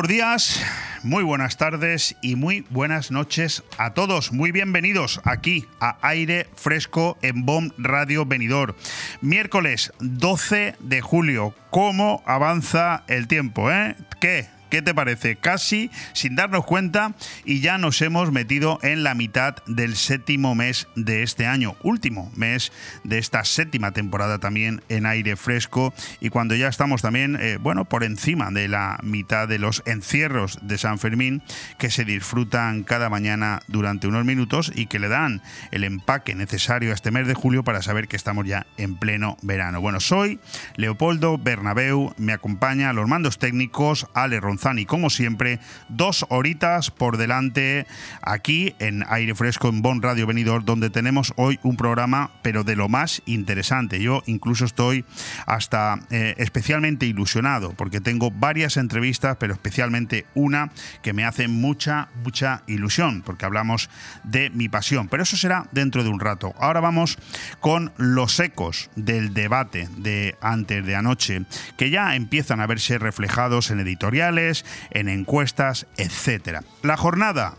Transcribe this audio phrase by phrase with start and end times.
[0.00, 0.62] Buenos días,
[1.02, 4.32] muy buenas tardes y muy buenas noches a todos.
[4.32, 8.76] Muy bienvenidos aquí a Aire Fresco en BOM Radio Venidor.
[9.20, 11.54] Miércoles 12 de julio.
[11.68, 13.70] ¿Cómo avanza el tiempo?
[13.70, 13.94] Eh?
[14.22, 14.48] ¿Qué?
[14.70, 15.34] ¿Qué te parece?
[15.34, 20.86] Casi sin darnos cuenta y ya nos hemos metido en la mitad del séptimo mes
[20.94, 22.70] de este año, último mes
[23.02, 27.84] de esta séptima temporada también en aire fresco y cuando ya estamos también, eh, bueno,
[27.84, 31.42] por encima de la mitad de los encierros de San Fermín
[31.76, 36.92] que se disfrutan cada mañana durante unos minutos y que le dan el empaque necesario
[36.92, 39.80] a este mes de julio para saber que estamos ya en pleno verano.
[39.80, 40.38] Bueno, soy
[40.76, 45.58] Leopoldo Bernabeu, me acompaña a los mandos técnicos Ale Ronzález y como siempre,
[45.88, 47.86] dos horitas por delante
[48.20, 52.76] aquí en Aire Fresco en Bon Radio Venidor, donde tenemos hoy un programa, pero de
[52.76, 54.02] lo más interesante.
[54.02, 55.06] Yo incluso estoy
[55.46, 60.70] hasta eh, especialmente ilusionado, porque tengo varias entrevistas, pero especialmente una
[61.02, 63.88] que me hace mucha, mucha ilusión, porque hablamos
[64.24, 65.08] de mi pasión.
[65.08, 66.52] Pero eso será dentro de un rato.
[66.58, 67.16] Ahora vamos
[67.60, 71.44] con los ecos del debate de antes de anoche,
[71.78, 74.49] que ya empiezan a verse reflejados en editoriales,
[74.90, 76.60] en encuestas, etc.
[76.82, 77.54] La jornada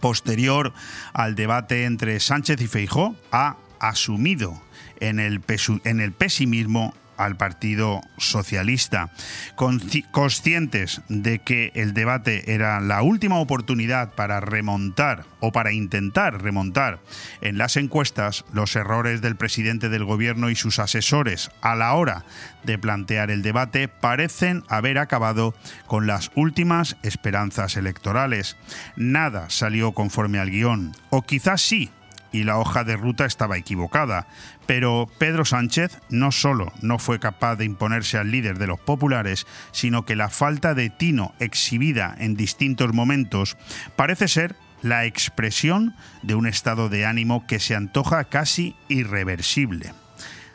[0.00, 0.72] posterior
[1.12, 4.60] al debate entre Sánchez y Feijó ha asumido
[5.00, 5.42] en el,
[5.84, 9.10] en el pesimismo al Partido Socialista.
[9.54, 17.00] Conscientes de que el debate era la última oportunidad para remontar o para intentar remontar
[17.40, 22.24] en las encuestas los errores del presidente del gobierno y sus asesores a la hora
[22.64, 25.54] de plantear el debate parecen haber acabado
[25.86, 28.56] con las últimas esperanzas electorales.
[28.96, 31.90] Nada salió conforme al guion, o quizás sí,
[32.34, 34.26] y la hoja de ruta estaba equivocada.
[34.66, 39.46] Pero Pedro Sánchez no solo no fue capaz de imponerse al líder de los populares,
[39.70, 43.56] sino que la falta de tino exhibida en distintos momentos
[43.94, 49.92] parece ser la expresión de un estado de ánimo que se antoja casi irreversible.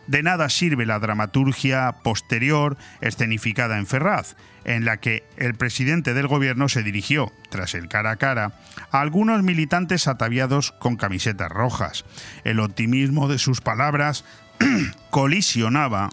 [0.09, 6.25] De nada sirve la dramaturgia posterior escenificada en Ferraz, en la que el presidente del
[6.25, 8.53] gobierno se dirigió, tras el cara a cara,
[8.89, 12.05] a algunos militantes ataviados con camisetas rojas.
[12.43, 14.25] El optimismo de sus palabras
[15.11, 16.09] colisionaba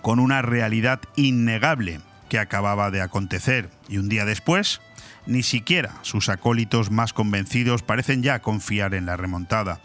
[0.00, 1.98] con una realidad innegable
[2.28, 4.80] que acababa de acontecer y un día después,
[5.26, 9.80] ni siquiera sus acólitos más convencidos parecen ya confiar en la remontada.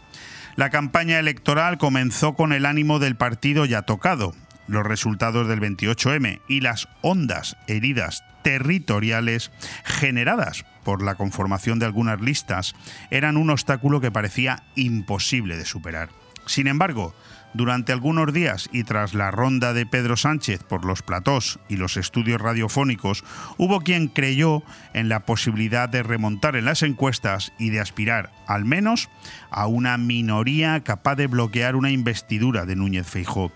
[0.55, 4.33] La campaña electoral comenzó con el ánimo del partido ya tocado,
[4.67, 9.51] los resultados del 28M y las hondas heridas territoriales
[9.83, 12.73] generadas por la conformación de algunas listas
[13.11, 16.09] eran un obstáculo que parecía imposible de superar.
[16.45, 17.13] Sin embargo,
[17.55, 21.97] durante algunos días y tras la ronda de Pedro Sánchez por los platós y los
[21.97, 23.23] estudios radiofónicos,
[23.57, 24.61] hubo quien creyó
[24.93, 29.09] en la posibilidad de remontar en las encuestas y de aspirar, al menos,
[29.49, 33.51] a una minoría capaz de bloquear una investidura de Núñez Feijó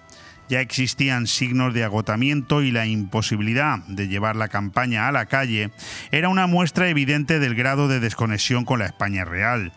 [0.50, 5.70] ya existían signos de agotamiento y la imposibilidad de llevar la campaña a la calle
[6.12, 9.72] era una muestra evidente del grado de desconexión con la España real.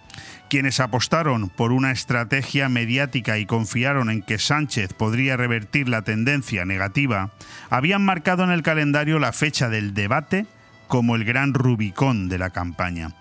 [0.53, 6.67] Quienes apostaron por una estrategia mediática y confiaron en que Sánchez podría revertir la tendencia
[6.67, 7.31] negativa,
[7.71, 10.45] habían marcado en el calendario la fecha del debate
[10.89, 13.15] como el gran Rubicón de la campaña.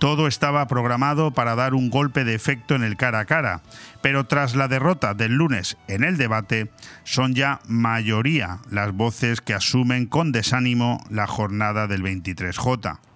[0.00, 3.62] Todo estaba programado para dar un golpe de efecto en el cara a cara,
[4.00, 6.72] pero tras la derrota del lunes en el debate,
[7.04, 13.11] son ya mayoría las voces que asumen con desánimo la jornada del 23J.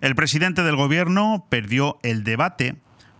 [0.00, 2.76] El presidente del gobierno perdió el debate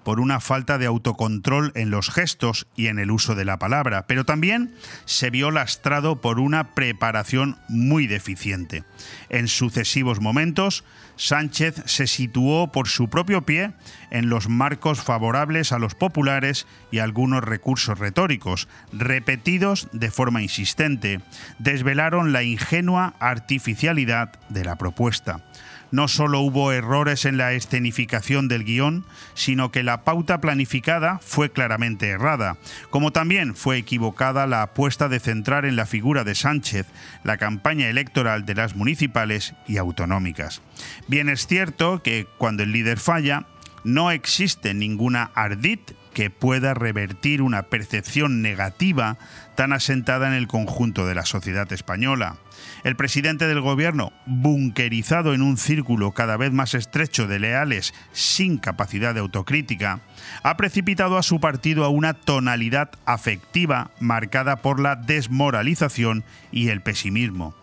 [0.09, 4.07] por una falta de autocontrol en los gestos y en el uso de la palabra,
[4.07, 4.73] pero también
[5.05, 8.85] se vio lastrado por una preparación muy deficiente.
[9.29, 10.83] En sucesivos momentos,
[11.17, 13.73] Sánchez se situó por su propio pie
[14.11, 21.21] en los marcos favorables a los populares y algunos recursos retóricos, repetidos de forma insistente,
[21.59, 25.45] desvelaron la ingenua artificialidad de la propuesta
[25.91, 29.05] no solo hubo errores en la escenificación del guion,
[29.35, 32.57] sino que la pauta planificada fue claramente errada,
[32.91, 36.87] como también fue equivocada la apuesta de centrar en la figura de Sánchez
[37.25, 40.63] la campaña electoral de las municipales y autonómicas.
[41.07, 43.47] Bien es cierto que cuando el líder falla,
[43.85, 45.79] no existe ninguna ardid
[46.13, 49.19] que pueda revertir una percepción negativa
[49.55, 52.37] tan asentada en el conjunto de la sociedad española.
[52.85, 58.59] El presidente del gobierno, bunkerizado en un círculo cada vez más estrecho de leales sin
[58.59, 60.01] capacidad de autocrítica,
[60.43, 66.81] ha precipitado a su partido a una tonalidad afectiva marcada por la desmoralización y el
[66.81, 67.55] pesimismo.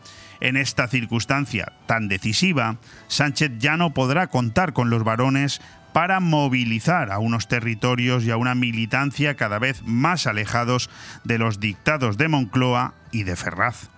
[0.41, 2.77] En esta circunstancia tan decisiva,
[3.07, 5.61] Sánchez ya no podrá contar con los varones
[5.93, 10.89] para movilizar a unos territorios y a una militancia cada vez más alejados
[11.23, 13.94] de los dictados de Moncloa y de Ferraz.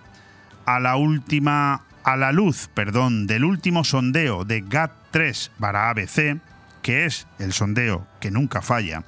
[0.68, 6.42] A la última a la luz, perdón, del último sondeo de GAT3 para ABC,
[6.82, 9.02] que es el sondeo que nunca falla,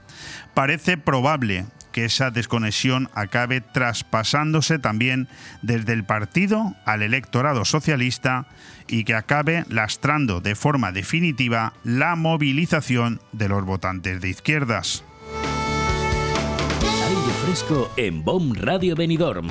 [0.54, 5.28] parece probable que esa desconexión acabe traspasándose también
[5.60, 8.46] desde el partido al electorado socialista
[8.88, 15.04] y que acabe lastrando de forma definitiva la movilización de los votantes de izquierdas.
[17.06, 19.50] Aire fresco en BOM Radio Benidorm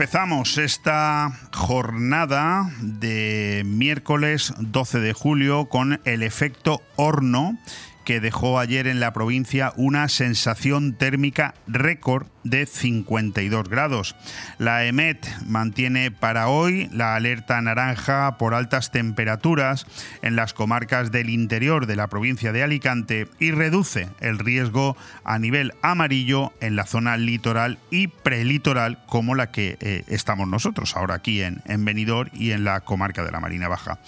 [0.00, 7.58] Empezamos esta jornada de miércoles 12 de julio con el efecto horno
[8.06, 14.16] que dejó ayer en la provincia una sensación térmica récord de 52 grados.
[14.58, 19.86] La EMET mantiene para hoy la alerta naranja por altas temperaturas
[20.22, 25.38] en las comarcas del interior de la provincia de Alicante y reduce el riesgo a
[25.38, 31.14] nivel amarillo en la zona litoral y prelitoral como la que eh, estamos nosotros ahora
[31.14, 33.98] aquí en, en Benidorm y en la comarca de la Marina Baja.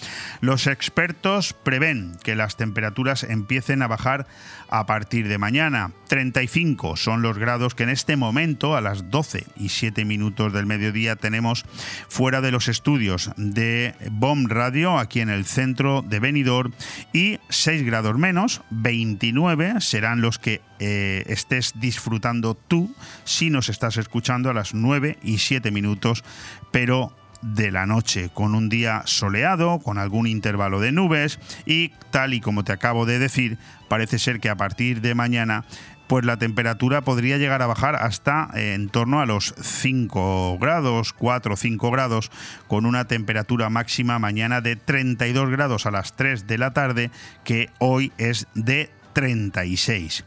[0.41, 4.27] Los expertos prevén que las temperaturas empiecen a bajar
[4.69, 5.91] a partir de mañana.
[6.07, 10.65] 35 son los grados que en este momento, a las 12 y 7 minutos del
[10.65, 11.65] mediodía, tenemos
[12.07, 16.73] fuera de los estudios de BOM Radio, aquí en el centro de Benidorm,
[17.11, 22.93] y 6 grados menos, 29 serán los que eh, estés disfrutando tú
[23.23, 26.23] si nos estás escuchando a las 9 y 7 minutos,
[26.71, 32.33] pero de la noche, con un día soleado, con algún intervalo de nubes y tal
[32.33, 33.57] y como te acabo de decir,
[33.89, 35.65] parece ser que a partir de mañana
[36.07, 41.13] pues la temperatura podría llegar a bajar hasta eh, en torno a los 5 grados,
[41.13, 42.31] 4 o 5 grados,
[42.67, 47.11] con una temperatura máxima mañana de 32 grados a las 3 de la tarde,
[47.43, 50.25] que hoy es de 36.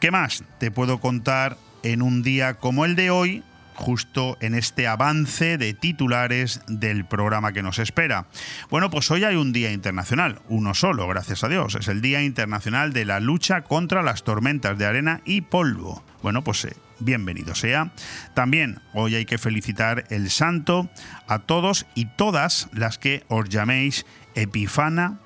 [0.00, 3.42] ¿Qué más te puedo contar en un día como el de hoy?
[3.80, 8.26] Justo en este avance de titulares del programa que nos espera.
[8.68, 11.74] Bueno, pues hoy hay un día internacional, uno solo, gracias a Dios.
[11.74, 16.04] Es el Día Internacional de la Lucha contra las Tormentas de Arena y Polvo.
[16.22, 17.92] Bueno, pues eh, bienvenido sea.
[18.34, 20.90] También hoy hay que felicitar el santo
[21.26, 24.04] a todos y todas las que os llaméis
[24.34, 25.20] Epifana,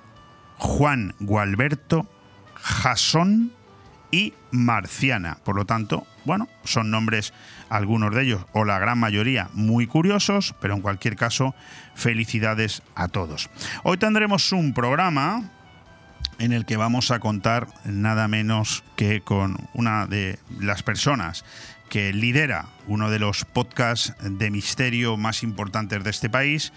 [0.59, 2.09] Juan Gualberto,
[2.55, 3.53] Jasón
[4.15, 5.39] y Marciana.
[5.45, 7.35] Por lo tanto, bueno, son nombres,
[7.75, 11.55] algunos de ellos, o la gran mayoría, muy curiosos, pero en cualquier caso,
[11.95, 13.51] felicidades a todos.
[13.83, 15.51] Hoy tendremos un programa
[16.39, 21.45] en el que vamos a contar nada menos que con una de las personas
[21.95, 26.73] que lidera uno de los podcasts de misterio más importantes de este país,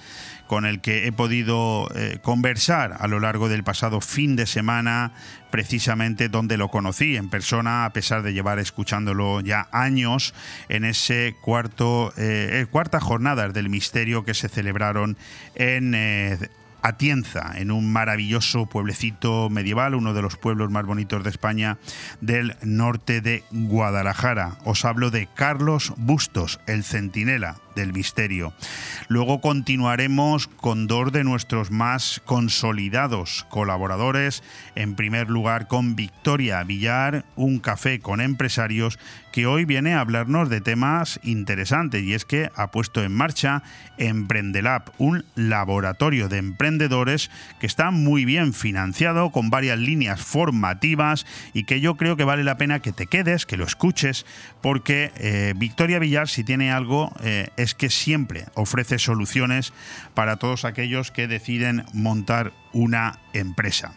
[0.45, 5.13] con el que he podido eh, conversar a lo largo del pasado fin de semana,
[5.49, 10.35] precisamente donde lo conocí en persona, a pesar de llevar escuchándolo ya años
[10.69, 15.17] en ese cuarto, eh, cuarta jornada del misterio que se celebraron
[15.55, 16.37] en eh,
[16.87, 21.77] Atienza, en un maravilloso pueblecito medieval, uno de los pueblos más bonitos de España,
[22.21, 24.57] del norte de Guadalajara.
[24.63, 28.53] Os hablo de Carlos Bustos, el centinela del misterio.
[29.07, 34.43] Luego continuaremos con dos de nuestros más consolidados colaboradores.
[34.75, 38.99] En primer lugar con Victoria Villar, un café con empresarios
[39.31, 43.61] que hoy viene a hablarnos de temas interesantes y es que ha puesto en marcha
[43.99, 47.29] Emprendelab, un laboratorio de emprendedores
[47.59, 52.43] que está muy bien financiado con varias líneas formativas y que yo creo que vale
[52.43, 54.25] la pena que te quedes, que lo escuches,
[54.61, 59.73] porque eh, Victoria Villar si tiene algo eh, es que siempre ofrece soluciones
[60.13, 63.93] para todos aquellos que deciden montar una empresa.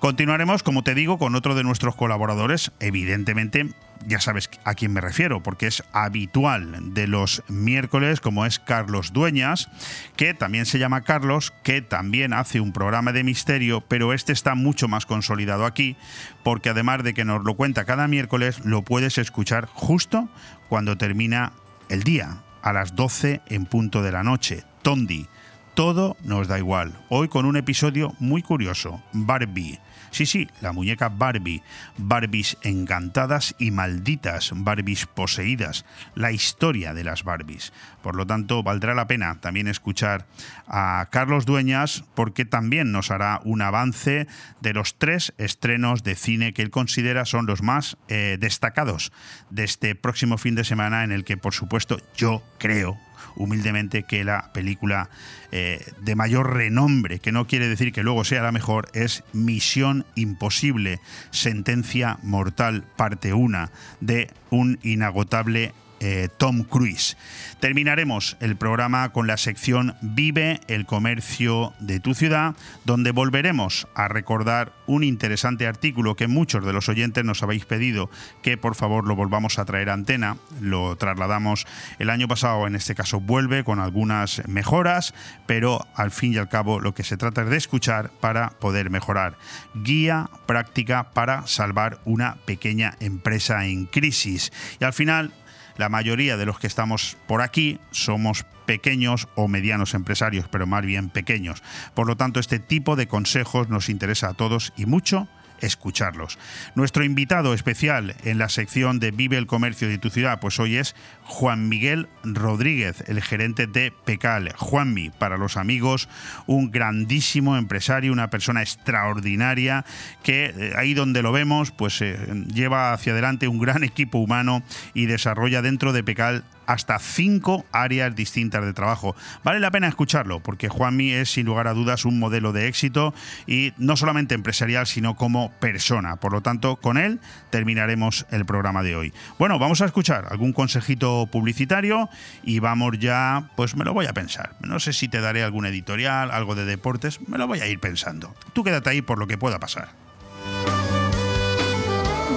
[0.00, 3.68] Continuaremos, como te digo, con otro de nuestros colaboradores, evidentemente
[4.06, 9.12] ya sabes a quién me refiero, porque es habitual de los miércoles, como es Carlos
[9.12, 9.68] Dueñas,
[10.16, 14.54] que también se llama Carlos, que también hace un programa de misterio, pero este está
[14.54, 15.96] mucho más consolidado aquí,
[16.42, 20.30] porque además de que nos lo cuenta cada miércoles, lo puedes escuchar justo
[20.68, 21.52] cuando termina
[21.88, 24.64] el día a las 12 en punto de la noche.
[24.82, 25.26] Tondi,
[25.74, 26.92] todo nos da igual.
[27.08, 29.78] Hoy con un episodio muy curioso, Barbie.
[30.10, 31.62] Sí, sí, la muñeca Barbie,
[31.96, 37.72] Barbies encantadas y malditas, Barbies poseídas, la historia de las Barbies.
[38.02, 40.26] Por lo tanto, valdrá la pena también escuchar
[40.66, 44.26] a Carlos Dueñas porque también nos hará un avance
[44.60, 49.12] de los tres estrenos de cine que él considera son los más eh, destacados
[49.50, 52.98] de este próximo fin de semana en el que, por supuesto, yo creo
[53.36, 55.10] humildemente que la película
[55.52, 60.06] eh, de mayor renombre, que no quiere decir que luego sea la mejor, es Misión
[60.14, 61.00] Imposible,
[61.30, 67.16] Sentencia Mortal, parte 1, de un inagotable eh, Tom Cruise.
[67.60, 72.54] Terminaremos el programa con la sección Vive el comercio de tu ciudad,
[72.84, 78.10] donde volveremos a recordar un interesante artículo que muchos de los oyentes nos habéis pedido
[78.42, 80.36] que por favor lo volvamos a traer a antena.
[80.60, 81.66] Lo trasladamos
[81.98, 85.14] el año pasado, en este caso vuelve con algunas mejoras,
[85.46, 88.90] pero al fin y al cabo lo que se trata es de escuchar para poder
[88.90, 89.36] mejorar.
[89.74, 94.52] Guía práctica para salvar una pequeña empresa en crisis.
[94.80, 95.32] Y al final
[95.80, 100.84] la mayoría de los que estamos por aquí somos pequeños o medianos empresarios, pero más
[100.84, 101.62] bien pequeños.
[101.94, 105.26] Por lo tanto, este tipo de consejos nos interesa a todos y mucho
[105.60, 106.38] escucharlos.
[106.74, 110.76] Nuestro invitado especial en la sección de Vive el Comercio de tu ciudad, pues hoy
[110.76, 114.52] es Juan Miguel Rodríguez, el gerente de Pecal.
[114.56, 116.08] Juanmi, para los amigos,
[116.46, 119.84] un grandísimo empresario, una persona extraordinaria
[120.22, 122.18] que eh, ahí donde lo vemos, pues eh,
[122.52, 124.62] lleva hacia adelante un gran equipo humano
[124.94, 129.16] y desarrolla dentro de Pecal hasta cinco áreas distintas de trabajo.
[129.42, 133.14] Vale la pena escucharlo porque Juanmi es sin lugar a dudas un modelo de éxito
[133.46, 136.16] y no solamente empresarial sino como persona.
[136.16, 139.12] Por lo tanto, con él terminaremos el programa de hoy.
[139.38, 142.08] Bueno, vamos a escuchar algún consejito publicitario
[142.42, 144.56] y vamos ya, pues me lo voy a pensar.
[144.60, 147.80] No sé si te daré algún editorial, algo de deportes, me lo voy a ir
[147.80, 148.34] pensando.
[148.52, 149.88] Tú quédate ahí por lo que pueda pasar.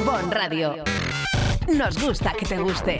[0.05, 0.83] Bon Radio.
[1.67, 2.99] Nos gusta que te guste.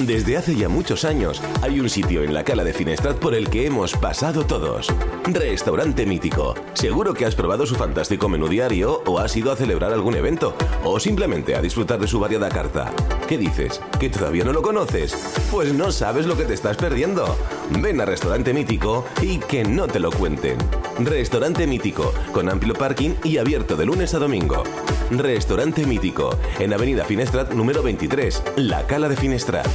[0.00, 3.50] Desde hace ya muchos años hay un sitio en la cala de Finestrat por el
[3.50, 4.86] que hemos pasado todos.
[5.24, 6.54] Restaurante Mítico.
[6.72, 10.56] Seguro que has probado su fantástico menú diario o has ido a celebrar algún evento
[10.84, 12.90] o simplemente a disfrutar de su variada carta.
[13.28, 13.82] ¿Qué dices?
[14.00, 15.14] ¿Que todavía no lo conoces?
[15.50, 17.36] Pues no sabes lo que te estás perdiendo.
[17.78, 20.56] Ven a Restaurante Mítico y que no te lo cuenten.
[20.98, 24.64] Restaurante Mítico, con amplio parking y abierto de lunes a domingo.
[25.10, 29.68] Restaurante Mítico, en Avenida Finestrat número 23, La Cala de Finestrat.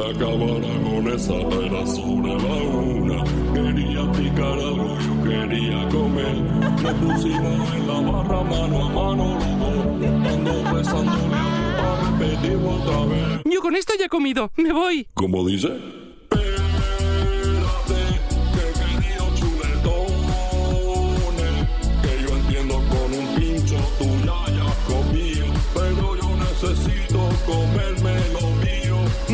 [0.00, 3.22] Acabara con esa pena sobre la una.
[3.52, 6.36] Quería picar algo, yo quería comer.
[6.82, 10.02] Nos pusimos en la barra mano a mano los dos.
[10.02, 13.40] Estando besándole a repetirlo otra vez.
[13.44, 14.50] Yo con esto ya he comido.
[14.56, 15.06] Me voy.
[15.14, 15.68] ¿Cómo dice?
[15.68, 16.60] Espérate,
[18.54, 20.24] que querido chuletones.
[22.02, 25.46] Que yo entiendo con un pincho tú ya ya has comido.
[25.74, 27.89] Pero yo necesito lo mío.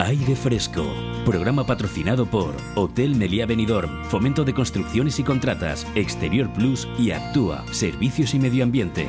[0.00, 0.94] Aire Fresco,
[1.26, 7.66] programa patrocinado por Hotel Meliá Benidorm, Fomento de Construcciones y Contratas, Exterior Plus y Actúa,
[7.70, 9.06] Servicios y Medio Ambiente.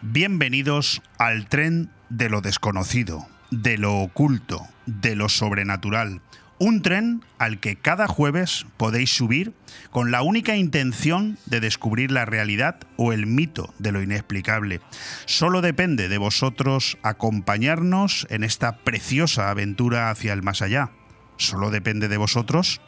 [0.00, 6.22] Bienvenidos al tren de lo desconocido, de lo oculto, de lo sobrenatural.
[6.64, 9.52] Un tren al que cada jueves podéis subir
[9.90, 14.80] con la única intención de descubrir la realidad o el mito de lo inexplicable.
[15.26, 20.90] Solo depende de vosotros acompañarnos en esta preciosa aventura hacia el más allá.
[21.36, 22.80] Solo depende de vosotros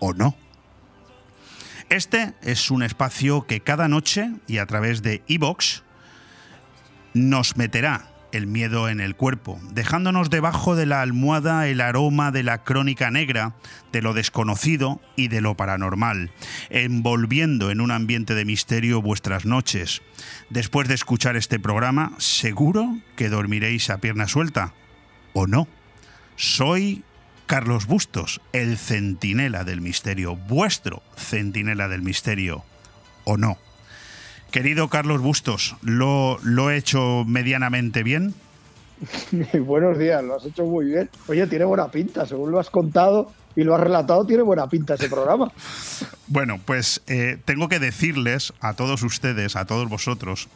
[0.00, 0.34] o no.
[1.90, 5.82] Este es un espacio que cada noche y a través de iVox
[7.12, 12.42] nos meterá el miedo en el cuerpo, dejándonos debajo de la almohada el aroma de
[12.42, 13.54] la crónica negra,
[13.92, 16.30] de lo desconocido y de lo paranormal,
[16.70, 20.02] envolviendo en un ambiente de misterio vuestras noches.
[20.50, 24.74] Después de escuchar este programa, seguro que dormiréis a pierna suelta,
[25.34, 25.68] ¿o no?
[26.36, 27.04] Soy
[27.46, 32.64] Carlos Bustos, el centinela del misterio, vuestro centinela del misterio,
[33.24, 33.58] ¿o no?
[34.52, 38.34] Querido Carlos Bustos, ¿lo, lo he hecho medianamente bien?
[39.66, 41.08] Buenos días, lo has hecho muy bien.
[41.26, 44.94] Oye, tiene buena pinta, según lo has contado y lo has relatado, tiene buena pinta
[44.94, 45.50] ese programa.
[46.28, 50.48] Bueno, pues eh, tengo que decirles a todos ustedes, a todos vosotros,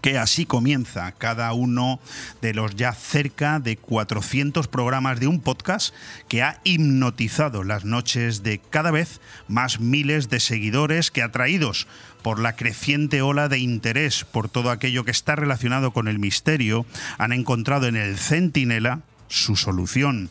[0.00, 2.00] que así comienza cada uno
[2.40, 5.94] de los ya cerca de 400 programas de un podcast
[6.28, 11.86] que ha hipnotizado las noches de cada vez más miles de seguidores que atraídos
[12.22, 16.84] por la creciente ola de interés por todo aquello que está relacionado con el misterio,
[17.16, 20.30] han encontrado en el Centinela su solución.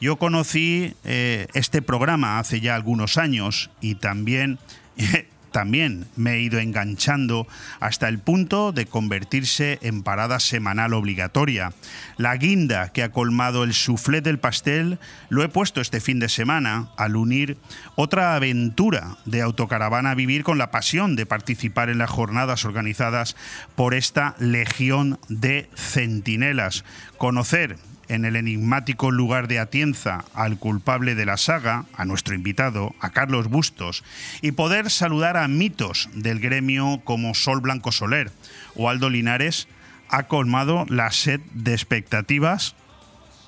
[0.00, 4.58] Yo conocí eh, este programa hace ya algunos años y también
[5.50, 7.46] también me he ido enganchando
[7.80, 11.72] hasta el punto de convertirse en parada semanal obligatoria.
[12.16, 16.28] La guinda que ha colmado el soufflé del pastel lo he puesto este fin de
[16.28, 17.56] semana al unir
[17.96, 23.36] otra aventura de autocaravana a vivir con la pasión de participar en las jornadas organizadas
[23.74, 26.84] por esta legión de centinelas.
[27.18, 27.76] Conocer
[28.10, 33.10] en el enigmático lugar de Atienza al culpable de la saga, a nuestro invitado, a
[33.10, 34.02] Carlos Bustos,
[34.42, 38.32] y poder saludar a mitos del gremio como Sol Blanco Soler
[38.74, 39.68] o Aldo Linares,
[40.08, 42.74] ha colmado la sed de expectativas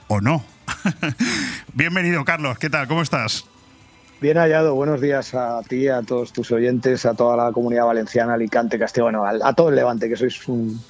[0.06, 0.44] o no.
[1.74, 2.56] Bienvenido, Carlos.
[2.58, 2.86] ¿Qué tal?
[2.86, 3.44] ¿Cómo estás?
[4.20, 8.34] Bien hallado, buenos días a ti, a todos tus oyentes, a toda la comunidad valenciana,
[8.34, 10.80] Alicante, Castilla, bueno, a, todo el Levante, que sois un,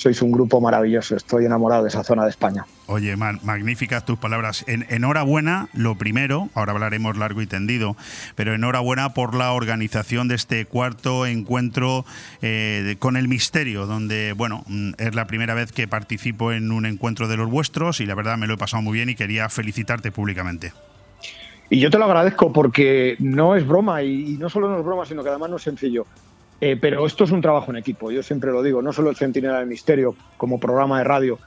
[0.00, 1.14] sois un grupo maravilloso.
[1.14, 2.64] Estoy enamorado de esa zona de España.
[2.86, 4.64] Oye, magníficas tus palabras.
[4.66, 7.96] En, enhorabuena, lo primero, ahora hablaremos largo y tendido,
[8.34, 12.06] pero enhorabuena por la organización de este cuarto encuentro
[12.40, 16.86] eh, con el misterio, donde, bueno, mm, es la primera vez que participo en un
[16.86, 19.50] encuentro de los vuestros y la verdad me lo he pasado muy bien y quería
[19.50, 20.72] felicitarte públicamente.
[21.68, 24.84] Y yo te lo agradezco porque no es broma y, y no solo no es
[24.84, 26.06] broma, sino que además no es sencillo.
[26.60, 29.16] Eh, pero esto es un trabajo en equipo, yo siempre lo digo, no solo el
[29.16, 31.38] Centinela del Misterio como programa de radio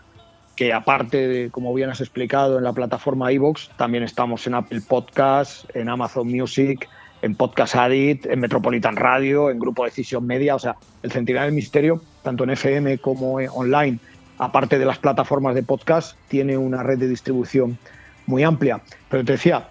[0.56, 4.82] que aparte de, como bien has explicado, en la plataforma iVoox, también estamos en Apple
[4.88, 6.88] Podcasts, en Amazon Music,
[7.22, 10.56] en Podcast Addict, en Metropolitan Radio, en Grupo Decisión Media.
[10.56, 13.98] O sea, el Centinela del Misterio, tanto en FM como online,
[14.38, 17.78] aparte de las plataformas de podcast, tiene una red de distribución
[18.28, 18.82] muy amplia.
[19.10, 19.70] Pero te decía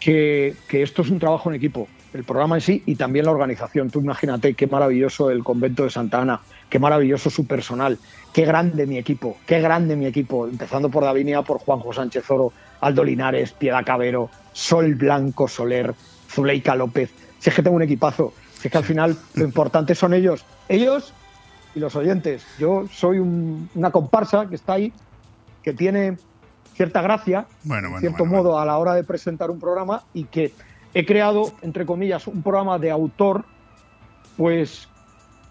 [0.00, 3.90] que esto es un trabajo en equipo, el programa en sí y también la organización.
[3.90, 7.98] Tú imagínate qué maravilloso el convento de Santa Ana, qué maravilloso su personal,
[8.32, 12.52] qué grande mi equipo, qué grande mi equipo, empezando por Davinia, por Juanjo Sánchez Oro,
[12.80, 15.94] Aldo Linares, Piedad Cabero, Sol Blanco Soler,
[16.28, 17.10] Zuleika López.
[17.38, 20.44] Si es que tengo un equipazo, si es que al final lo importante son ellos,
[20.68, 21.12] ellos
[21.74, 22.44] y los oyentes.
[22.58, 24.92] Yo soy una comparsa que está ahí,
[25.62, 26.16] que tiene
[26.74, 30.52] cierta gracia, bueno, en cierto modo, a la hora de presentar un programa y que
[30.94, 33.44] he creado, entre comillas, un programa de autor,
[34.36, 34.88] pues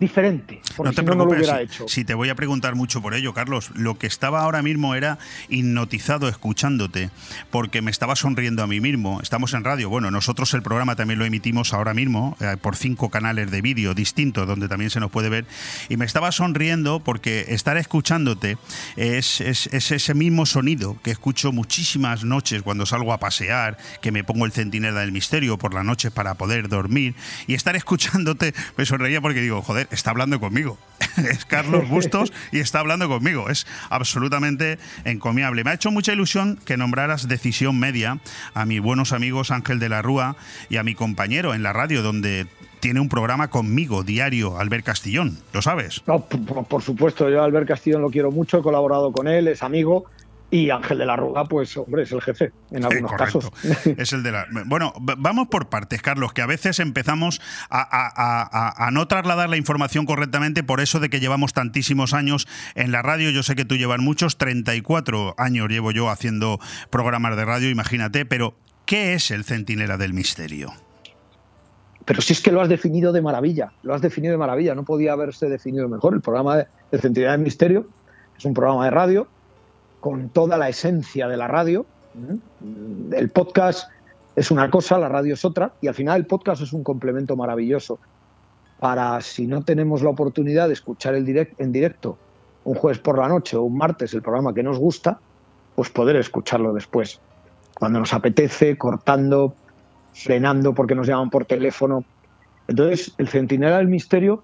[0.02, 0.60] diferente.
[0.76, 1.88] Porque no te si preocupes, no, no lo hubiera hecho.
[1.88, 3.72] Si te voy a preguntar mucho por ello, Carlos.
[3.76, 7.12] Lo que estaba ahora mismo era hipnotizado escuchándote,
[7.52, 9.22] porque me estaba sonriendo a mí mismo.
[9.22, 9.90] Estamos en radio.
[9.90, 13.94] Bueno, nosotros el programa también lo emitimos ahora mismo eh, por cinco canales de vídeo
[13.94, 15.46] distintos, donde también se nos puede ver.
[15.88, 18.58] Y me estaba sonriendo porque estar escuchándote
[18.96, 24.12] es, es, es ese mismo sonido que escucho muchísimas noches cuando salgo a pasear, que
[24.12, 27.14] me pongo el centinela del misterio por las noches para poder dormir.
[27.46, 30.78] Y estar escuchándote me sonreía porque digo, joder, está hablando conmigo.
[31.18, 33.50] es Carlos Bustos y está hablando conmigo.
[33.50, 35.64] Es absolutamente encomiable.
[35.64, 38.20] Me ha hecho mucha ilusión que nombraras Decisión Media
[38.54, 40.36] a mis buenos amigos Ángel de la Rúa
[40.70, 42.48] y a mi compañero en la radio, donde
[42.80, 45.38] tiene un programa conmigo diario, Albert Castillón.
[45.54, 46.02] ¿Lo sabes?
[46.08, 49.64] No, por, supuesto, yo a Albert Castillón lo quiero mucho, he colaborado con él, es
[49.64, 50.06] amigo.
[50.54, 53.40] Y Ángel de la Ruga, pues hombre, es el jefe en algunos Eh, correcto.
[53.40, 53.88] casos.
[53.98, 54.46] Es el de la.
[54.66, 59.08] Bueno, vamos por partes, Carlos, que a veces empezamos a, a- a- a- a no
[59.08, 63.30] trasladar la información correctamente por eso de que llevamos tantísimos años en la radio.
[63.30, 66.60] Yo sé que tú llevas muchos, 34 años llevo yo haciendo
[66.90, 68.54] programas de radio, imagínate, pero
[68.86, 70.74] ¿qué es el Centinela del Misterio?
[72.04, 74.84] Pero si es que lo has definido de maravilla, lo has definido de maravilla, no
[74.84, 76.14] podía haberse definido mejor.
[76.14, 77.88] El programa de, de Centinela del Misterio
[78.38, 79.28] es un programa de radio
[80.02, 81.86] con toda la esencia de la radio.
[82.14, 83.14] ¿Mm?
[83.14, 83.90] El podcast
[84.36, 87.38] es una cosa, la radio es otra, y al final el podcast es un complemento
[87.38, 88.00] maravilloso
[88.80, 92.18] para, si no tenemos la oportunidad de escuchar el direct, en directo
[92.64, 95.20] un jueves por la noche o un martes el programa que nos gusta,
[95.76, 97.20] pues poder escucharlo después,
[97.80, 99.56] cuando nos apetece, cortando,
[100.14, 102.04] frenando porque nos llaman por teléfono.
[102.68, 104.44] Entonces, el Centinela del Misterio,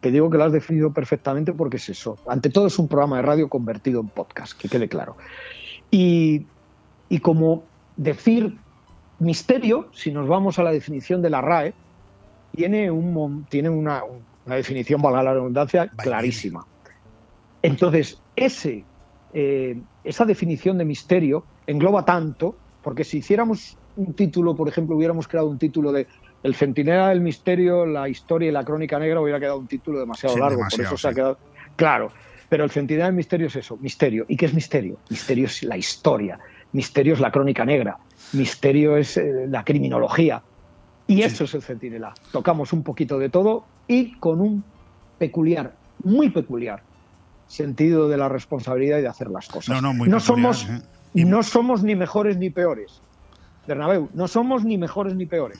[0.00, 2.16] te digo que lo has definido perfectamente porque es eso.
[2.26, 5.16] Ante todo es un programa de radio convertido en podcast, que quede claro.
[5.90, 6.46] Y,
[7.08, 7.62] y como
[7.96, 8.58] decir
[9.18, 11.74] misterio, si nos vamos a la definición de la RAE,
[12.54, 14.02] tiene, un, mon- tiene una,
[14.46, 16.66] una definición, valga la redundancia, clarísima.
[17.62, 18.84] Entonces, ese,
[19.34, 25.26] eh, esa definición de misterio engloba tanto, porque si hiciéramos un título, por ejemplo, hubiéramos
[25.26, 26.06] creado un título de
[26.42, 30.34] El centinela del misterio, la historia y la crónica negra, hubiera quedado un título demasiado
[30.36, 31.14] Sí, largo, demasiado, por eso se ha sí.
[31.16, 31.38] quedado.
[31.76, 32.12] Claro,
[32.48, 34.24] pero el centinela del misterio es eso, misterio.
[34.28, 35.00] ¿Y qué es misterio?
[35.10, 36.38] Misterio es la historia,
[36.72, 37.96] misterio es la crónica negra,
[38.32, 40.42] misterio es eh, la criminología.
[41.06, 42.12] Y eso es el centinela.
[42.30, 44.64] Tocamos un poquito de todo y con un
[45.16, 45.74] peculiar,
[46.04, 46.82] muy peculiar
[47.46, 49.74] sentido de la responsabilidad y de hacer las cosas.
[49.74, 50.82] No, no, muy no peculiar, somos, ¿eh?
[51.14, 53.02] Y- no somos ni mejores ni peores.
[53.66, 55.58] Bernabéu, no somos ni mejores ni peores.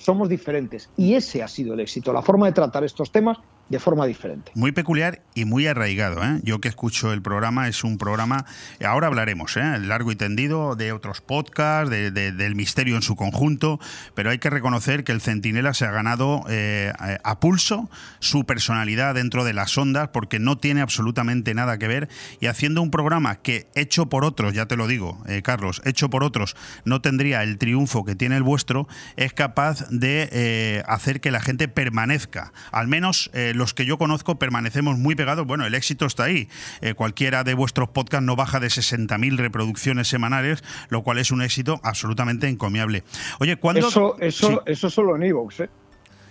[0.00, 0.88] Somos diferentes.
[0.96, 3.38] Y ese ha sido el éxito, la forma de tratar estos temas
[3.70, 4.52] de forma diferente.
[4.54, 6.22] Muy peculiar y muy arraigado.
[6.22, 6.40] ¿eh?
[6.42, 8.44] Yo que escucho el programa, es un programa,
[8.84, 9.78] ahora hablaremos, ¿eh?
[9.78, 13.78] largo y tendido, de otros podcasts, de- de- del misterio en su conjunto,
[14.14, 16.92] pero hay que reconocer que el Centinela se ha ganado eh,
[17.24, 22.08] a pulso su personalidad dentro de las ondas, porque no tiene absolutamente nada que ver,
[22.40, 26.10] y haciendo un programa que, hecho por otros, ya te lo digo, eh, Carlos, hecho
[26.10, 31.30] por otros, no tendría el triunfo que tiene el vuestro, es capaz de hacer que
[31.30, 33.30] la gente permanezca, al menos
[33.60, 35.46] los que yo conozco permanecemos muy pegados.
[35.46, 36.48] Bueno, el éxito está ahí.
[36.80, 41.42] Eh, cualquiera de vuestros podcasts no baja de 60.000 reproducciones semanales, lo cual es un
[41.42, 43.04] éxito absolutamente encomiable.
[43.38, 43.86] Oye, ¿cuándo...?
[43.86, 44.58] Eso, eso, Sí.
[44.66, 45.70] eso solo en iVoox, ¿eh?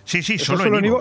[0.04, 0.94] Sí, sí, Eso solo, en en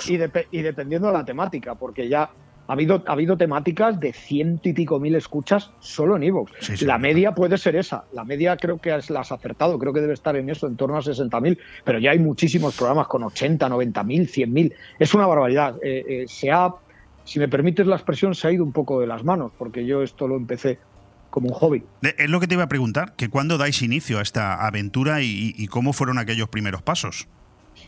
[0.51, 2.29] y dependiendo de la temática, porque ya
[2.69, 6.45] ha habido, ha habido temáticas de ciento y pico mil escuchas solo en.
[6.59, 8.03] Sí, sí, la media puede ser esa.
[8.13, 10.75] La media creo que has- la has acertado, creo que debe estar en eso, en
[10.77, 14.73] torno a 60.000, pero ya hay muchísimos programas con 80, 90.000, 100.000.
[14.99, 15.75] Es una barbaridad.
[15.83, 16.69] Eh, eh, se ha,
[17.25, 20.03] si me permites la expresión, se ha ido un poco de las manos, porque yo
[20.03, 20.77] esto lo empecé
[21.31, 21.83] como un hobby.
[22.03, 25.21] Eh, Es lo que te iba a preguntar, que cuándo dais inicio a esta aventura
[25.21, 27.27] y, y cómo fueron aquellos primeros pasos.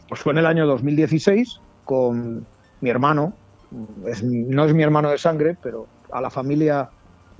[0.09, 2.45] Pues fue en el año 2016 con
[2.81, 3.33] mi hermano,
[4.07, 6.89] es- no es mi hermano de sangre, pero a la familia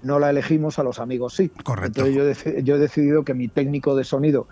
[0.03, 1.49] no la elegimos, a los amigos sí.
[1.63, 2.05] Correcto.
[2.05, 4.47] Entonces yo, yo he decidido que mi técnico de sonido,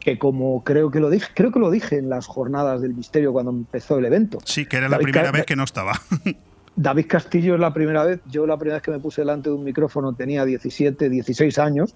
[0.00, 3.32] que como creo que lo dije, creo que lo dije en las jornadas del misterio
[3.32, 4.38] cuando empezó el evento.
[4.44, 5.92] Sí, que era la primera vez que no estaba.
[6.76, 9.56] David Castillo es la primera vez, yo la primera vez que me puse delante de
[9.56, 11.94] un micrófono tenía 17, 16 años,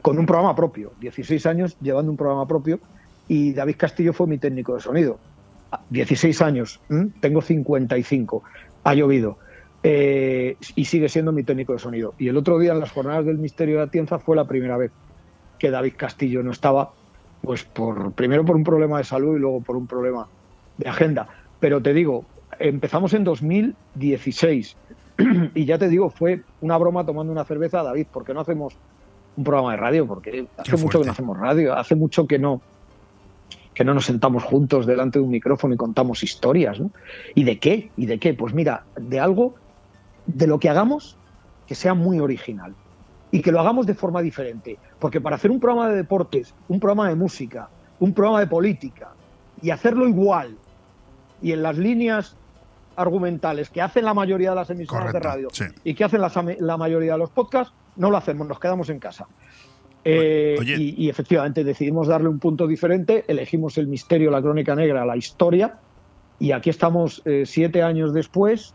[0.00, 2.80] con un programa propio, 16 años llevando un programa propio,
[3.28, 5.18] y David Castillo fue mi técnico de sonido.
[5.90, 6.80] 16 años,
[7.20, 8.42] tengo 55,
[8.84, 9.38] ha llovido.
[9.82, 12.14] Eh, y sigue siendo mi técnico de sonido.
[12.18, 14.76] Y el otro día en las jornadas del Misterio de la Tienza fue la primera
[14.76, 14.90] vez
[15.58, 16.92] que David Castillo no estaba,
[17.42, 20.28] pues por primero por un problema de salud y luego por un problema
[20.78, 21.28] de agenda.
[21.60, 22.24] Pero te digo,
[22.58, 24.76] empezamos en 2016
[25.54, 28.76] y ya te digo, fue una broma tomando una cerveza, David, porque no hacemos
[29.36, 30.06] un programa de radio?
[30.06, 32.60] Porque hace mucho que no hacemos radio, hace mucho que no
[33.78, 36.90] que no nos sentamos juntos delante de un micrófono y contamos historias, ¿no?
[37.36, 37.92] ¿Y de qué?
[37.96, 38.34] ¿Y de qué?
[38.34, 39.54] Pues mira, de algo,
[40.26, 41.16] de lo que hagamos,
[41.64, 42.74] que sea muy original
[43.30, 44.80] y que lo hagamos de forma diferente.
[44.98, 47.68] Porque para hacer un programa de deportes, un programa de música,
[48.00, 49.10] un programa de política
[49.62, 50.56] y hacerlo igual
[51.40, 52.36] y en las líneas
[52.96, 55.48] argumentales que hacen la mayoría de las emisoras de radio
[55.84, 59.28] y que hacen la, mayoría de los podcasts, no lo hacemos, nos quedamos en casa.
[60.10, 60.56] Eh,
[60.96, 65.74] y, efectivamente decidimos darle un punto diferente, elegimos el misterio, la crónica negra, la historia,
[66.38, 68.74] y aquí estamos eh, siete años después,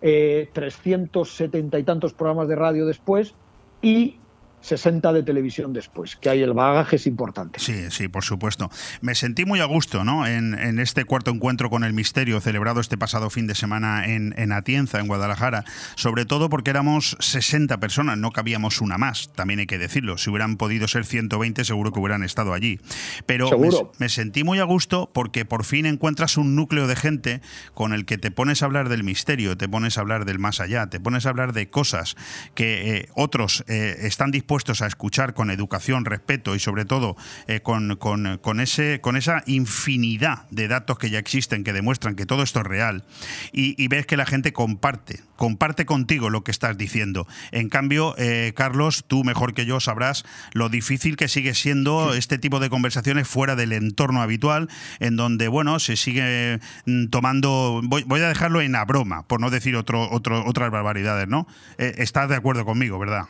[0.00, 3.34] eh, 370 y tantos programas de radio después,
[3.82, 4.18] y
[4.60, 7.60] 60 de televisión después, que hay el bagaje es importante.
[7.60, 8.70] Sí, sí, por supuesto.
[9.00, 10.26] Me sentí muy a gusto ¿no?
[10.26, 14.52] en, este cuarto encuentro con el misterio celebrado este pasado fin de semana en, en,
[14.52, 19.66] Atienza, en Guadalajara, sobre todo porque éramos 60 personas, no cabíamos una más, también hay
[19.66, 20.18] que decirlo.
[20.18, 22.80] Si hubieran podido ser 120 seguro que hubieran estado allí.
[23.26, 23.50] Pero
[23.98, 27.40] me, sentí muy a gusto porque por fin encuentras un núcleo de gente
[27.74, 30.60] con el que te pones a hablar del misterio, te pones a hablar del más
[30.60, 32.16] allá, te pones a hablar de cosas
[32.54, 37.16] que eh, otros eh, están dispuestos puestos a escuchar con educación, respeto y sobre todo
[37.46, 42.26] eh, con, con, ese, con esa infinidad de datos que ya existen que demuestran que
[42.26, 43.04] todo esto es real
[43.52, 47.28] y, ves que la gente comparte, comparte contigo lo que estás diciendo.
[47.52, 52.36] En cambio, eh, Carlos, tú mejor que yo sabrás lo difícil que sigue siendo este
[52.36, 58.02] tipo de conversaciones fuera del entorno habitual, en donde, bueno, se sigue mm, tomando, voy,
[58.02, 61.46] voy a dejarlo en la broma, por no decir otro, otro, otras barbaridades, ¿no?
[61.78, 63.28] Eh, estás de acuerdo conmigo, ¿verdad?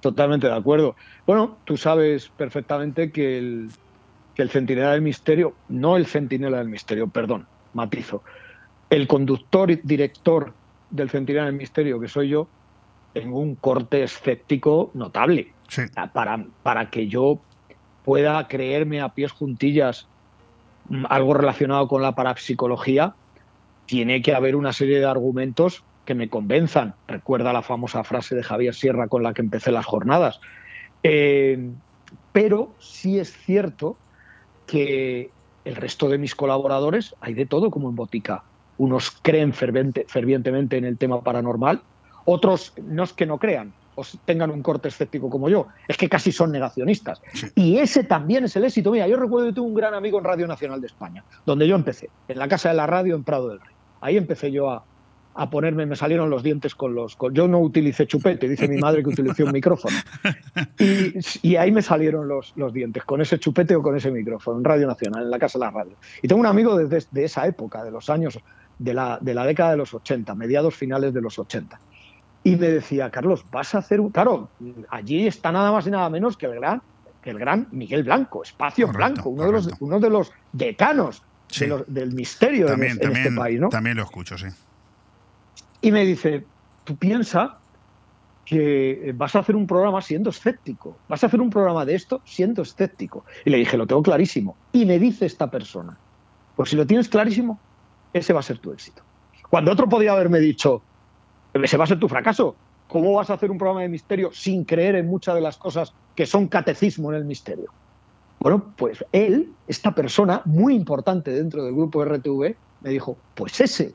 [0.00, 0.96] Totalmente de acuerdo.
[1.26, 3.70] Bueno, tú sabes perfectamente que el,
[4.34, 8.22] que el centinela del misterio, no el centinela del misterio, perdón, matizo,
[8.88, 10.54] el conductor y director
[10.90, 12.48] del centinela del misterio, que soy yo,
[13.12, 15.52] tengo un corte escéptico notable.
[16.12, 17.40] Para, para que yo
[18.04, 20.08] pueda creerme a pies juntillas
[21.08, 23.14] algo relacionado con la parapsicología,
[23.86, 26.94] tiene que haber una serie de argumentos que me convenzan.
[27.06, 30.40] Recuerda la famosa frase de Javier Sierra con la que empecé las jornadas.
[31.04, 31.70] Eh,
[32.32, 33.96] pero sí es cierto
[34.66, 35.30] que
[35.64, 38.42] el resto de mis colaboradores hay de todo como en botica.
[38.76, 41.80] Unos creen fervientemente en el tema paranormal,
[42.24, 46.08] otros no es que no crean o tengan un corte escéptico como yo, es que
[46.08, 47.22] casi son negacionistas.
[47.54, 48.90] Y ese también es el éxito.
[48.90, 51.76] Mira, yo recuerdo que tuve un gran amigo en Radio Nacional de España, donde yo
[51.76, 53.74] empecé, en la Casa de la Radio en Prado del Rey.
[54.00, 54.82] Ahí empecé yo a,
[55.34, 57.16] a ponerme, me salieron los dientes con los...
[57.32, 59.96] yo no utilicé chupete, dice mi madre que utilicé un micrófono.
[61.42, 64.64] Y, ahí me salieron los, los, dientes, con ese chupete o con ese micrófono, en
[64.64, 65.96] Radio Nacional, en la Casa de la Radio.
[66.22, 68.38] Y tengo un amigo desde de esa época, de los años,
[68.78, 71.80] de la, de la década de los 80, mediados finales de los 80.
[72.42, 74.10] Y me decía, Carlos, vas a hacer un...
[74.10, 74.48] Claro,
[74.88, 76.82] allí está nada más y nada menos que el gran,
[77.22, 81.22] que el gran Miguel Blanco, Espacio Blanco, uno de, los, uno de los decanos
[81.86, 83.60] del misterio en, este país.
[83.60, 83.68] ¿no?
[83.68, 84.46] También lo escucho, sí.
[85.80, 86.44] Y me dice,
[86.84, 87.58] tú piensa
[88.44, 92.20] que vas a hacer un programa siendo escéptico, vas a hacer un programa de esto
[92.24, 93.24] siendo escéptico.
[93.44, 94.56] Y le dije, lo tengo clarísimo.
[94.72, 95.96] Y me dice esta persona,
[96.56, 97.60] pues si lo tienes clarísimo,
[98.12, 99.02] ese va a ser tu éxito.
[99.48, 100.82] Cuando otro podría haberme dicho,
[101.52, 102.56] ese va a ser tu fracaso.
[102.88, 105.94] ¿Cómo vas a hacer un programa de misterio sin creer en muchas de las cosas
[106.16, 107.72] que son catecismo en el misterio?
[108.40, 113.94] Bueno, pues él, esta persona muy importante dentro del grupo RTV, me dijo, pues ese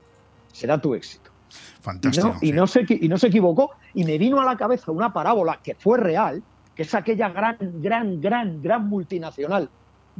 [0.54, 1.35] será tu éxito.
[1.82, 2.36] Fantástico.
[2.42, 3.72] Y no, se, y no se equivocó.
[3.94, 6.42] Y me vino a la cabeza una parábola que fue real,
[6.76, 9.70] que es aquella gran, gran, gran, gran multinacional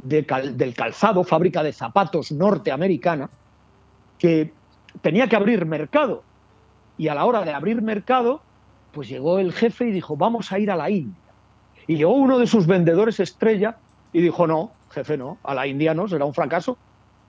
[0.02, 3.30] del calzado, fábrica de zapatos norteamericana,
[4.18, 4.52] que
[5.00, 6.22] tenía que abrir mercado.
[6.98, 8.40] Y a la hora de abrir mercado,
[8.92, 11.20] pues llegó el jefe y dijo, vamos a ir a la India.
[11.86, 13.76] Y llegó uno de sus vendedores estrella
[14.12, 16.78] y dijo, no, jefe, no, a la India no, será un fracaso.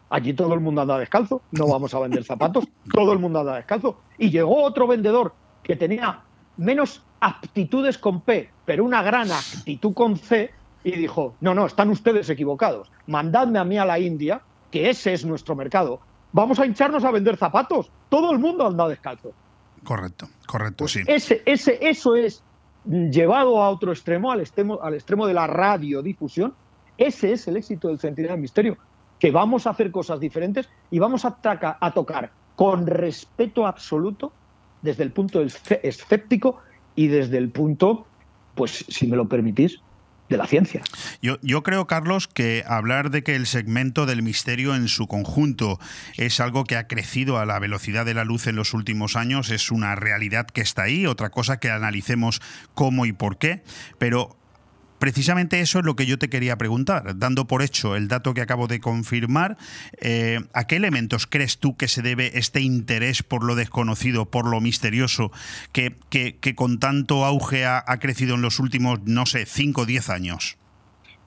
[0.10, 3.56] Allí todo el mundo anda descalzo, no vamos a vender zapatos, todo el mundo anda
[3.56, 4.00] descalzo.
[4.18, 6.22] Y llegó otro vendedor que tenía
[6.56, 10.52] menos aptitudes con P, pero una gran actitud con C,
[10.84, 14.42] y dijo, no, no, están ustedes equivocados, mandadme a mí a la India,
[14.72, 16.00] que ese es nuestro mercado,
[16.32, 19.34] vamos a hincharnos a vender zapatos, todo el mundo anda descalzo.
[19.84, 21.02] Correcto, correcto, Pues sí.
[21.08, 22.44] Ese, ese, eso es
[22.86, 26.54] llevado a otro extremo, al extremo, al extremo de la radiodifusión,
[26.98, 28.78] ese es el éxito del Centinela del Misterio,
[29.20, 31.38] que vamos a hacer cosas diferentes y vamos a,
[31.80, 34.34] a tocar con respeto absoluto
[34.82, 36.60] desde el punto escéptico
[36.96, 38.08] y desde el punto,
[38.56, 39.80] pues si me lo permitís,
[40.30, 40.82] de la ciencia.
[41.22, 45.80] Yo, yo creo, Carlos, que hablar de que el segmento del misterio en su conjunto
[46.18, 49.50] es algo que ha crecido a la velocidad de la luz en los últimos años
[49.52, 51.06] es una realidad que está ahí.
[51.06, 52.42] Otra cosa que analicemos
[52.74, 53.64] cómo y por qué.
[54.00, 54.36] Pero
[55.00, 57.18] precisamente eso es lo que yo te quería preguntar.
[57.18, 59.58] Dando por hecho el dato que acabo de confirmar,
[60.00, 64.48] eh, ¿a qué elementos crees tú que se debe este interés por lo desconocido, por
[64.48, 65.32] lo misterioso,
[65.72, 69.86] que, que- que con tanto auge ha, crecido en los últimos, no sé, 5 o
[69.86, 70.58] 10 años?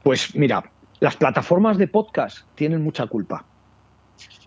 [0.02, 3.44] Pues mira, las plataformas de podcast tienen mucha culpa.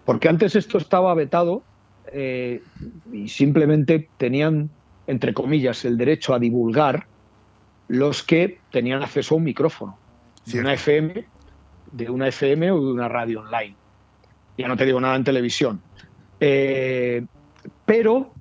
[0.06, 1.64] Porque antes esto estaba vetado
[2.12, 2.62] eh,
[3.12, 4.70] y simplemente tenían,
[5.08, 7.08] entre comillas, el derecho a divulgar
[7.94, 10.00] los que tenían acceso a un micrófono
[10.48, 11.26] de una FM,
[11.92, 13.76] de una FM o de una radio online.
[14.58, 15.80] Ya no te digo nada en televisión.
[16.40, 17.24] Eh,
[17.86, 18.34] pero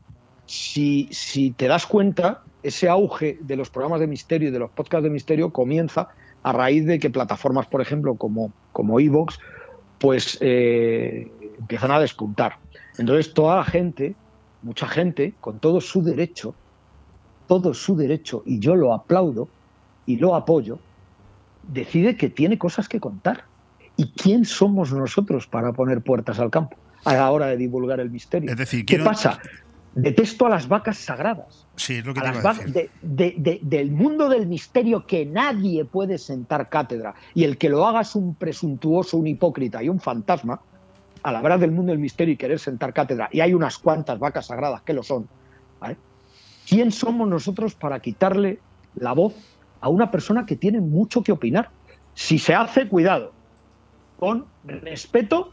[0.46, 4.70] si, si te das cuenta, ese auge de los programas de misterio y de los
[4.70, 6.08] podcasts de misterio comienza
[6.42, 9.38] a raíz de que plataformas, por ejemplo, como, como Evox,
[9.98, 12.56] pues eh, empiezan a despuntar.
[12.96, 14.14] Entonces, toda la gente,
[14.62, 16.54] mucha gente, con todo su derecho,
[17.52, 19.46] todo su derecho, y yo lo aplaudo
[20.06, 20.78] y lo apoyo,
[21.68, 23.44] decide que tiene cosas que contar.
[23.98, 28.08] ¿Y quién somos nosotros para poner puertas al campo a la hora de divulgar el
[28.10, 28.50] misterio?
[28.50, 29.38] Es decir, ¿qué pasa?
[29.94, 32.58] Detesto a las vacas sagradas Sí, es lo que a te las iba a va-
[32.58, 32.72] decir.
[32.72, 37.68] de- de- de- del mundo del misterio que nadie puede sentar cátedra y el que
[37.68, 40.58] lo haga es un presuntuoso, un hipócrita y un fantasma,
[41.22, 44.46] al hablar del mundo del misterio y querer sentar cátedra, y hay unas cuantas vacas
[44.46, 45.28] sagradas que lo son,
[45.78, 45.98] ¿vale?
[46.68, 48.60] ¿Quién somos nosotros para quitarle
[48.94, 49.34] la voz
[49.80, 51.70] a una persona que tiene mucho que opinar?
[52.14, 53.32] Si se hace, cuidado,
[54.18, 55.52] con respeto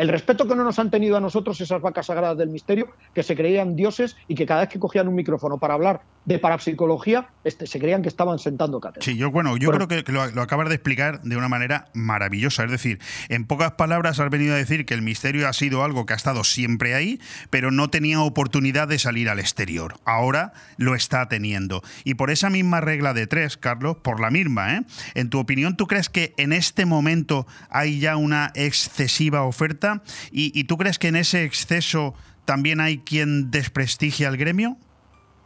[0.00, 3.22] el respeto que no nos han tenido a nosotros esas vacas sagradas del misterio, que
[3.22, 6.00] se creían dioses y que cada vez que cogían un micrófono para hablar
[6.34, 9.04] de parapsicología, este, se creían que estaban sentando cátedra.
[9.04, 11.88] Sí, yo, bueno, yo creo que, que lo, lo acabas de explicar de una manera
[11.92, 12.64] maravillosa.
[12.64, 16.06] Es decir, en pocas palabras has venido a decir que el misterio ha sido algo
[16.06, 19.94] que ha estado siempre ahí, pero no tenía oportunidad de salir al exterior.
[20.04, 21.82] Ahora lo está teniendo.
[22.04, 24.82] Y por esa misma regla de tres, Carlos, por la misma, ¿eh?
[25.14, 30.02] En tu opinión, ¿tú crees que en este momento hay ya una excesiva oferta?
[30.30, 32.14] ¿Y, y tú crees que en ese exceso
[32.44, 34.76] también hay quien desprestigia al gremio?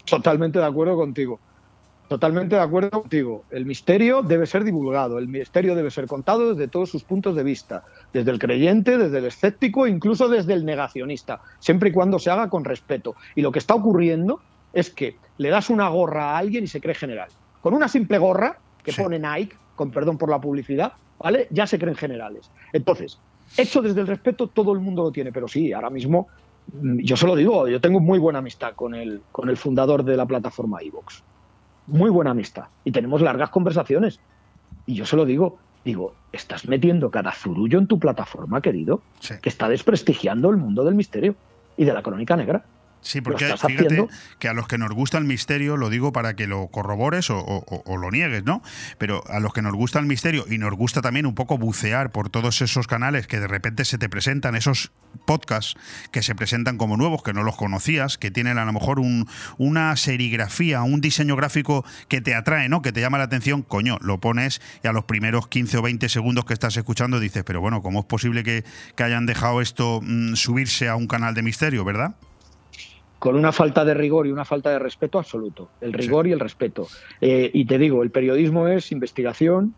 [0.05, 1.41] Totalmente de acuerdo contigo.
[2.09, 3.45] Totalmente de acuerdo contigo.
[3.51, 7.43] El misterio debe ser divulgado, el misterio debe ser contado desde todos sus puntos de
[7.43, 12.31] vista, desde el creyente, desde el escéptico, incluso desde el negacionista, siempre y cuando se
[12.31, 13.15] haga con respeto.
[13.35, 14.41] Y lo que está ocurriendo
[14.75, 17.29] es que le das una gorra a alguien y se cree general.
[17.63, 19.03] Con una simple gorra que Sí.
[19.03, 21.49] pone Nike, con perdón por la publicidad, ¿vale?
[21.51, 22.51] Ya se creen generales.
[22.75, 23.19] Entonces,
[23.57, 26.29] hecho desde el respeto, todo el mundo lo tiene, pero sí, ahora mismo
[26.73, 30.17] yo se lo digo, yo tengo muy buena amistad con el, con el fundador de
[30.17, 31.23] la plataforma iVox.
[31.87, 32.65] Muy buena amistad.
[32.85, 34.21] Y tenemos largas conversaciones.
[34.87, 39.35] Y yo se lo digo, digo, estás metiendo cada zurullo en tu plataforma, querido, Sí.
[39.41, 41.35] que está desprestigiando el mundo del misterio
[41.77, 42.65] y de la crónica negra.
[43.05, 44.09] Sí, porque fíjate haciendo.
[44.39, 47.39] que a los que nos gusta el misterio, lo digo para que lo corrobores o,
[47.39, 48.63] o- o lo niegues, ¿no?
[48.99, 52.11] Pero a los que nos gusta el misterio y nos gusta también un poco bucear
[52.11, 54.91] por todos esos canales que de repente se te presentan, esos
[55.27, 55.75] podcasts
[56.13, 59.29] que se presentan como nuevos, que no los conocías, que tienen a lo mejor un-
[59.59, 62.81] una serigrafía, un diseño gráfico que te atrae, ¿no?
[62.83, 66.09] Que te llama la atención, coño, lo pones y a los primeros 15 o 20
[66.09, 68.65] segundos que estás escuchando dices, pero bueno, ¿cómo es posible que,
[68.97, 72.17] que hayan dejado esto mm, subirse a un canal de misterio, verdad?
[73.25, 75.71] Con una falta de rigor y una falta de respeto absoluto.
[75.81, 76.89] El rigor y el respeto.
[77.23, 79.75] Eh, y te digo, el periodismo es investigación,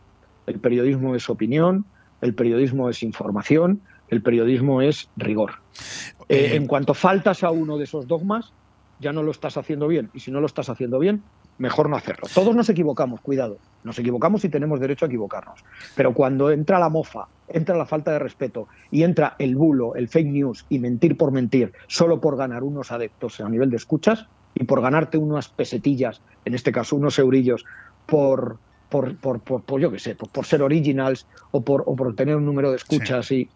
[0.48, 1.84] el periodismo es opinión,
[2.22, 5.60] el periodismo es información, el periodismo es rigor.
[6.28, 8.52] Eh, Eh, en cuanto faltas a uno de esos dogmas,
[8.98, 10.10] ya no lo estás haciendo bien.
[10.12, 11.22] Y si no lo estás haciendo bien,
[11.58, 12.28] mejor no hacerlo.
[12.32, 13.58] Todos nos equivocamos, cuidado.
[13.84, 15.64] Nos equivocamos y tenemos derecho a equivocarnos.
[15.94, 20.08] Pero cuando entra la mofa, entra la falta de respeto y entra el bulo, el
[20.08, 24.26] fake news y mentir por mentir, solo por ganar unos adeptos a nivel de escuchas
[24.54, 27.64] y por ganarte unas pesetillas, en este caso unos eurillos,
[28.06, 32.14] por, por, por, por, por, yo qué sé, por, ser originals o por, o por
[32.14, 33.48] tener un número de escuchas y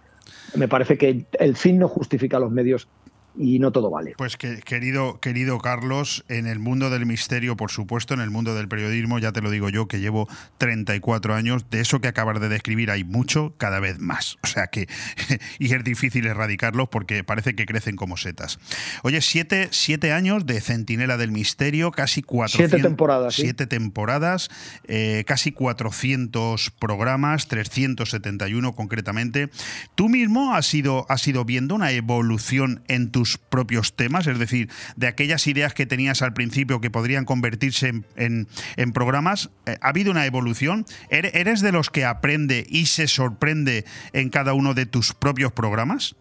[0.55, 2.89] me parece que el fin no justifica los medios
[3.37, 4.15] y no todo vale.
[4.17, 8.55] Pues que, querido, querido Carlos, en el mundo del misterio, por supuesto, en el mundo
[8.55, 10.29] del periodismo, ya te lo digo yo, que llevo
[10.59, 14.39] 34 años, de eso que acabas de describir hay mucho, cada vez más.
[14.43, 14.89] O sea que,
[15.59, 18.59] y es difícil erradicarlos porque parece que crecen como setas.
[19.03, 22.71] Oye, siete, siete años de Centinela del Misterio, casi 400...
[22.71, 23.35] Siete temporadas.
[23.35, 24.51] Siete temporadas,
[24.85, 29.51] eh, casi 400 programas, 371 concretamente.
[29.95, 35.07] Tú mismo has ido, has ido viendo una evolución en propios temas, es decir, de
[35.07, 40.11] aquellas ideas que tenías al principio que podrían convertirse en, en, programas, eh, ¿ha habido
[40.11, 40.85] una evolución?
[41.11, 46.17] ¿Eres de los que aprende y se sorprende en cada uno de tus propios programas?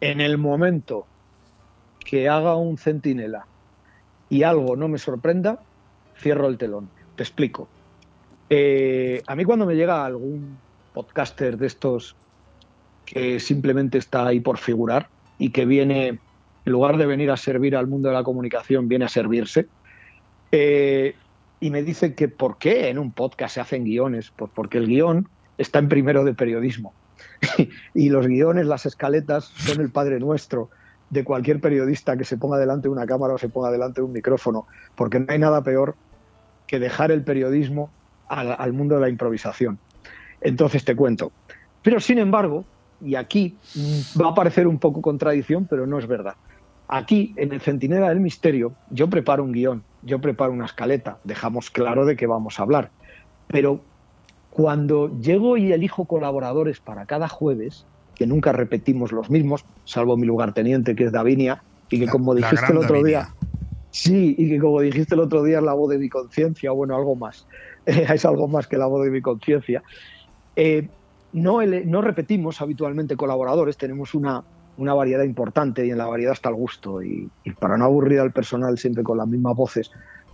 [0.00, 1.06] En el momento
[2.04, 3.46] que haga un centinela
[4.28, 5.60] y algo no me sorprenda,
[6.18, 6.88] cierro el telón.
[7.16, 7.68] Te explico.
[8.48, 10.58] Eh, a mí cuando me llega algún
[10.92, 12.16] podcaster de estos
[13.04, 15.08] que simplemente está ahí por figurar
[15.42, 16.20] y que viene, en
[16.72, 19.66] lugar de venir a servir al mundo de la comunicación, viene a servirse,
[20.52, 21.16] eh,
[21.58, 24.86] y me dice que por qué en un podcast se hacen guiones, pues porque el
[24.86, 25.28] guion
[25.58, 26.94] está en primero de periodismo.
[27.94, 30.70] y los guiones, las escaletas, son el padre nuestro
[31.10, 34.04] de cualquier periodista que se ponga delante de una cámara o se ponga delante de
[34.04, 35.96] un micrófono, porque no hay nada peor
[36.68, 37.90] que dejar el periodismo
[38.28, 39.80] al, mundo de la improvisación.
[40.40, 41.32] Entonces te cuento.
[41.82, 42.64] Pero sin embargo,
[43.04, 43.56] y aquí
[44.20, 46.34] va a parecer un poco contradicción, pero no es verdad.
[46.88, 51.70] Aquí, en el Centinela del Misterio, yo preparo un guion, yo preparo una escaleta, dejamos
[51.70, 52.90] claro de qué vamos a hablar.
[53.48, 53.80] Pero
[54.50, 60.26] cuando llego y elijo colaboradores para cada jueves, que nunca repetimos los mismos, salvo mi
[60.26, 63.28] lugarteniente, que es Davinia, y que como dijiste el otro día,
[63.90, 66.94] sí, y que como dijiste el otro día es la voz de mi conciencia, bueno,
[66.94, 67.46] algo más,
[67.86, 69.82] es algo más que la voz de mi conciencia.
[70.56, 70.88] Eh,
[71.32, 74.42] no, no, repetimos habitualmente colaboradores, tenemos una,
[74.76, 77.02] variedad importante y en la variedad está el gusto.
[77.02, 79.90] Y, y, para no aburrir al personal siempre con las mismas voces,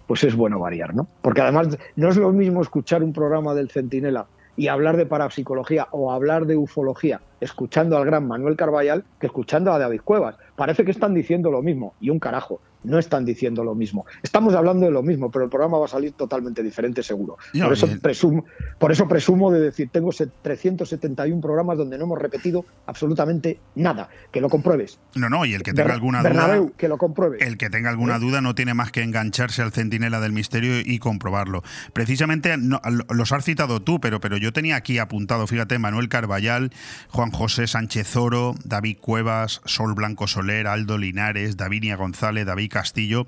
[0.07, 1.07] pues es bueno variar, ¿no?
[1.23, 4.27] Porque además no es lo mismo escuchar un programa del Centinela
[4.57, 9.73] y hablar de parapsicología o hablar de ufología escuchando al gran Manuel Carballal que escuchando
[9.73, 10.37] a David Cuevas.
[10.57, 14.07] Parece que están diciendo lo mismo y un carajo no están diciendo lo mismo.
[14.23, 17.37] Estamos hablando de lo mismo, pero el programa va a salir totalmente diferente seguro.
[17.53, 18.45] por, eso presumo,
[18.79, 24.09] por eso presumo de decir, tengo 371 programas donde no hemos repetido absolutamente nada.
[24.33, 24.99] Que lo compruebes.
[25.15, 26.61] No, no, y el que tenga alguna duda...
[26.77, 27.39] que lo compruebe.
[27.41, 28.21] El que tenga alguna ¿Eh?
[28.21, 31.63] duda no tiene más que engancharse al centinela del misterio y comprobarlo.
[31.93, 32.55] Precisamente
[33.11, 36.71] los has citado tú, pero, pero yo tenía aquí apuntado, fíjate, Manuel Carballal,
[37.11, 43.27] Juan José Sánchez Oro, David Cuevas, Sol Blanco Soler, Aldo Linares, Davinia González, David Castillo.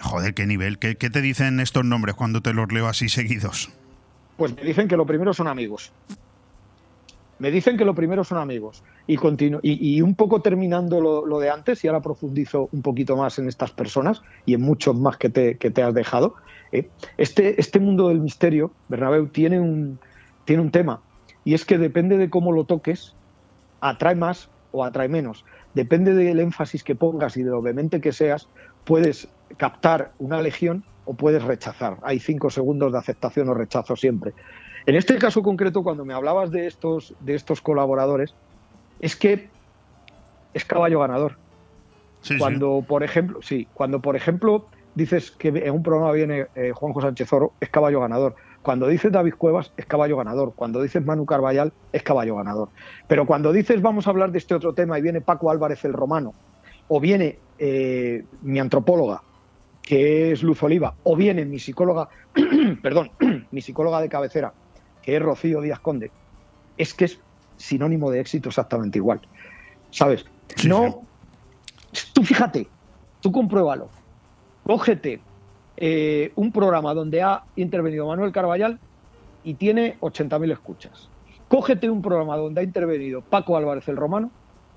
[0.00, 0.78] Joder, qué nivel.
[0.78, 3.70] ¿Qué, te dicen estos nombres cuando te los leo así seguidos?
[4.36, 5.92] Pues me dicen que lo primero son amigos.
[7.38, 8.82] Me dicen que lo primero son amigos.
[9.06, 9.18] Y,
[9.62, 13.70] y, un poco terminando lo, de antes, y ahora profundizo un poquito más en estas
[13.70, 16.34] personas y en muchos más que te, que te has dejado.
[16.72, 16.88] ¿eh?
[17.16, 19.98] Este, este mundo del misterio, Bernabeu, tiene un,
[20.44, 21.00] tiene un tema.
[21.44, 23.14] Y es que depende de cómo lo toques,
[23.80, 28.12] atrae más o atrae menos depende del énfasis que pongas y de lo vehemente que
[28.12, 28.48] seas,
[28.88, 29.28] puedes
[29.58, 31.98] captar una legión o puedes rechazar.
[32.02, 34.32] Hay cinco segundos de aceptación o rechazo siempre.
[34.86, 38.34] En este caso concreto, cuando me hablabas de estos, de estos colaboradores,
[39.00, 39.50] es que
[40.54, 41.36] es caballo ganador.
[42.38, 47.02] cuando, por ejemplo, sí, cuando por ejemplo dices que en un programa viene eh, Juanjo
[47.02, 48.36] Sánchez Oro, es caballo ganador.
[48.62, 50.54] Cuando dices David Cuevas, es caballo ganador.
[50.56, 52.70] Cuando dices Manu Carballal, es caballo ganador.
[53.06, 55.92] Pero cuando dices vamos a hablar de este otro tema y viene Paco Álvarez el
[55.92, 56.32] Romano,
[56.88, 59.22] o viene eh, mi antropóloga,
[59.82, 62.08] que es Luz Oliva, o viene mi psicóloga,
[62.82, 63.10] perdón,
[63.50, 64.52] mi psicóloga de cabecera,
[65.02, 66.10] que es Rocío Díaz Conde,
[66.76, 67.20] es que es
[67.56, 69.20] sinónimo de éxito exactamente igual.
[69.90, 70.24] ¿Sabes?
[70.66, 71.02] no.
[72.12, 72.68] Tú fíjate,
[73.20, 73.88] tú compruébalo.
[74.64, 75.20] Cógete
[75.78, 78.78] eh, un programa donde ha intervenido Manuel Carballal
[79.42, 81.08] y tiene 80.000 escuchas.
[81.48, 84.30] Cógete un programa donde ha intervenido Paco Álvarez el Romano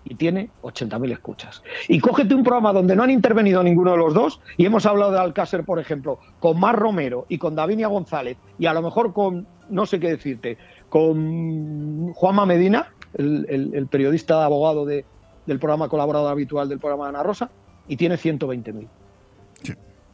[0.06, 1.64] y tiene 80.000 escuchas.
[1.88, 5.12] Y cógete un programa donde no han intervenido ninguno de los dos y hemos hablado
[5.12, 9.14] de Alcácer, por ejemplo, con Mar Romero y con Davinia González y a lo mejor
[9.14, 10.58] con, no sé qué decirte,
[10.90, 15.06] con Juanma Medina, el, periodista abogado de,
[15.46, 17.50] del programa colaborador habitual del programa de Ana Rosa,
[17.88, 18.88] y tiene 120.000.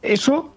[0.02, 0.54] Eso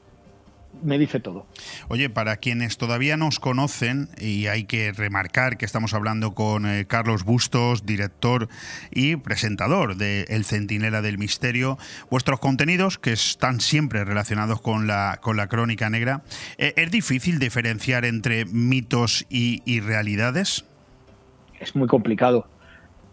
[0.83, 1.45] me dice todo.
[1.87, 6.85] Oye, para quienes todavía nos conocen, y hay que remarcar que estamos hablando con eh,
[6.87, 8.47] Carlos Bustos, director
[8.91, 11.77] y presentador de El Centinela del Misterio,
[12.09, 16.23] vuestros contenidos, que están siempre relacionados con la, con la crónica negra,
[16.57, 20.65] eh, ¿es difícil diferenciar entre mitos y, y realidades?
[21.59, 22.47] Es muy complicado.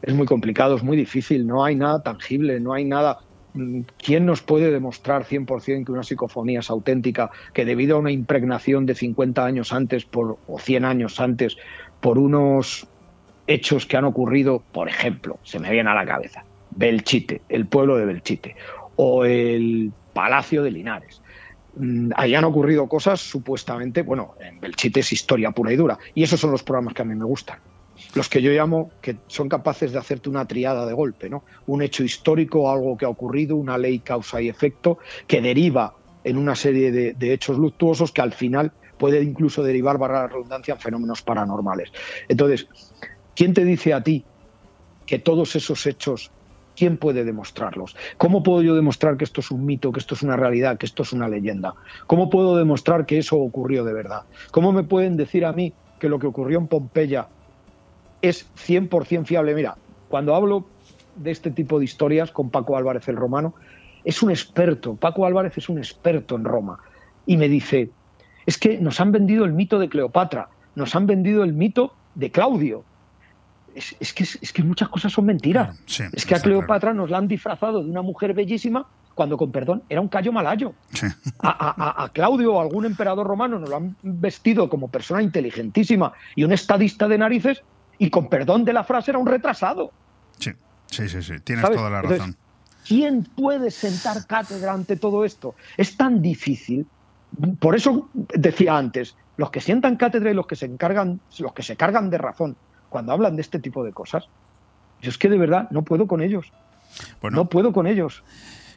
[0.02, 3.18] Es muy complicado, es muy difícil, no hay nada tangible, no hay nada.
[3.98, 8.86] ¿Quién nos puede demostrar 100% que una psicofonía es auténtica, que debido a una impregnación
[8.86, 11.56] de 50 años antes por, o 100 años antes
[12.00, 12.88] por unos
[13.46, 17.96] hechos que han ocurrido, por ejemplo, se me viene a la cabeza, Belchite, el pueblo
[17.96, 18.56] de Belchite,
[18.96, 21.22] o el Palacio de Linares.
[21.76, 26.40] Mm, hayan ocurrido cosas supuestamente, bueno, en Belchite es historia pura y dura, y esos
[26.40, 27.58] son los programas que a mí me gustan.
[28.14, 31.44] Los que yo llamo que son capaces de hacerte una triada de golpe, ¿no?
[31.66, 35.94] Un hecho histórico, algo que ha ocurrido, una ley causa y efecto, que deriva
[36.24, 40.74] en una serie de, hechos luctuosos que al final puede incluso derivar, barra la redundancia,
[40.74, 41.92] en fenómenos paranormales.
[42.28, 42.66] Entonces,
[43.34, 44.24] ¿quién te dice a ti
[45.06, 46.30] que todos esos hechos
[46.78, 47.96] ¿Quién puede demostrarlos?
[48.18, 50.86] ¿Cómo puedo yo demostrar que esto es un mito, que esto es una realidad, que
[50.86, 51.74] esto es una leyenda?
[52.06, 54.22] ¿Cómo puedo demostrar que eso ocurrió de verdad?
[54.52, 57.26] ¿Cómo me pueden decir a mí que lo que ocurrió en Pompeya
[58.22, 59.54] es 100% fiable?
[59.54, 59.76] Mira,
[60.08, 60.66] cuando hablo
[61.16, 63.54] de este tipo de historias con Paco Álvarez el Romano,
[64.04, 66.80] es un experto, Paco Álvarez es un experto en Roma,
[67.26, 67.90] y me dice,
[68.46, 72.30] es que nos han vendido el mito de Cleopatra, nos han vendido el mito de
[72.30, 72.84] Claudio,
[73.74, 75.78] es, que, es, que, muchas cosas son mentiras.
[76.12, 79.82] es que a Cleopatra nos la han disfrazado de una mujer bellísima cuando, con perdón,
[79.88, 80.74] era un callo malayo.
[81.40, 86.52] A, Claudio o algún emperador romano nos lo han vestido como persona inteligentísima y un
[86.52, 87.62] estadista de narices
[87.98, 89.92] y, con perdón de la frase, era un retrasado.
[90.38, 90.52] Sí,
[90.86, 91.40] sí, sí, sí.
[91.40, 92.36] tienes toda la razón.
[92.86, 95.54] ¿Quién puede sentar cátedra ante todo esto?
[95.76, 96.86] Es tan difícil.
[97.58, 101.62] Por eso decía antes, los que sientan cátedra y los que se encargan, los que
[101.62, 102.56] se cargan de razón
[102.88, 104.28] cuando hablan de este tipo de cosas,
[105.02, 106.50] yo es que de verdad no puedo con ellos.
[107.22, 108.22] no puedo con ellos.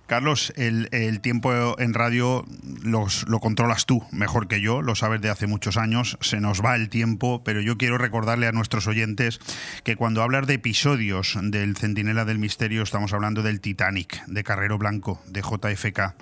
[0.08, 2.46] Carlos, el, tiempo en radio
[2.84, 6.62] los, lo controlas tú mejor que yo, lo sabes de hace muchos años, se nos
[6.62, 9.40] va el tiempo, pero yo quiero recordarle a nuestros oyentes
[9.86, 14.78] que cuando hablas de episodios del Centinela del Misterio estamos hablando del Titanic, de Carrero
[14.78, 16.16] Blanco, de JFK,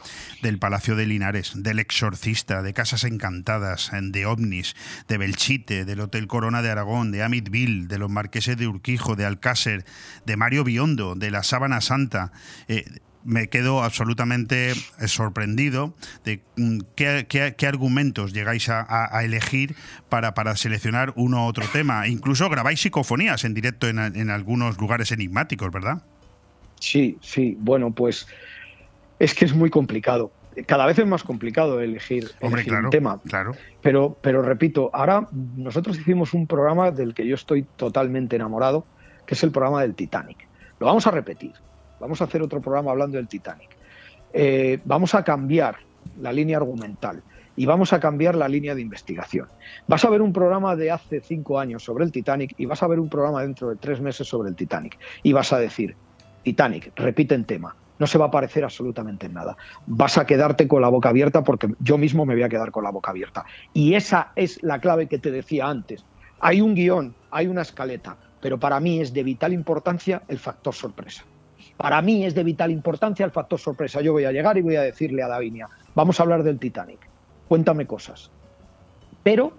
[0.44, 4.76] del Palacio de Linares, del Exorcista, de Casas Encantadas, de OVNIS,
[5.08, 9.26] de Belchite, del Hotel Corona de Aragón, de Amitville, de los Marqueses de Urquijo, de
[9.26, 9.84] Alcácer,
[10.26, 12.32] de Mario Biondo, de la Sábana Santa.
[12.68, 12.86] Eh,
[13.30, 15.94] me quedo absolutamente eh, sorprendido
[16.26, 19.76] de mm, qué, argumentos llegáis a, elegir
[20.10, 22.08] para, para, seleccionar uno u otro tema.
[22.08, 26.02] Incluso grabáis psicofonías en directo en, algunos lugares enigmáticos, ¿verdad?
[26.80, 27.56] Sí, sí.
[27.60, 28.28] Bueno, pues
[29.20, 30.32] es que es muy complicado.
[30.66, 33.20] Cada vez es más complicado elegir, un tema.
[33.28, 33.54] Claro.
[33.82, 38.86] Pero, pero repito, ahora nosotros hicimos un programa del que yo estoy totalmente enamorado,
[39.28, 40.48] que es el programa del Titanic.
[40.80, 41.54] Lo vamos a repetir
[42.00, 43.70] Vamos a hacer otro programa hablando del Titanic.
[44.34, 45.78] Eh, vamos a cambiar
[46.22, 47.24] la línea argumental
[47.56, 49.48] y vamos a cambiar la línea de investigación.
[49.88, 52.88] Vas a ver un programa de hace cinco años sobre el Titanic y vas a
[52.88, 55.96] ver un programa dentro de tres meses sobre el Titanic y vas a decir,
[56.44, 59.58] Titanic, repiten tema, no se va a parecer absolutamente en nada.
[59.86, 62.84] Vas a quedarte con la boca abierta porque yo mismo me voy a quedar con
[62.84, 63.46] la boca abierta.
[63.74, 66.06] Y esa es la clave que te decía antes.
[66.40, 70.74] Hay un guion, hay una escaleta, pero para mí es de vital importancia el factor
[70.74, 71.26] sorpresa.
[71.80, 74.02] Para mí es de vital importancia el factor sorpresa.
[74.02, 77.00] Yo voy a llegar y voy a decirle a Davinia, vamos a hablar del Titanic,
[77.48, 78.30] cuéntame cosas.
[79.24, 79.54] Pero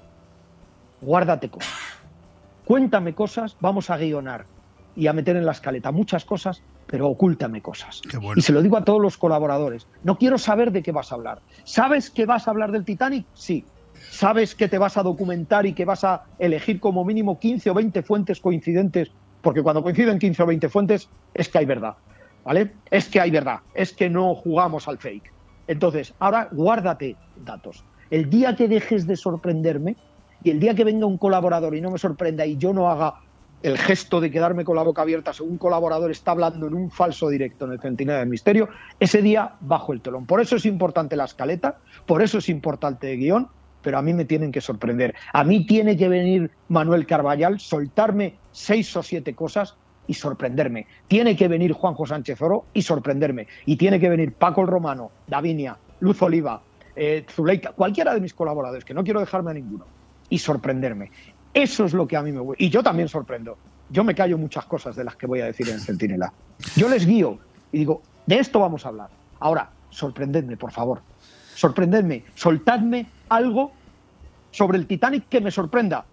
[1.01, 1.73] guárdate cosas.
[2.67, 4.45] Cuéntame cosas, vamos a guionar
[4.95, 8.03] y a meter en la escaleta muchas cosas, pero ocúltame cosas.
[8.37, 9.87] Y se lo digo a todos los colaboradores.
[10.05, 11.41] No quiero saber de qué vas a hablar.
[11.65, 13.25] ¿Sabes que vas a hablar del Titanic?
[13.33, 13.65] Sí.
[14.11, 17.75] ¿Sabes que te vas a documentar y que vas a elegir como mínimo 15 o
[17.75, 19.11] 20 fuentes coincidentes?
[19.41, 21.97] Porque cuando coinciden 15 o 20 fuentes es que hay verdad.
[22.91, 25.33] Es que hay verdad, es que no jugamos al fake.
[25.69, 27.85] Entonces, ahora guárdate datos.
[28.11, 29.97] El día que dejes de sorprenderme
[30.43, 33.15] y el día que venga un colaborador y no me sorprenda y yo no haga
[33.63, 36.91] el gesto de quedarme con la boca abierta según un colaborador está hablando en un
[36.91, 40.27] falso directo en el Centinela del Misterio, ese día bajo el telón.
[40.27, 43.49] Por eso es importante la escaleta, por eso es importante el guion,
[43.83, 45.15] pero a mí me tienen que sorprender.
[45.33, 49.77] A mí tiene que venir Manuel Carballal, soltarme seis o siete cosas
[50.11, 50.89] y sorprenderme.
[51.07, 53.47] Tiene que venir Juanjo Sánchez Oro y sorprenderme.
[53.65, 56.61] Y tiene que venir Paco el Romano, Davinia, Luz Oliva,
[56.97, 59.87] eh, Zuleika, cualquiera de mis colaboradores, que no quiero dejarme a ninguno,
[60.29, 61.13] y sorprenderme.
[61.55, 62.61] Eso es lo que a mí me gusta.
[62.61, 63.57] Y yo también sorprendo.
[63.89, 66.33] Yo me callo muchas cosas de las que voy a decir en Centinela.
[66.75, 67.39] Yo les guío
[67.71, 69.11] y digo, de esto vamos a hablar.
[69.39, 71.03] Ahora, sorprendedme, por favor.
[71.55, 72.25] Sorprendedme.
[72.35, 73.71] Soltadme algo
[74.51, 76.05] sobre el Titanic que me sorprenda.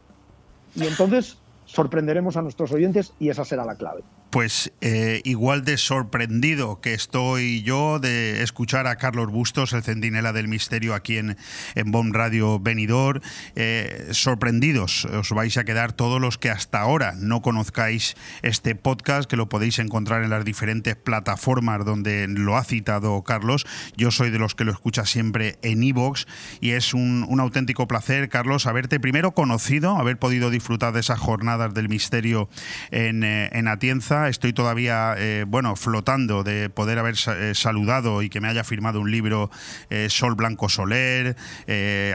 [0.76, 4.04] Y entonces sorprenderemos a nuestros oyentes y esa será la clave.
[4.30, 10.34] Pues eh, igual de sorprendido que estoy yo de escuchar a Carlos Bustos, el centinela
[10.34, 11.38] del misterio aquí en,
[11.76, 13.22] en BOM Radio Benidor.
[13.56, 19.30] Eh, sorprendidos os vais a quedar todos los que hasta ahora no conozcáis este podcast,
[19.30, 23.66] que lo podéis encontrar en las diferentes plataformas donde lo ha citado Carlos.
[23.96, 26.26] Yo soy de los que lo escucha siempre en iVoox
[26.60, 31.20] y es un, un auténtico placer, Carlos, haberte primero conocido, haber podido disfrutar de esas
[31.20, 32.50] jornadas del misterio
[32.92, 38.30] en, eh, en Atienza estoy todavía, eh, bueno, flotando de poder haber eh, saludado y
[38.30, 39.50] que me haya firmado un libro
[39.90, 41.36] eh, Sol Blanco Soler,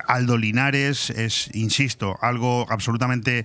[0.06, 3.44] Aldo Linares, es, insisto, algo absolutamente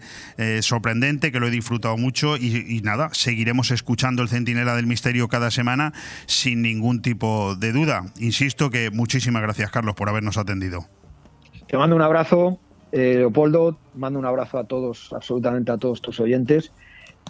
[0.62, 5.51] sorprendente que lo he disfrutado mucho y, nada, seguiremos escuchando el Centinela del Misterio cada
[5.51, 5.93] semana
[6.26, 8.05] sin ningún tipo de duda.
[8.20, 10.86] Insisto que muchísimas gracias, Carlos, por habernos atendido.
[11.68, 12.60] Te mando un abrazo,
[12.91, 16.72] Leopoldo, mando un abrazo a todos, absolutamente a todos tus oyentes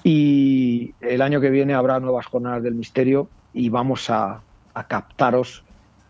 [0.07, 4.41] y el año que viene habrá nuevas jornadas del misterio y vamos a,
[4.87, 5.65] captaros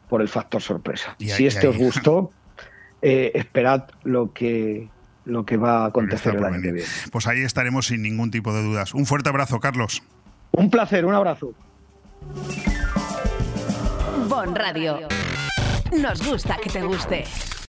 [0.08, 1.16] por el factor sorpresa.
[1.18, 2.32] si este os gustó,
[3.02, 4.88] eh, esperad lo que,
[5.26, 6.88] lo que va a acontecer el año que viene.
[7.12, 8.94] Pues ahí estaremos sin ningún tipo de dudas.
[8.94, 10.04] Un fuerte abrazo, Carlos.
[10.52, 11.56] Un placer, un abrazo.
[14.30, 15.08] Bon Radio.
[16.00, 17.24] Nos gusta que te guste.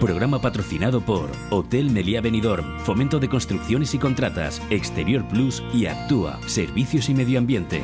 [0.00, 6.40] Programa patrocinado por Hotel Meliá Benidorm, Fomento de Construcciones y Contratas, Exterior Plus y Actúa,
[6.46, 7.82] Servicios y Medio Ambiente.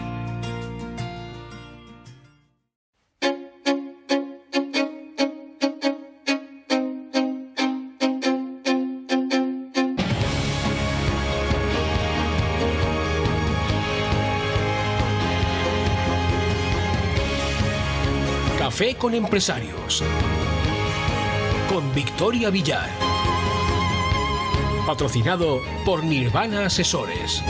[18.58, 20.02] Café con empresarios
[21.68, 22.88] con Victoria Villar.
[24.86, 27.42] Patrocinado por Nirvana Asesores.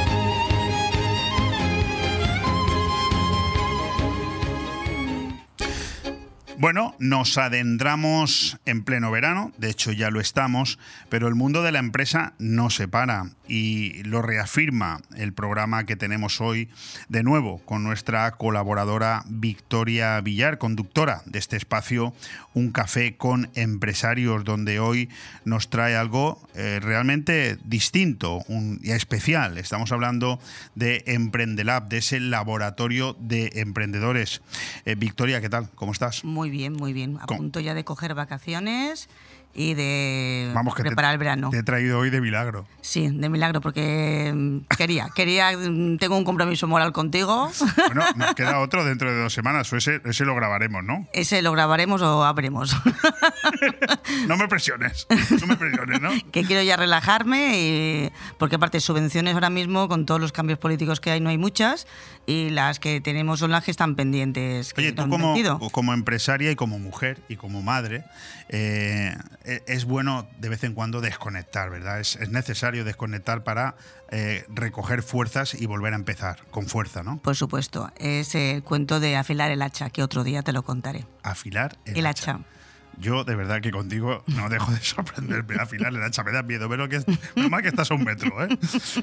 [6.67, 11.71] Bueno, nos adentramos en pleno verano, de hecho ya lo estamos, pero el mundo de
[11.71, 16.69] la empresa no se para y lo reafirma el programa que tenemos hoy
[17.09, 22.12] de nuevo con nuestra colaboradora Victoria Villar, conductora de este espacio
[22.55, 25.09] Un café con empresarios, donde hoy
[25.45, 28.45] nos trae algo eh, realmente distinto
[28.83, 29.59] y especial.
[29.59, 30.41] Estamos hablando
[30.75, 34.41] de Emprendelab, de ese laboratorio de emprendedores.
[34.85, 35.69] Eh, Victoria, ¿qué tal?
[35.75, 36.25] ¿Cómo estás?
[36.25, 37.18] Muy bien, muy bien.
[37.20, 39.09] A punto ya de coger vacaciones
[39.57, 41.48] y de preparar el verano.
[41.50, 42.66] Te he traído hoy de milagro.
[42.82, 47.50] Sí, de milagro, porque mm, quería, quería, mm, tengo un compromiso moral contigo.
[47.86, 51.09] Bueno, nos queda otro dentro de dos semanas, o ese, ese lo grabaremos, ¿no?
[51.14, 52.76] Ese lo grabaremos o abremos.
[54.28, 55.07] no me presiones,
[55.40, 56.11] no me presiones, ¿no?
[56.32, 61.00] que quiero ya relajarme, y, porque aparte subvenciones ahora mismo, con todos los cambios políticos
[61.00, 61.86] que hay, no hay muchas,
[62.26, 64.74] y las que tenemos son las que están pendientes.
[64.76, 65.34] Oye, tú como,
[65.72, 68.04] como empresaria y como mujer y como madre,
[68.48, 69.16] eh,
[69.66, 72.01] es bueno de vez en cuando desconectar, ¿verdad?
[72.01, 73.76] Es, necesario desconectar para
[74.11, 77.18] eh, recoger fuerzas y volver a empezar con fuerza, ¿no?
[77.18, 77.90] Por supuesto.
[77.97, 81.07] Es el cuento de afilar el hacha, que otro día te lo contaré.
[81.22, 82.40] Afilar el, hacha.
[82.99, 85.55] Yo, de verdad que contigo no dejo de sorprenderme.
[85.61, 86.68] Al final, el hacha me da miedo.
[86.68, 87.03] Pero que,
[87.36, 88.44] menos mal que estás a un metro.
[88.44, 88.49] ¿eh?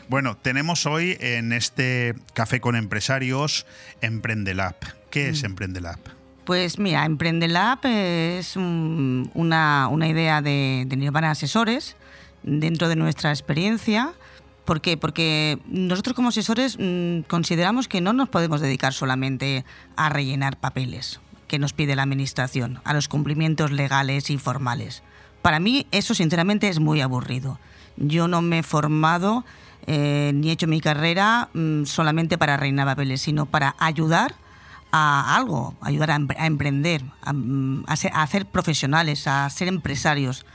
[0.10, 3.66] Bueno, tenemos hoy en este Café con Empresarios
[4.02, 4.76] Emprendelab.
[5.10, 6.00] ¿Qué es Emprendelab?
[6.46, 11.96] Pues mira, Emprendelab es un- una, una idea de, de Nirvana Asesores
[12.44, 14.12] dentro de nuestra experiencia.
[14.66, 14.98] ¿Por qué?
[14.98, 19.64] Porque nosotros como asesores mm, consideramos que no nos podemos dedicar solamente
[19.96, 25.04] a rellenar papeles que nos pide la Administración, a los cumplimientos legales y formales.
[25.42, 27.60] Para mí eso sinceramente es muy aburrido.
[27.96, 29.46] Yo no me he formado
[29.86, 34.36] eh, ni he hecho mi carrera mm, solamente para rellenar papeles, sino para ayudar
[34.96, 39.68] a algo, ayudar a, empre- a emprender, a, mm, ser- a hacer profesionales, a ser
[39.68, 40.46] empresarios.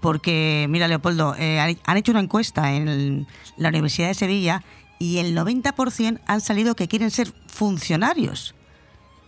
[0.00, 3.26] Porque, mira, Leopoldo, eh, han- hecho una encuesta en
[3.56, 4.62] la Universidad de Sevilla
[5.00, 8.54] y el 90% han salido que quieren ser funcionarios.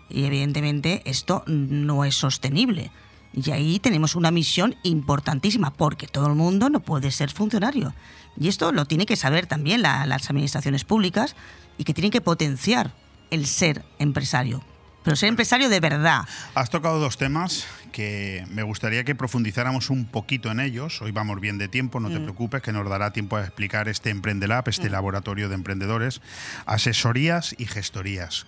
[0.09, 2.93] Y evidentemente esto no es sostenible.
[3.33, 7.93] Y ahí tenemos una misión importantísima, porque todo el mundo no puede ser funcionario.
[8.39, 11.35] Y esto lo tiene que saber también la- las administraciones públicas
[11.77, 12.93] y que tienen que potenciar
[13.31, 14.63] el ser empresario.
[15.05, 16.23] Pero ser empresario de verdad.
[16.55, 21.03] Has tocado dos temas que me gustaría que profundizáramos un poquito en ellos.
[21.03, 24.09] Hoy vamos bien de tiempo, no te preocupes, que nos dará tiempo a explicar este
[24.09, 26.23] Emprendelab, este laboratorio de emprendedores.
[26.65, 28.47] Asesorías y gestorías.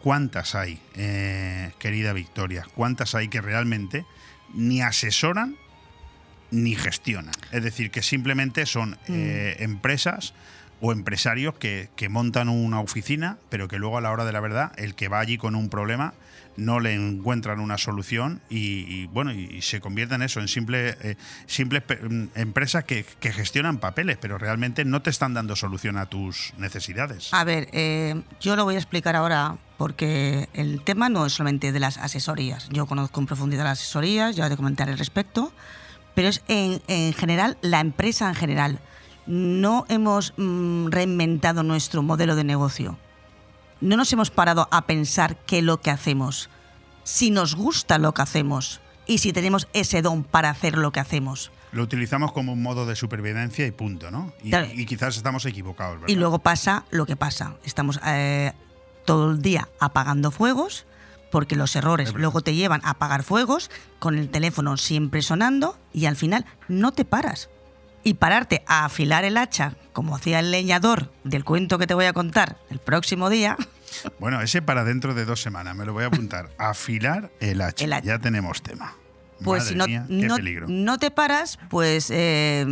[0.00, 2.64] ¿Cuántas hay, eh, querida Victoria?
[2.76, 4.06] ¿Cuántas hay que realmente
[4.54, 5.56] ni asesoran
[6.52, 7.34] ni gestionan?
[7.50, 10.34] Es decir, que simplemente son eh, empresas
[10.80, 14.40] o empresarios que, que montan una oficina, pero que luego a la hora de la
[14.40, 16.14] verdad, el que va allí con un problema
[16.56, 21.16] no le encuentran una solución y, bueno y, se convierten en eso en simple, eh,
[21.46, 26.06] simples mm, empresas que, que gestionan papeles, pero realmente no te están dando solución a
[26.06, 27.32] tus necesidades.
[27.32, 31.72] A ver, eh, yo lo voy a explicar ahora porque el tema no es solamente
[31.72, 32.68] de las asesorías.
[32.70, 35.52] Yo conozco en profundidad las asesorías, ya te comentaré al respecto,
[36.14, 38.80] pero es en, en general la empresa en general.
[39.26, 42.98] No hemos mm, reinventado nuestro modelo de negocio.
[43.80, 46.48] No nos hemos parado a pensar qué es lo que hacemos,
[47.04, 51.00] si nos gusta lo que hacemos y si tenemos ese don para hacer lo que
[51.00, 51.50] hacemos.
[51.72, 54.32] Lo utilizamos como un modo de supervivencia y punto, ¿no?
[54.42, 54.68] Y, Claro.
[54.72, 56.08] y quizás estamos equivocados, ¿verdad?
[56.08, 57.56] Y luego pasa lo que pasa.
[57.64, 58.52] Estamos eh,
[59.04, 60.86] todo el día apagando fuegos,
[61.30, 66.06] porque los errores luego te llevan a apagar fuegos, con el teléfono siempre sonando, y
[66.06, 67.50] al final no te paras.
[68.06, 72.04] Y pararte a afilar el hacha, como hacía el leñador del cuento que te voy
[72.04, 73.56] a contar el próximo día,
[74.20, 76.50] Bueno, ese para dentro de dos semanas, me lo voy a apuntar.
[76.58, 77.84] Afilar el hacha.
[77.84, 78.06] El hacha.
[78.06, 78.94] Ya tenemos tema.
[79.42, 80.66] pues Madre si no, mía, qué no, peligro.
[80.68, 82.64] no te paras, pues eh,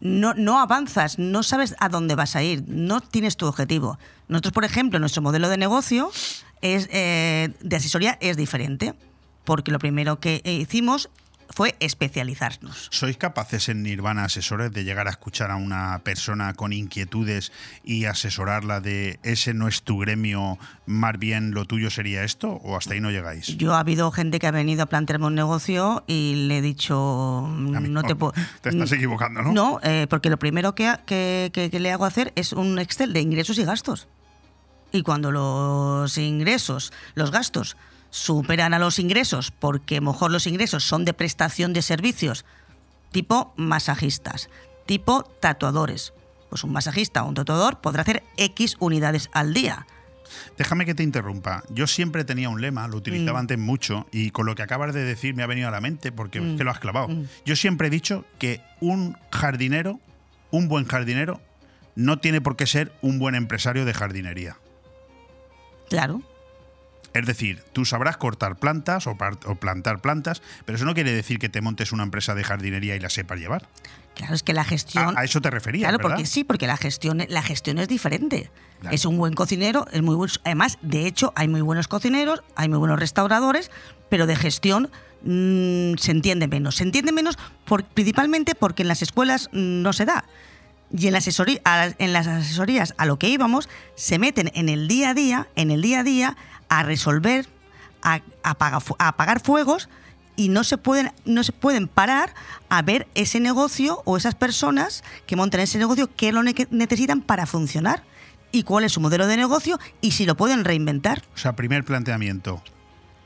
[0.00, 3.98] no, no avanzas, no sabes a dónde vas a ir, no tienes tu objetivo.
[4.28, 6.10] Nosotros, por ejemplo, nuestro modelo de negocio
[6.60, 8.94] es, eh, de asesoría es diferente,
[9.44, 11.10] porque lo primero que hicimos
[11.54, 12.88] fue especializarnos.
[12.90, 17.52] ¿Sois capaces en Nirvana Asesores de llegar a escuchar a una persona con inquietudes
[17.84, 22.52] y asesorarla de ese no es tu gremio, más bien lo tuyo sería esto?
[22.64, 23.46] ¿O hasta ahí no llegáis?
[23.58, 27.46] Yo ha habido gente que ha venido a plantearme un negocio y le he dicho,
[27.48, 28.32] no te puedo...
[28.60, 29.52] Te estás equivocando, ¿no?
[29.52, 33.12] No, eh, porque lo primero que, que- que- que le hago hacer es un Excel
[33.12, 34.08] de ingresos y gastos.
[34.92, 37.76] Y cuando los ingresos, los gastos,
[38.12, 42.44] superan a los ingresos, porque mejor los ingresos son de prestación de servicios,
[43.10, 44.50] tipo masajistas,
[44.86, 46.12] tipo tatuadores.
[46.50, 49.86] Pues un masajista o un tatuador podrá hacer X unidades al día.
[50.58, 51.62] Déjame que te interrumpa.
[51.70, 53.40] Yo siempre tenía un lema, lo utilizaba Mm.
[53.40, 56.12] antes mucho, y con lo que acabas de decir me ha venido a la mente
[56.12, 56.56] porque es Mm.
[56.58, 57.08] que lo has clavado.
[57.08, 57.24] Mm.
[57.46, 59.98] Yo siempre he dicho que un jardinero,
[60.50, 61.40] un buen jardinero,
[61.96, 64.56] no tiene por qué ser un buen empresario de jardinería.
[65.88, 66.22] Claro.
[67.14, 71.48] Es decir, tú sabrás cortar plantas o, plantar plantas, pero eso no quiere decir que
[71.48, 73.68] te montes una empresa de jardinería y la sepas llevar.
[74.14, 75.16] Claro, es que la gestión...
[75.16, 76.10] A, a eso te referías, Claro, ¿verdad?
[76.16, 78.50] porque sí, porque la gestión, la gestión es diferente.
[78.80, 78.94] Claro.
[78.94, 82.68] Es un buen cocinero, es muy buen, además, de hecho, hay muy buenos cocineros, hay
[82.68, 83.70] muy buenos restauradores,
[84.08, 84.90] pero de gestión
[85.24, 86.76] mm, se entiende menos.
[86.76, 90.24] Se entiende menos por- principalmente porque en las escuelas mm, no se da.
[90.94, 94.68] Y en, la asesoría, a- en las asesorías a lo que íbamos, se meten en
[94.68, 96.36] el día a día, en el día a día,
[96.78, 97.46] a resolver,
[98.02, 99.88] a, a apaga- fu- a apagar fuegos
[100.36, 102.34] y no se pueden no se pueden parar
[102.70, 107.20] a ver ese negocio o esas personas que montan ese negocio qué lo ne- necesitan
[107.20, 108.02] para funcionar
[108.50, 111.22] y cuál es su modelo de negocio y si lo pueden reinventar.
[111.34, 112.62] O sea, primer planteamiento,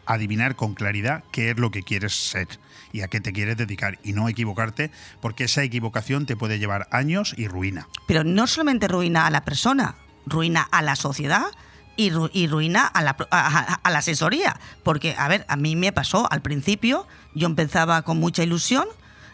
[0.07, 2.49] adivinar con claridad qué es lo que quieres ser
[2.93, 4.91] y a qué te quieres dedicar y no equivocarte
[5.21, 7.87] porque esa equivocación te puede llevar años y ruina.
[8.09, 9.95] Pero no solamente ruina a la persona,
[10.27, 11.45] ruina a la sociedad
[11.97, 14.59] y, ru- y ruina a la, a- a- a la asesoría.
[14.83, 18.87] Porque, a ver, a mí me pasó al principio, yo empezaba con mucha ilusión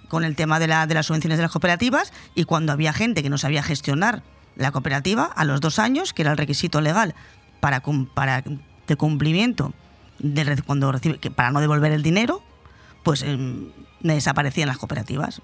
[0.08, 3.22] con el tema de, la- de las subvenciones de las cooperativas y cuando había gente
[3.22, 4.22] que no sabía gestionar
[4.56, 7.14] la cooperativa, a los dos años, que era el requisito legal
[7.60, 7.82] para,
[8.14, 8.42] para
[8.86, 9.72] de cumplimiento
[10.18, 12.42] de cuando recibe, que para no devolver el dinero,
[13.02, 13.70] pues em,
[14.02, 15.40] me desaparecían las cooperativas.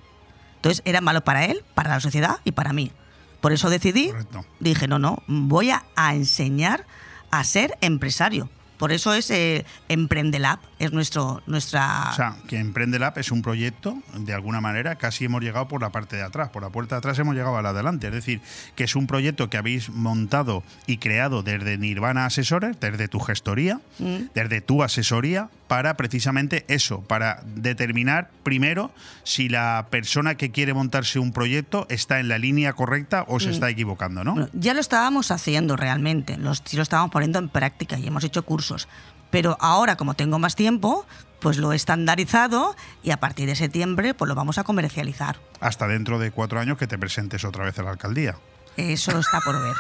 [0.57, 2.93] Entonces era malo para él, para la sociedad y para mí.
[3.41, 4.45] Por eso decidí, Correcto.
[4.61, 6.85] dije, no, no, voy a, a enseñar
[7.31, 8.49] a ser empresario.
[8.79, 12.11] Por eso es eh, Emprendelab, es nuestro, nuestra...
[12.13, 15.81] O sea, que Emprende Lab es un proyecto, de alguna manera, casi hemos llegado por
[15.81, 18.07] la parte de atrás, por la puerta de atrás hemos llegado a la de adelante.
[18.07, 18.41] Es decir,
[18.77, 23.81] que es un proyecto que habéis montado y creado desde Nirvana Asesores, desde tu gestoría,
[23.99, 24.27] Mm.
[24.33, 28.91] desde tu asesoría, para precisamente eso, para determinar primero
[29.23, 33.49] si la persona que quiere montarse un proyecto está en la línea correcta o se
[33.49, 33.53] Mm.
[33.53, 34.33] está equivocando, ¿no?
[34.33, 38.45] Bueno, ya lo estábamos haciendo realmente, sí lo estábamos poniendo en práctica y hemos hecho
[38.45, 38.89] cursos.
[39.31, 41.07] Pero ahora, como tengo más tiempo,
[41.41, 45.37] pues lo he estandarizado y a partir de septiembre pues lo vamos a comercializar.
[45.61, 48.37] Hasta dentro de cuatro años que te presentes otra vez a la alcaldía.
[48.79, 49.75] Eso está por ver.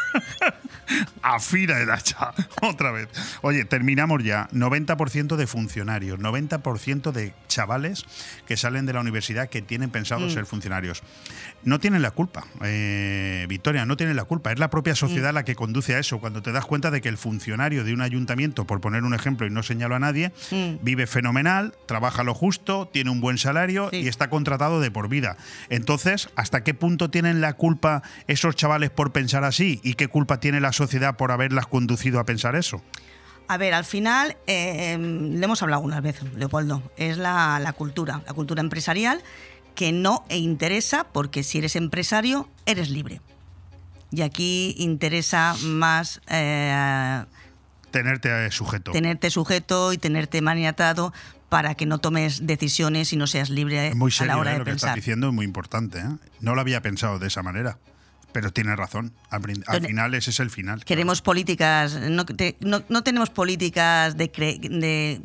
[1.23, 2.33] Afina el hacha,
[2.63, 3.09] otra vez.
[3.43, 4.49] Oye, terminamos ya.
[4.53, 8.05] 90% de funcionarios, 90% de chavales
[8.47, 10.31] que salen de la universidad que tienen pensado Mm.
[10.31, 11.03] ser funcionarios.
[11.63, 14.51] No tienen la culpa, eh, Victoria, no tienen la culpa.
[14.53, 14.97] Es la propia Mm.
[14.97, 16.19] sociedad la que conduce a eso.
[16.19, 19.47] Cuando te das cuenta de que el funcionario de un ayuntamiento, por poner un ejemplo
[19.47, 20.77] y no señalo a nadie, Mm.
[20.83, 23.99] vive fenomenal, trabaja lo justo, tiene un buen salario Sí.
[23.99, 25.37] y está contratado de por vida.
[25.69, 29.81] Entonces, ¿hasta qué punto tienen la culpa esos chavales por pensar así?
[29.83, 32.83] ¿Y qué culpa tiene la sociedad por haberlas conducido a pensar eso?
[33.49, 38.23] A ver, al final, eh, le hemos hablado algunas veces, Leopoldo, es la, la cultura,
[38.27, 39.23] la cultura empresarial
[39.75, 43.21] que no e interesa porque si eres empresario, eres libre.
[44.11, 47.25] Y aquí interesa más eh,
[47.91, 48.91] Tenerte eh, sujeto.
[48.93, 51.13] tenerte sujeto y tenerte maniatado
[51.49, 54.53] para que no tomes decisiones y no seas libre muy a serio la hora eh,
[54.55, 55.99] de lo que estás diciendo, es muy importante.
[55.99, 56.09] ¿eh?
[56.41, 57.79] No lo había pensado de esa manera.
[58.33, 59.13] Pero tienes razón.
[59.31, 59.43] Al,
[59.87, 60.85] final ese es el final.
[60.85, 65.21] Queremos políticas, no, te- no- no tenemos políticas de, cre- de,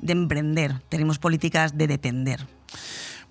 [0.00, 2.46] de emprender, tenemos políticas de depender.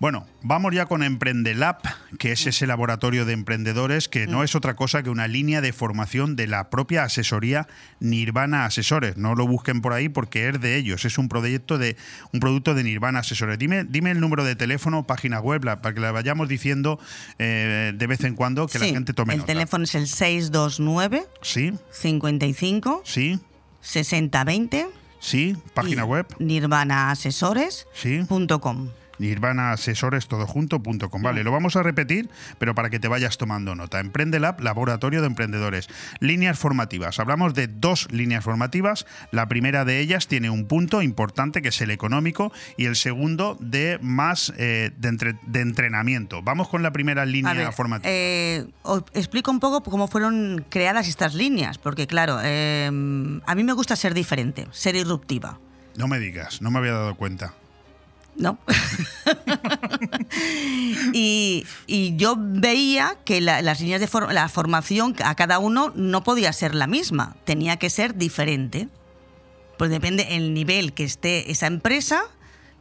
[0.03, 1.77] Bueno, vamos ya con Emprendelab,
[2.19, 5.71] que es ese laboratorio de emprendedores que no es otra cosa que una línea de
[5.71, 7.69] formación de la propia asesoría
[8.01, 9.15] Nirvana Asesores.
[9.15, 11.95] No lo busquen por ahí porque es de ellos, es un proyecto de
[12.33, 13.57] un producto de Nirvana Asesores.
[13.57, 16.99] Dime, dime el número de teléfono, página web, la- para que la vayamos diciendo
[17.39, 19.53] eh, de vez en cuando que Sí, la gente tome el nota.
[19.53, 23.39] teléfono es el 629 Sí, 55 sí,
[23.79, 24.85] 6020
[25.21, 28.89] sí, página y web, nirvanaasesores.com.
[28.89, 29.02] sí.
[29.23, 31.21] nirvanaasesores.com.
[31.21, 33.99] Vale, lo vamos a repetir, pero para que te vayas tomando nota.
[33.99, 35.87] Emprende Lab, laboratorio de emprendedores.
[36.19, 37.19] Líneas formativas.
[37.19, 39.05] Hablamos de dos líneas formativas.
[39.31, 43.57] La primera de ellas tiene un punto importante que es el económico y el segundo
[43.59, 46.41] de más eh, de, entre- de entrenamiento.
[46.41, 48.09] Vamos con la primera línea A ver, formativa.
[48.11, 52.87] eh, os explico un poco cómo fueron creadas estas líneas, porque claro, eh,
[53.45, 55.59] a mí me gusta ser diferente, ser irruptiva.
[55.95, 57.53] no me digas, no me había dado cuenta.
[58.35, 58.57] ¿No?
[61.13, 65.91] y, y yo veía que la- las líneas de for- la formación a cada uno
[65.95, 68.87] no podía ser la misma, tenía que ser diferente.
[69.77, 72.23] Pues depende el nivel que esté esa empresa,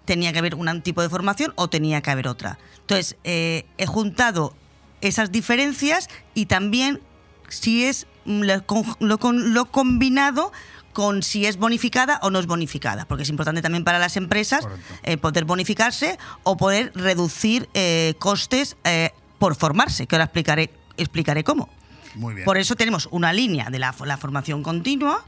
[0.05, 2.59] tenía que haber un tipo de formación o tenía que haber otra.
[2.81, 4.55] Entonces, eh, he juntado
[5.01, 7.01] esas diferencias y también
[7.49, 10.53] si es lo, lo combinado
[10.93, 14.67] con si es bonificada o no es bonificada, porque es importante también para las empresas
[15.03, 21.45] eh, poder bonificarse o poder reducir eh, costes eh, por formarse, que ahora explicaré, explicaré
[21.45, 21.69] cómo.
[22.15, 22.45] Muy bien.
[22.45, 25.25] Por eso tenemos una línea de la, la formación continua,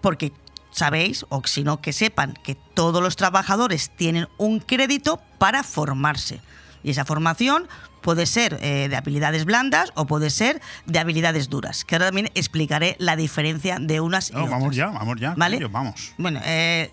[0.00, 0.32] porque
[0.70, 6.40] sabéis, o si no, que sepan que todos los trabajadores tienen un crédito para formarse.
[6.84, 7.66] Y esa formación
[8.02, 12.30] puede ser eh, de habilidades blandas o puede ser de habilidades duras, que ahora también
[12.34, 14.50] explicaré la diferencia de unas y No, otras.
[14.60, 15.34] vamos ya, vamos ya.
[15.36, 15.66] ¿Vale?
[15.66, 16.12] Vamos.
[16.18, 16.92] Bueno, eh,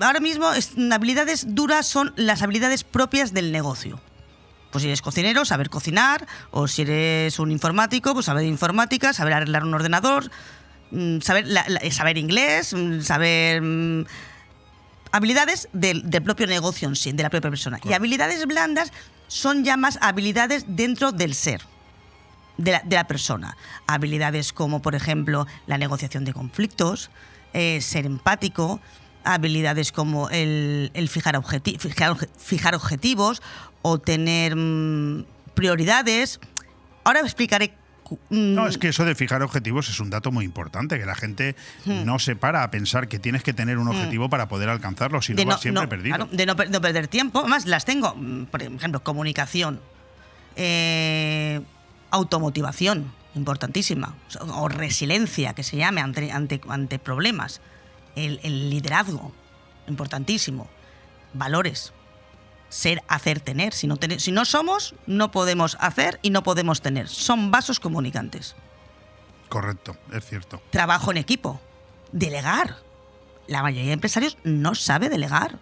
[0.00, 0.46] ahora mismo
[0.92, 4.00] habilidades duras son las habilidades propias del negocio.
[4.70, 9.32] Pues si eres cocinero, saber cocinar, o si eres un informático, pues saber informática, saber
[9.32, 10.30] arreglar un ordenador,
[10.92, 13.60] mm, saber, la- la- saber inglés, mm, saber...
[13.62, 14.04] mm,
[15.12, 17.78] habilidades del, del propio negocio en sí, de la propia persona.
[17.84, 18.92] Y habilidades blandas
[19.28, 21.62] son ya más habilidades dentro del ser
[22.58, 23.56] de la, persona.
[23.86, 27.10] Habilidades como, por ejemplo, la negociación de conflictos,
[27.52, 28.80] eh, ser empático,
[29.24, 33.42] habilidades como el, el fijar, objeti- fijar, obje- fijar objetivos
[33.82, 36.40] o tener mm, prioridades.
[37.04, 37.74] Ahora explicaré
[38.30, 41.56] No, es que eso de fijar objetivos es un dato muy importante, que la gente
[41.84, 42.04] Hmm.
[42.04, 45.34] no se para a pensar que tienes que tener un objetivo para poder alcanzarlo, si
[45.34, 46.16] no vas siempre no, perdido.
[46.16, 47.40] claro, de no, no perder tiempo.
[47.40, 49.80] Además, las tengo, mm, por ejemplo, comunicación,
[50.56, 51.60] eh,
[52.10, 57.60] automotivación, importantísima, o resiliencia, que se llame, ante, ante, ante problemas,
[58.14, 59.32] el, el liderazgo,
[59.88, 60.68] importantísimo,
[61.34, 61.92] valores,
[62.76, 63.72] ser, hacer, tener.
[63.72, 67.08] Si no, tener- si no somos, no podemos hacer y no podemos tener.
[67.08, 68.54] Son vasos comunicantes.
[69.48, 70.60] Correcto, es cierto.
[70.70, 71.60] Trabajo en equipo,
[72.12, 72.76] delegar.
[73.46, 75.58] La mayoría de empresarios no sabe delegar.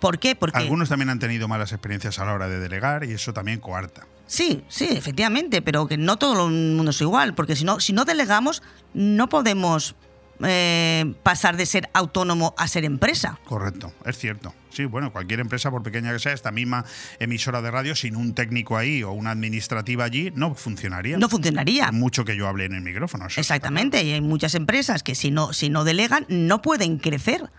[0.00, 0.34] ¿Por qué?
[0.34, 3.60] Porque Algunos también han tenido malas experiencias a la hora de delegar y eso también
[3.60, 4.06] coarta.
[4.26, 7.92] Sí, sí, efectivamente, pero que no todo el mundo es igual, porque si no, si
[7.92, 8.62] no delegamos,
[8.94, 9.94] no podemos
[10.46, 13.38] eh, pasar de ser autónomo a ser empresa.
[13.44, 14.54] Correcto, es cierto.
[14.70, 16.84] Sí, bueno, cualquier empresa, por pequeña que sea, esta misma
[17.18, 21.18] emisora de radio, sin un técnico ahí o una administrativa allí, no funcionaría.
[21.18, 21.86] No funcionaría.
[21.86, 23.26] Por Mucho que yo hable en el micrófono.
[23.26, 27.50] Exactamente, y hay muchas empresas que si no, si no delegan, no pueden crecer.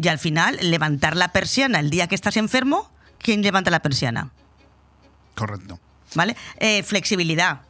[0.00, 4.30] Y al final, levantar la persiana el día que estás enfermo, ¿quién levanta la persiana?
[5.34, 5.78] Correcto.
[6.14, 6.36] ¿Vale?
[6.58, 7.62] Eh, flexibilidad,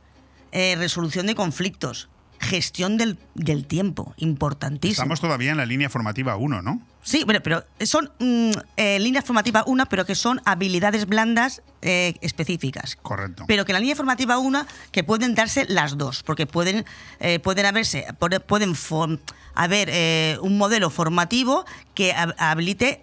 [0.53, 2.09] eh, resolución de conflictos,
[2.41, 4.93] gestión del, del tiempo, importantísimo.
[5.03, 6.81] Estamos todavía en la línea formativa 1, ¿no?
[7.03, 12.15] Sí, bueno, pero son mm, eh, líneas formativas una, pero que son habilidades blandas eh,
[12.21, 12.97] específicas.
[13.01, 13.45] Correcto.
[13.47, 16.85] Pero que en la línea formativa una, que pueden darse las dos, porque pueden,
[17.21, 19.21] eh, pueden haberse, puede- pueden form-
[19.55, 21.65] haber un modelo formativo
[21.95, 23.01] que hab- habilite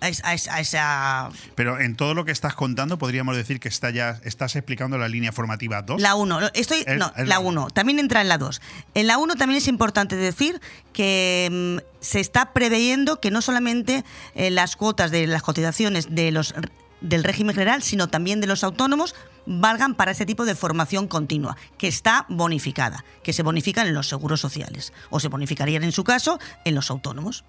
[0.00, 3.60] a, es- a es- a esa Pero en todo lo que estás contando, podríamos decir
[3.60, 6.00] que está ya, estás explicando la línea formativa 2.
[6.00, 8.60] La 1, estoy El- no, el- la 1, también entra en la 2.
[8.94, 10.60] En la 1 también es importante decir
[10.92, 11.48] que
[11.80, 16.54] mm, se está preveyendo que no solamente eh, las cuotas de las cotizaciones de los
[17.02, 21.56] del régimen general, sino también de los autónomos valgan para ese tipo de formación continua,
[21.78, 26.04] que está bonificada, que se bonifican en los seguros sociales o se bonificarían en su
[26.04, 27.44] caso en los autónomos.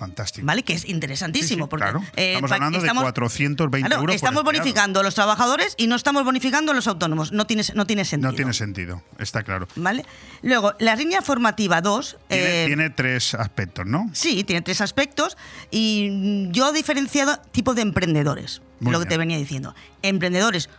[0.00, 0.46] Fantástico.
[0.46, 0.62] ¿Vale?
[0.62, 1.46] Que es interesantísimo.
[1.48, 2.00] Sí, sí, porque, claro.
[2.16, 4.16] eh, estamos hablando estamos- de 420 Claro, euros.
[4.16, 7.32] estamos bonificando a los trabajadores y no estamos bonificando a los autónomos.
[7.32, 8.30] No tiene, no tiene sentido.
[8.30, 9.68] No tiene sentido, está claro.
[9.76, 10.06] ¿Vale?
[10.40, 12.16] Luego, la línea formativa 2.
[12.28, 14.08] Tiene, eh, tiene tres aspectos, ¿no?
[14.14, 15.36] Sí, tiene tres aspectos
[15.70, 19.74] y yo he diferenciado tipo de emprendedores, Muy lo que te venía diciendo.
[20.00, 20.70] Emprendedores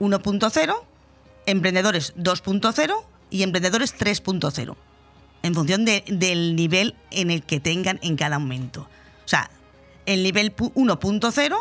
[0.00, 0.74] 1.0,
[1.46, 4.76] emprendedores 2.0 y emprendedores 3.0,
[5.42, 8.82] en función de- del nivel en el que tengan en cada momento.
[9.24, 9.50] O sea,
[10.06, 11.56] el nivel pu- 1.0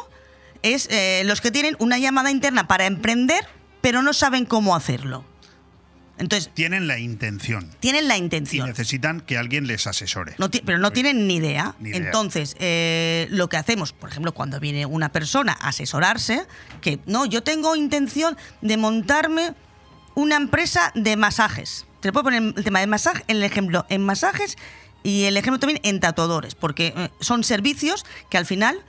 [0.61, 3.45] es eh, los que tienen una llamada interna para emprender,
[3.81, 5.25] pero no saben cómo hacerlo.
[6.17, 8.67] Entonces, Tienen la intención tienen la y intención.
[8.69, 10.33] necesitan que alguien les asesore.
[10.37, 11.75] No pero no tienen ni idea.
[11.79, 11.99] Ni idea.
[12.05, 16.47] Entonces, eh, lo que hacemos, por ejemplo, cuando viene una persona a asesorarse,
[16.79, 19.53] que no, yo tengo intención de montarme
[20.15, 21.85] una empresa de masajes.
[22.05, 24.57] Te puedo poner el tema de masaje, el ejemplo en masajes
[25.01, 28.79] y el ejemplo también en tatuadores, porque eh, son servicios que al final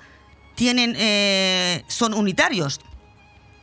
[0.54, 2.78] tienen, eh, son unitarios,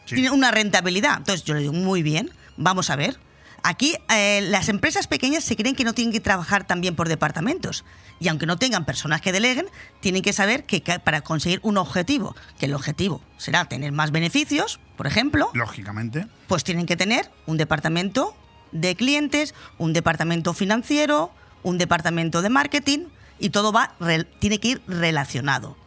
[0.05, 0.15] Sí.
[0.15, 1.17] tienen una rentabilidad.
[1.19, 3.19] Entonces yo le digo, muy bien, vamos a ver.
[3.61, 7.85] Aquí eh, las empresas pequeñas se creen que no tienen que trabajar también por departamentos.
[8.19, 9.67] Y aunque no tengan personas que deleguen,
[9.99, 14.79] tienen que saber que para conseguir un objetivo, que el objetivo será tener más beneficios,
[14.97, 16.25] por ejemplo, Lógicamente.
[16.47, 18.35] pues tienen que tener un departamento
[18.73, 21.31] de clientes, un departamento financiero,
[21.63, 23.05] un departamento de marketing
[23.39, 23.93] y todo va
[24.39, 25.77] tiene que ir relacionado.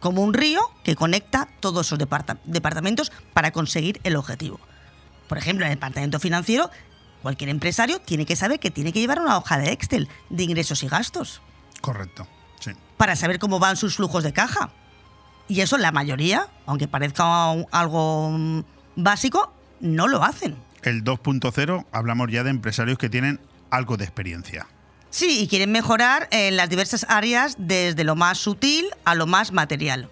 [0.00, 4.58] Como un río que conecta todos esos departa- departamentos para conseguir el objetivo.
[5.28, 6.70] Por ejemplo, en el departamento financiero,
[7.22, 10.82] cualquier empresario tiene que saber que tiene que llevar una hoja de Excel de ingresos
[10.82, 11.40] y gastos
[11.80, 12.26] Correcto.
[12.58, 12.72] Sí.
[12.96, 14.70] para saber cómo van sus flujos de caja.
[15.48, 18.60] Y eso la mayoría, aunque parezca algo mm,
[18.96, 20.56] básico, no lo hacen.
[20.82, 24.66] El 2.0 hablamos ya de empresarios que tienen algo de experiencia.
[25.10, 29.52] Sí, y quieren mejorar en las diversas áreas, desde lo más sutil a lo más
[29.52, 30.08] material.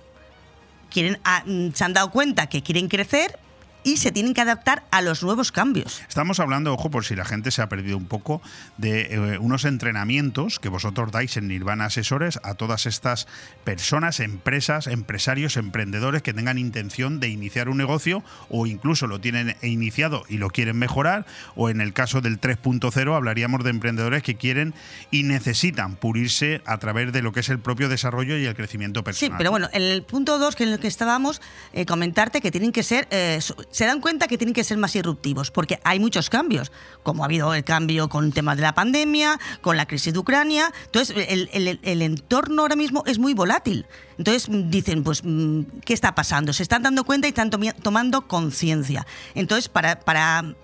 [0.90, 3.38] Quieren, ah, mm, se han dado cuenta que quieren crecer
[3.84, 6.02] y se tienen que adaptar a los nuevos cambios.
[6.08, 8.42] Estamos hablando, ojo, por si la gente se ha perdido un poco,
[8.78, 13.26] de eh, unos entrenamientos que vosotros dais en Nirvana Asesores a todas estas
[13.64, 19.56] personas, empresas, empresarios, emprendedores que tengan intención de iniciar un negocio o incluso lo tienen
[19.62, 21.26] iniciado y lo quieren mejorar,
[21.56, 24.74] o en el caso del 3.0 hablaríamos de emprendedores que quieren
[25.10, 29.00] y necesitan pulirse a través de lo que es el propio desarrollo y el crecimiento
[29.00, 29.38] Sí, personal.
[29.38, 31.40] pero bueno, en el punto 2, que en el que estábamos,
[31.72, 33.40] eh, comentarte que tienen que ser eh,
[33.70, 37.26] se dan cuenta que tienen que ser más disruptivos, porque hay muchos cambios, como ha
[37.26, 40.72] habido el cambio con el tema de la pandemia, con la crisis de Ucrania.
[40.86, 43.86] Entonces, el, el- entorno ahora mismo es muy volátil.
[44.18, 46.52] Entonces, dicen, pues, mm, ¿qué está pasando?
[46.52, 49.06] Se están dando cuenta y están tomando conciencia.
[49.34, 50.54] Entonces, para, para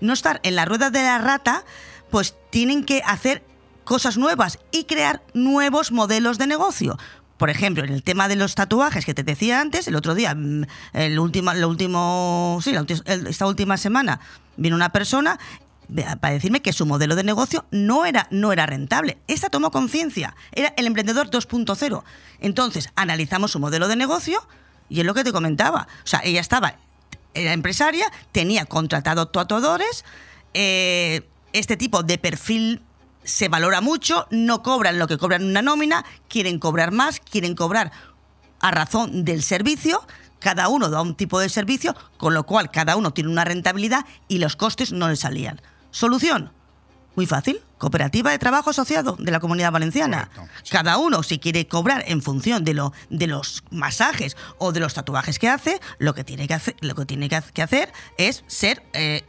[0.00, 1.64] no estar en la rueda de la rata,
[2.10, 3.42] pues tienen que hacer
[3.84, 6.98] cosas nuevas y crear nuevos modelos de negocio.
[7.36, 10.34] Por ejemplo, en el tema de los tatuajes que te decía antes, el otro día,
[10.34, 10.64] mm,
[10.94, 12.74] el último, lo último, sí,
[13.06, 14.20] esta última semana,
[14.56, 15.38] vino una persona
[16.20, 19.18] para decirme que su modelo de negocio no era, no era rentable.
[19.28, 22.02] Esta tomó conciencia, era el emprendedor 2.0.
[22.40, 24.46] Entonces, analizamos su modelo de negocio
[24.88, 25.86] y es lo que te comentaba.
[26.04, 26.74] O sea, ella estaba,
[27.34, 30.04] era empresaria, tenía contratado tatuadores,
[30.54, 32.82] eh, este tipo de perfil
[33.26, 37.92] se valora mucho, no cobran lo que cobran una nómina, quieren cobrar más, quieren cobrar
[38.60, 40.06] a razón del servicio,
[40.38, 44.06] cada uno da un tipo de servicio, con lo cual cada uno tiene una rentabilidad
[44.28, 45.60] y los costes no le salían.
[45.90, 46.52] Solución,
[47.14, 50.28] muy fácil, cooperativa de trabajo asociado de la Comunidad Valenciana.
[50.70, 54.92] Cada uno, si quiere cobrar en función de, lo, de los masajes o de los
[54.94, 57.92] tatuajes que hace, lo que tiene que hacer, lo que tiene que ha- que hacer
[58.18, 59.24] es ser eh,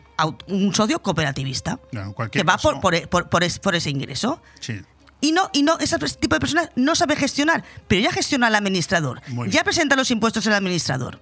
[0.48, 1.80] un socio cooperativista.
[1.92, 4.42] En Que va por, por, por- por es- por ese ingreso.
[4.60, 4.82] sí.
[5.20, 8.56] Y no, y no, ese tipo de persona no sabe gestionar, pero ya gestiona al
[8.56, 9.20] administrador.
[9.30, 9.64] Muy ya bien.
[9.64, 11.20] presenta los impuestos el administrador.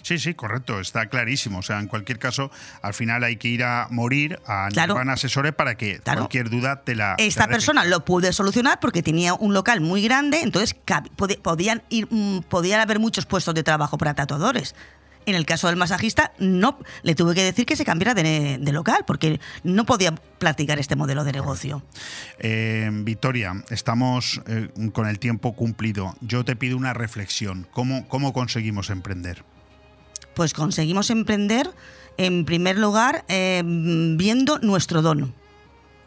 [0.00, 1.58] Sí, sí, correcto, está clarísimo.
[1.58, 4.96] O sea, en cualquier caso, al final hay que ir a morir a Claro.
[5.10, 6.20] Asesores para que Claro.
[6.20, 7.16] cualquier duda te la.
[7.18, 10.74] Esta te persona lo pudo solucionar porque tenía un local muy grande, entonces
[11.42, 14.74] podían, ir, mm, podían haber muchos puestos de trabajo para tatuadores.
[15.26, 18.72] En el caso del masajista, no le tuve que decir que se cambiara de, de
[18.72, 21.82] local porque no podía practicar este modelo de negocio.
[22.38, 26.14] Eh, Victoria, estamos eh, con el tiempo cumplido.
[26.20, 27.66] Yo te pido una reflexión.
[27.72, 29.44] ¿Cómo, cómo conseguimos emprender?
[30.34, 31.70] Pues conseguimos emprender,
[32.16, 35.32] en primer lugar, eh, viendo nuestro don,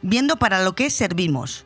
[0.01, 1.65] viendo para lo que servimos,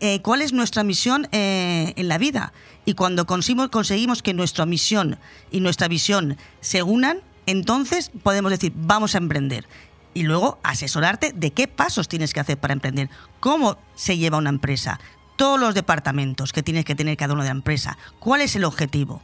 [0.00, 2.52] eh, cuál es nuestra misión eh, en la vida.
[2.84, 5.18] Y cuando conseguimos, conseguimos que nuestra misión
[5.50, 9.66] y nuestra visión se unan, entonces podemos decir, vamos a emprender.
[10.12, 13.08] Y luego asesorarte de qué pasos tienes que hacer para emprender,
[13.38, 14.98] cómo se lleva una empresa,
[15.36, 18.64] todos los departamentos que tienes que tener cada uno de la empresa, cuál es el
[18.64, 19.22] objetivo.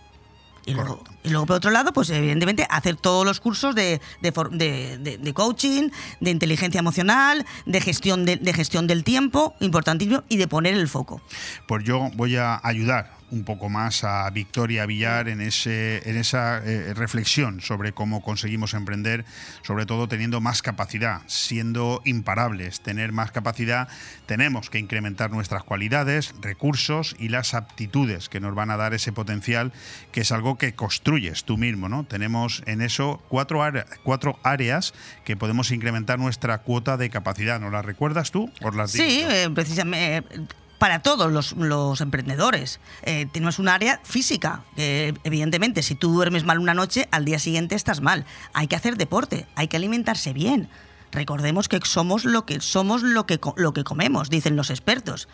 [0.67, 5.19] Y luego, y luego, por otro lado, pues evidentemente hacer todos los cursos de, de
[5.19, 5.91] de- coaching,
[6.21, 10.89] de inteligencia emocional, de gestión, de, de gestión del tiempo, importantísimo, y de poner el
[10.89, 11.21] foco.
[11.69, 16.59] Pues yo voy a ayudar un poco más a Victoria Villar en, ese, en esa
[16.59, 19.25] eh, reflexión sobre cómo conseguimos emprender,
[19.63, 23.89] sobre todo teniendo más capacidad, siendo imparables, tener más capacidad,
[24.27, 29.13] tenemos que incrementar nuestras cualidades, recursos y las aptitudes que nos van a dar ese
[29.13, 29.73] potencial,
[30.13, 32.05] que es algo que construyes tú mismo, ¿no?
[32.05, 33.61] Tenemos en eso cuatro,
[34.03, 37.61] cuatro áreas que podemos incrementar nuestra cuota de capacidad.
[37.61, 38.51] ¿Nos las recuerdas tú?
[38.63, 40.57] ¿Os las Sí, eh, precisamente.
[40.79, 42.81] Para todos los, emprendedores.
[43.03, 44.65] Eh, tenemos un área física.
[44.77, 48.27] evidentemente, si tú duermes mal una noche, al día siguiente estás mal.
[48.53, 50.69] Hay que hacer deporte, hay que alimentarse bien.
[51.13, 55.29] Recordemos que somos lo que somos lo que, lo que comemos, dicen los expertos.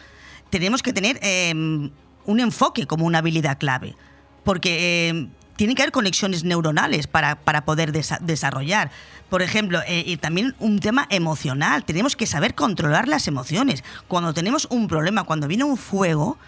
[0.51, 3.97] Tenemos que tener eh, un enfoque como una habilidad clave.
[4.45, 8.91] Porque eh, tiene que haber conexiones neuronales para, para poder desa- desarrollar.
[9.29, 11.85] Por ejemplo, eh, y también un tema emocional.
[11.85, 13.83] Tenemos que saber controlar las emociones.
[14.09, 16.39] Cuando tenemos un problema, cuando viene un fuego,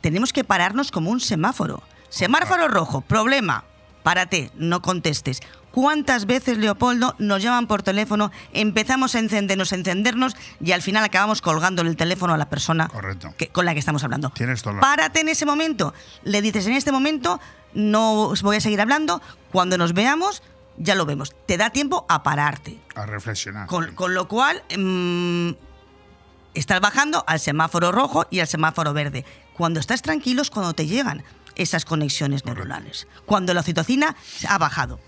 [0.00, 1.82] tenemos que pararnos como un semáforo.
[2.08, 3.64] Semáforo rojo, problema.
[4.02, 5.40] Párate, no contestes.
[5.70, 11.02] ¿Cuántas veces, Leopoldo, nos llaman por teléfono, empezamos a encendernos, a encendernos y al final
[11.02, 12.90] acabamos colgándole el teléfono a la persona
[13.38, 14.30] que- con la que estamos hablando?
[14.30, 15.94] Tienes Párate en ese momento.
[16.24, 17.40] Le dices, en este momento
[17.72, 19.22] no os voy a seguir hablando.
[19.50, 20.42] Cuando nos veamos,
[20.76, 21.34] ya lo vemos.
[21.46, 22.78] Te da tiempo a pararte.
[22.94, 23.66] A reflexionar.
[23.66, 25.52] Con, con lo cual, mm,
[26.52, 29.24] estás bajando al semáforo rojo y al semáforo verde.
[29.54, 31.22] Cuando estás tranquilo es cuando te llegan
[31.56, 33.06] esas conexiones neuronales.
[33.26, 34.16] Cuando la oxitocina
[34.48, 35.00] ha bajado.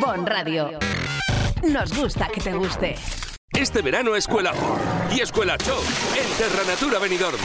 [0.00, 0.78] Bon Radio.
[1.66, 2.96] Nos gusta que te guste.
[3.58, 4.52] Este verano Escuela
[5.14, 5.76] y Escuela Show
[6.16, 7.36] en Terra Natura Benidorm.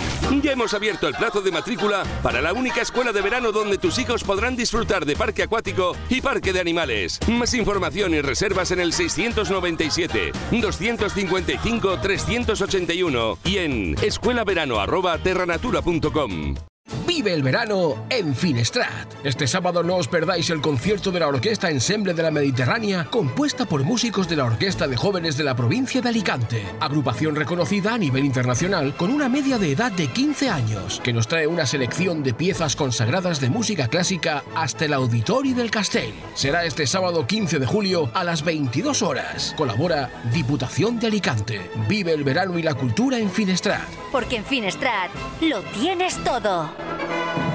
[0.42, 4.00] Ya hemos abierto el plazo de matrícula para la única escuela de verano donde tus
[4.00, 7.20] hijos podrán disfrutar de parque acuático y parque de animales.
[7.28, 16.56] Más información y reservas en el 697 255 381 y en escuelaverano@terranatura.com.
[17.08, 19.08] Vive el verano en Finestrat.
[19.24, 23.66] Este sábado no os perdáis el concierto de la Orquesta Ensemble de la Mediterránea, compuesta
[23.66, 27.98] por músicos de la Orquesta de Jóvenes de la provincia de Alicante, agrupación reconocida a
[27.98, 32.22] nivel internacional con una media de edad de 15 años, que nos trae una selección
[32.22, 36.14] de piezas consagradas de música clásica hasta el Auditori del Castell.
[36.36, 39.54] Será este sábado 15 de julio a las 22 horas.
[39.58, 41.72] Colabora Diputación de Alicante.
[41.88, 43.88] Vive el verano y la cultura en Finestrat.
[44.12, 46.75] Porque en Finestrat lo tienes todo.
[46.78, 47.55] Música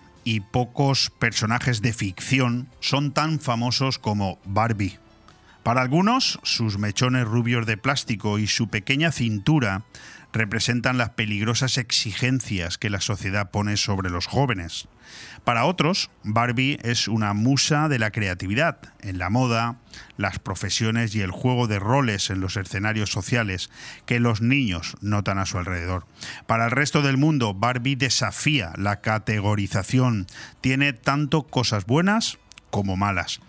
[0.23, 5.00] y pocos personajes de ficción son tan famosos como Barbie.
[5.63, 9.83] Para algunos, sus mechones rubios de plástico y su pequeña cintura
[10.33, 14.87] representan las peligrosas exigencias que la sociedad pone sobre los jóvenes.
[15.43, 19.77] Para otros, Barbie es una musa de la creatividad en la moda,
[20.17, 23.69] las profesiones y el juego de roles en los escenarios sociales
[24.05, 26.05] que los niños notan a su alrededor.
[26.47, 30.27] Para el resto del mundo, Barbie desafía la categorización,
[30.61, 32.39] tiene tanto cosas buenas
[32.71, 33.39] como malas.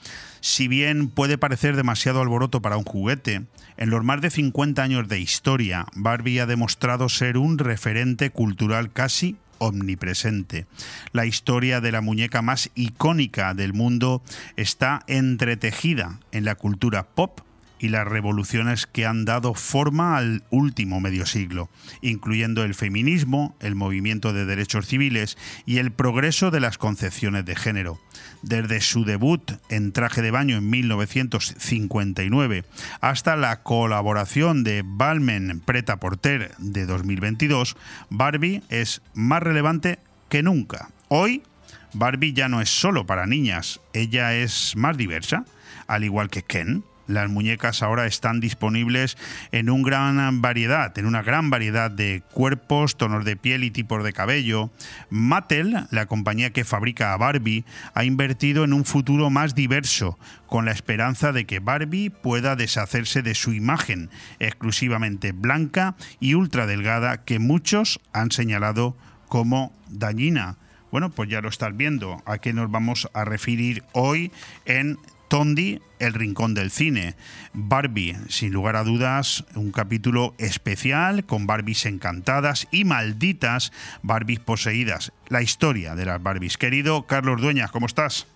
[0.41, 3.47] Si bien puede parecer demasiado alboroto para un juguete,
[3.77, 8.93] en los más de 50 años de historia, Barbie ha demostrado ser un referente cultural
[8.93, 10.67] casi omnipresente.
[11.13, 14.23] La historia de la muñeca más icónica del mundo
[14.57, 17.41] está entretejida en la cultura pop
[17.83, 21.69] y las revoluciones que han dado forma al último medio siglo,
[22.01, 25.37] incluyendo el feminismo, el movimiento de derechos civiles
[25.67, 28.01] y el progreso de las concepciones de género.
[28.43, 32.65] Desde su debut en traje de baño en 1959
[33.01, 37.77] hasta la colaboración de Balmain Preta Porter de 2022,
[38.11, 39.99] Barbie es más relevante
[40.29, 40.91] que nunca.
[41.09, 41.43] Hoy,
[41.95, 45.45] Barbie ya no es solo para niñas, ella es más diversa,
[45.89, 49.17] al igual que Ken, las muñecas ahora están disponibles
[49.51, 54.05] en una gran variedad, en una gran variedad de cuerpos, tonos de piel y tipos
[54.05, 54.71] de cabello.
[55.11, 57.65] Mattel, la compañía que fabrica a Barbie,
[57.95, 63.23] ha invertido en un futuro más diverso, con la esperanza de que Barbie pueda deshacerse
[63.23, 68.97] de su imagen exclusivamente blanca y ultra delgada que muchos han señalado
[69.29, 70.57] como dañina.
[70.91, 72.23] Bueno, pues ya lo estás viendo.
[72.27, 74.31] ¿A qué nos vamos a referir hoy
[74.67, 74.99] en
[75.33, 77.15] Tondi, el rincón del cine.
[77.55, 83.73] Barbie, sin lugar a dudas, un capítulo especial con Barbies encantadas y malditas
[84.03, 85.11] Barbies poseídas.
[85.29, 86.59] La historia de las Barbies.
[86.59, 88.27] Querido Carlos Dueñas, ¿cómo estás?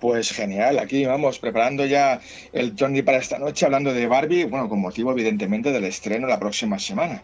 [0.00, 2.20] Pues genial, aquí vamos preparando ya
[2.52, 6.40] el Johnny para esta noche, hablando de Barbie, bueno, con motivo evidentemente del estreno la
[6.40, 7.22] próxima semana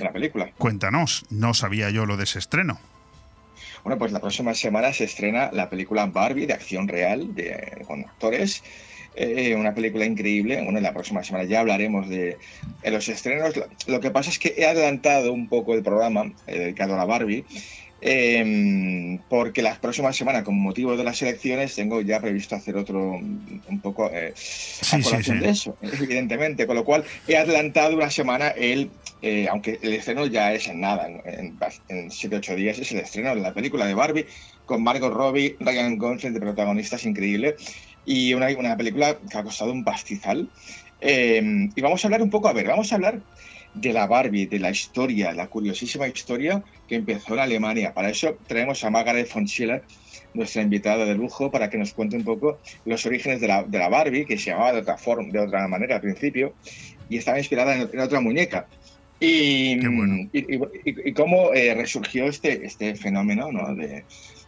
[0.00, 0.50] de la película.
[0.58, 2.80] Cuéntanos, no sabía yo lo de ese estreno.
[3.86, 8.00] Bueno, pues la próxima semana se estrena la película Barbie de acción real de, con
[8.00, 8.64] actores
[9.14, 10.60] eh, una película increíble.
[10.60, 12.36] Bueno, en la próxima semana ya hablaremos de,
[12.84, 13.54] los estrenos.
[13.86, 17.04] Lo que pasa es que he adelantado un poco el programa eh, dedicado a la
[17.04, 17.44] Barbie.
[18.00, 23.12] Em, porque las próximas semanas, con motivo de las elecciones, tengo ya previsto hacer otro
[23.12, 24.34] un poco eh,
[25.40, 26.66] de eso, evidentemente.
[26.66, 28.90] Con lo cual, he adelantado una semana el,
[29.22, 31.58] eh, aunque el estreno ya es en nada, en
[32.10, 34.26] 7-8 días es el estreno de la película de Barbie,
[34.66, 37.56] con Margot Robbie, Ryan Gosling de protagonistas, increíble,
[38.04, 40.50] y una, una película que ha costado un pastizal.
[41.00, 43.20] Em, y vamos a hablar un poco, a ver, vamos a hablar
[43.74, 47.92] de la Barbie, de la historia, la curiosísima historia que empezó en Alemania.
[47.92, 49.82] Para eso traemos a Margaret von Schiller,
[50.34, 53.78] nuestra invitada de lujo, para que nos cuente un poco los orígenes de la, de
[53.78, 56.54] la Barbie, que se llamaba de otra, forma, de otra manera al principio,
[57.08, 58.66] y estaba inspirada en, otra muñeca.
[59.18, 59.78] Y,
[60.32, 63.74] y, cómo eh, resurgió este, este fenómeno ¿no?
[63.74, 64.04] de,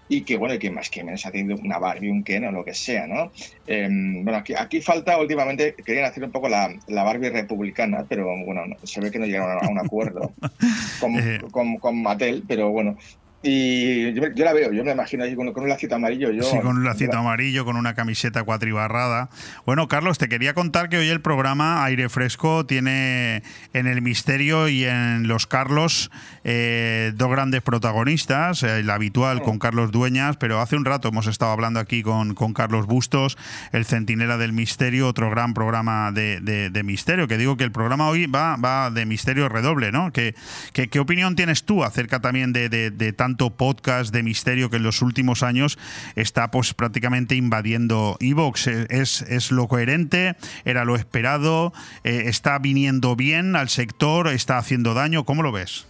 [0.08, 2.64] y que, bueno, que más que menos ha tenido una Barbie, un Ken o lo
[2.64, 3.30] que sea, ¿no?
[3.66, 8.26] Em, bueno, aquí, aquí falta últimamente, querían hacer un poco la, la Barbie republicana, pero
[8.44, 10.32] bueno, se ve que no llegaron a, un acuerdo
[11.00, 11.40] con, eh.
[11.50, 12.96] con, con Mattel, pero bueno,
[13.40, 16.32] y yo, la veo, yo me imagino ahí con, un lacito amarillo.
[16.32, 19.30] Yo, sí, con un lacito amarillo, con una camiseta cuatribarrada.
[19.64, 23.44] Bueno, Carlos, te quería contar que hoy el programa Aire Fresco tiene
[23.74, 26.10] en el misterio y en los Carlos
[26.42, 28.64] eh, dos grandes protagonistas.
[28.64, 32.54] El habitual con Carlos Dueñas, pero hace un rato hemos estado hablando aquí con, con
[32.54, 33.38] Carlos Bustos,
[33.70, 37.28] el Centinela del Misterio, otro gran programa de, de, misterio.
[37.28, 40.12] Que digo que el programa hoy va, va de misterio redoble, ¿no?
[40.12, 40.34] ¿Qué,
[40.72, 44.76] qué, qué opinión tienes tú acerca también de, de, de tanto podcast de misterio que
[44.76, 45.78] en los últimos años
[46.16, 48.68] está pues prácticamente invadiendo Evox.
[48.68, 50.34] Es, es lo coherente,
[50.64, 51.74] era lo esperado,
[52.04, 55.26] eh, está viniendo bien al sector, está haciendo daño.
[55.26, 55.84] ¿Cómo lo ves?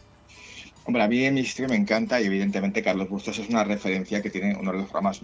[0.82, 4.30] Hombre, a mí el misterio me encanta y evidentemente Carlos Bustos es una referencia que
[4.30, 5.20] tiene uno de los programas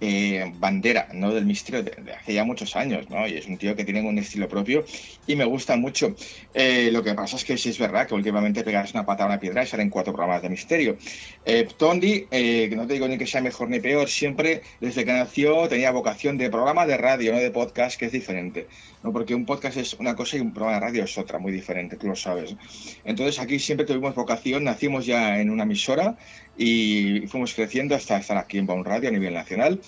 [0.00, 1.34] eh, bandera ¿no?
[1.34, 3.26] del misterio de, hace ya muchos años, ¿no?
[3.26, 4.84] Y es un tío que tiene un estilo propio
[5.26, 6.14] y me gusta mucho.
[6.54, 9.32] Eh, lo que pasa es que sí es verdad que últimamente pegas una patada a
[9.32, 10.96] una piedra y salen cuatro programas de misterio.
[11.44, 15.12] Eh, Tondi, que no te digo ni que sea mejor ni peor, siempre desde que
[15.12, 18.68] nació tenía vocación de programa de radio, no de podcast, que es diferente.
[19.02, 19.12] ¿no?
[19.12, 21.96] Porque un podcast es una cosa y un programa de radio es otra, muy diferente,
[21.96, 22.54] tú lo sabes.
[23.04, 26.16] Entonces aquí siempre tuvimos vocación, nacimos ya en una emisora
[26.58, 29.80] y fuimos creciendo hasta estar aquí en Baum Radio a nivel nacional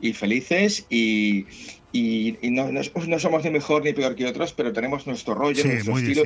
[0.00, 1.46] y felices y,
[1.90, 5.92] y, no, no, somos ni mejor ni peor que otros, pero tenemos nuestro rollo, nuestro
[5.92, 6.24] muy estilo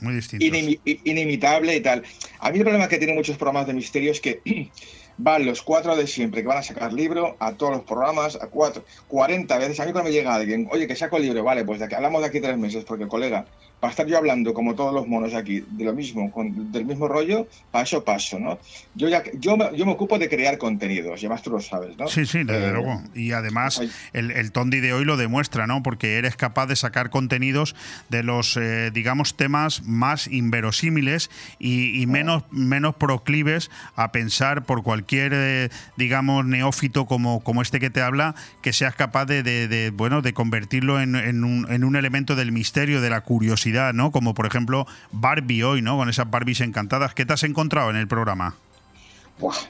[0.00, 2.04] muy inimitable y tal.
[2.40, 4.40] A mí el problema que tienen muchos programas de misterio es que
[5.16, 8.48] van los cuatro de siempre que van a sacar libro a todos los programas, a
[8.48, 9.80] cuatro, 40 veces.
[9.80, 11.94] A mí cuando me llega alguien, oye, que saco el libro, vale, pues de aquí,
[11.94, 13.46] hablamos de aquí tres meses, porque colega,
[13.80, 17.06] para estar yo hablando como todos los monos aquí de lo mismo, con, del mismo
[17.06, 18.58] rollo, paso paso, ¿no?
[18.94, 22.08] Yo ya yo, yo me ocupo de crear contenidos, y además tú lo sabes, ¿no?
[22.08, 23.02] Sí, sí, desde eh, luego.
[23.14, 23.80] Y además
[24.12, 25.82] el, el, Tondi de hoy lo demuestra, ¿no?
[25.82, 27.76] Porque eres capaz de sacar contenidos
[28.08, 35.32] de los, eh, digamos, temas más inverosímiles y, menos, menos proclives a pensar por cualquier,
[35.34, 40.22] eh, digamos, neófito como, como este que te habla, que seas capaz de, de, bueno,
[40.22, 43.67] de convertirlo en, en, un, en un elemento del misterio, de la curiosidad
[44.12, 45.96] Como por ejemplo Barbie hoy, ¿no?
[45.96, 47.14] Con esas Barbies encantadas.
[47.14, 48.54] ¿Qué te has encontrado en el programa?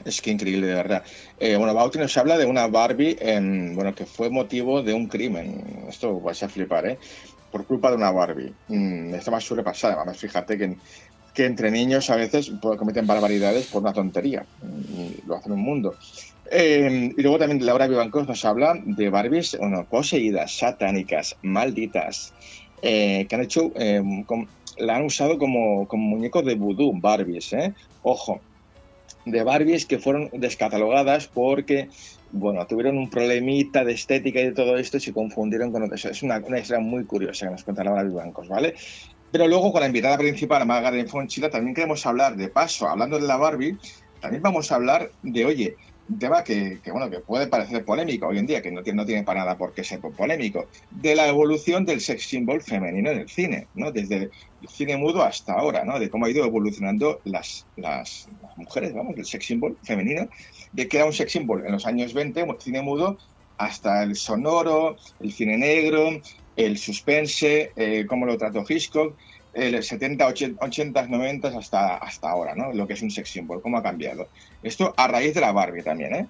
[0.05, 1.03] es que increíble, de verdad.
[1.39, 5.07] Eh, bueno, Bauti nos habla de una Barbie en, bueno, que fue motivo de un
[5.07, 5.85] crimen.
[5.87, 6.97] Esto vais a flipar, ¿eh?
[7.51, 8.53] Por culpa de una Barbie.
[8.67, 9.93] Mm, esto más suele pasar.
[9.93, 10.75] Además, fíjate que,
[11.33, 14.45] que entre niños a veces cometen barbaridades por una tontería.
[14.63, 15.95] Y lo hacen un mundo.
[16.51, 22.33] Eh, y luego también Laura Vivancos nos habla de Barbies bueno, poseídas, satánicas, malditas,
[22.81, 24.01] eh, que han hecho, eh,
[24.77, 27.73] la han usado como, como muñecos de vudú, Barbies, ¿eh?
[28.03, 28.39] Ojo,
[29.25, 31.89] de Barbies que fueron descatalogadas porque,
[32.31, 36.05] bueno, tuvieron un problemita de estética y de todo esto y se confundieron con otras.
[36.05, 38.75] Es una, una historia muy curiosa que nos cuenta Laura Vivancos, ¿vale?
[39.31, 43.27] Pero luego con la invitada principal, Margaret Fonchila, también queremos hablar, de paso, hablando de
[43.27, 43.77] la Barbie,
[44.21, 45.75] también vamos a hablar de, oye,
[46.09, 49.05] un tema que, bueno, que puede parecer polémico hoy en día, que no tiene, no
[49.05, 53.19] tiene para nada por qué ser polémico, de la evolución del sex symbol femenino en
[53.19, 53.91] el cine, ¿no?
[53.91, 54.31] Desde
[54.61, 55.99] el cine mudo hasta ahora, ¿no?
[55.99, 60.27] De cómo ha ido evolucionando las, las, mujeres, vamos, el sex symbol femenino,
[60.73, 63.17] de que era un sex symbol en los años 20, cine mudo,
[63.57, 66.21] hasta el sonoro, el cine negro,
[66.55, 69.15] el suspense, eh, cómo lo trató Hitchcock,
[69.53, 72.73] el 70, 80, 90 hasta, hasta ahora, ¿no?
[72.73, 74.27] Lo que es un sex symbol, cómo ha cambiado.
[74.63, 76.27] Esto a raíz de la Barbie también, ¿eh?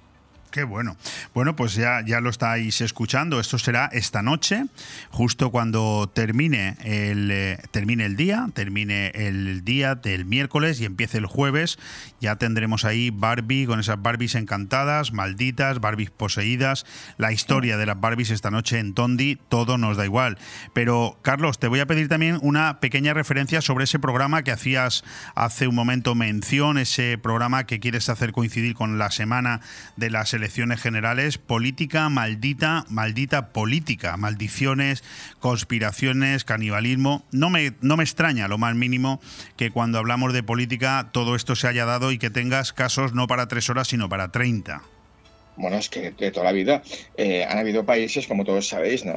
[0.51, 0.97] Qué bueno.
[1.35, 3.39] Bueno, pues ya, ya lo estáis escuchando.
[3.39, 4.65] Esto será esta noche,
[5.11, 11.19] justo cuando termine el, eh, termine el día, termine el día del miércoles y empiece
[11.19, 11.77] el jueves.
[12.19, 16.83] Ya tendremos ahí Barbie con esas Barbies encantadas, malditas, Barbies poseídas.
[17.17, 20.39] La historia de las Barbies esta noche en Tondi, todo nos da igual.
[20.73, 25.03] Pero, Carlos, te voy a pedir también una pequeña referencia sobre ese programa que hacías
[25.35, 29.61] hace un momento mención, ese programa que quieres hacer coincidir con la semana
[29.95, 35.03] de las elecciones generales, política maldita, maldita política, maldiciones,
[35.39, 37.23] conspiraciones, canibalismo.
[37.31, 39.21] No me, no me extraña lo más mínimo
[39.57, 43.27] que cuando hablamos de política todo esto se haya dado y que tengas casos no
[43.27, 44.81] para tres horas, sino para 30
[45.59, 46.81] bueno, es que de toda la vida
[47.17, 49.13] eh, han habido países, como todos sabéis, ¿no?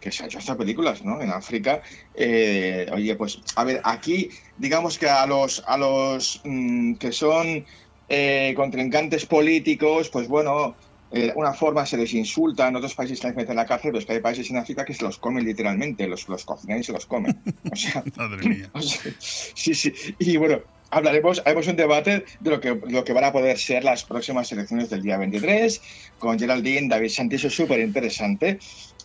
[0.00, 1.20] que se han hecho hasta películas, ¿no?
[1.20, 1.82] En África,
[2.14, 7.66] eh, oye, pues, a ver, aquí, digamos que a los, a los mm, que son
[8.08, 10.74] eh, contrincantes políticos, pues bueno,
[11.12, 13.90] eh, una forma se les insulta, en otros países se les mete en la cárcel,
[13.92, 16.80] pero es que hay países en África que se los comen literalmente, los, los cocinan
[16.80, 17.38] y se los comen.
[17.70, 18.70] O sea, Madre mía.
[18.72, 19.92] o sea, sí, sí.
[20.18, 20.60] Y bueno,
[20.90, 24.50] hablaremos, haremos un debate de lo que, lo que van a poder ser las próximas
[24.50, 25.80] elecciones del día 23,
[26.18, 28.58] con Geraldine, David Santis, es súper interesante.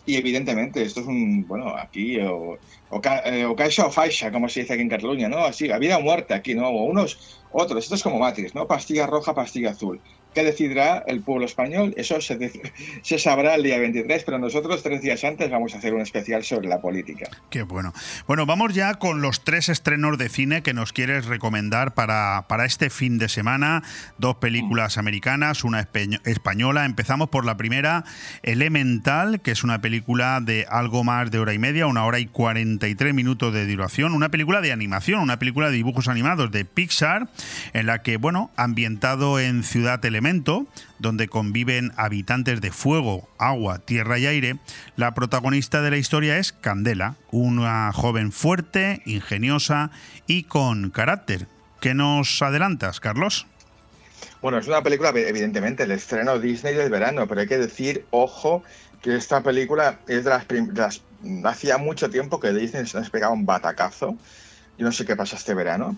[0.06, 2.57] Y evidentemente, esto es un, bueno, aquí, o,
[2.95, 5.39] o, ca- eh, o caixa o faixa, como se dice aquí en Cataluña, ¿no?
[5.49, 6.65] Así, a vida o muerte aquí, ¿no?
[6.69, 7.11] O unos,
[7.49, 7.80] otros.
[7.84, 8.68] Esto es como Matrix, ¿no?
[8.73, 9.95] Pastilla roja, pastilla azul.
[10.33, 11.93] ¿Qué decidirá el pueblo español?
[11.97, 12.39] Eso se,
[13.19, 16.69] sabrá el día 23, pero nosotros tres días antes vamos a hacer un especial sobre
[16.69, 17.29] la política.
[17.49, 17.93] Qué bueno.
[18.27, 22.65] Bueno, vamos ya con los tres estrenos de cine que nos quieres recomendar para, para
[22.65, 23.83] este fin de semana.
[24.17, 25.87] Dos películas americanas, una
[26.25, 26.85] española.
[26.85, 28.05] Empezamos por la primera,
[28.43, 32.27] Elemental, que es una película de algo más de hora y media, una hora y
[32.27, 34.13] 43 minutos de duración.
[34.13, 37.27] Una película de animación, una película de dibujos animados de Pixar,
[37.73, 39.99] en la que, bueno, ambientado en Ciudad
[40.99, 44.57] Donde conviven habitantes de fuego, agua, tierra y aire,
[44.95, 49.89] la protagonista de la historia es Candela, una joven fuerte, ingeniosa
[50.27, 51.48] y con carácter.
[51.80, 53.48] ¿Qué nos adelantas, Carlos?
[54.43, 58.64] Bueno, es una película, evidentemente, el estreno Disney del verano, pero hay que decir, ojo,
[59.02, 61.02] que esta película es de las, de
[61.43, 64.18] Hacía mucho tiempo que Disney se nos pegaba un batacazo.
[64.77, 65.95] Yo no sé qué pasa este verano,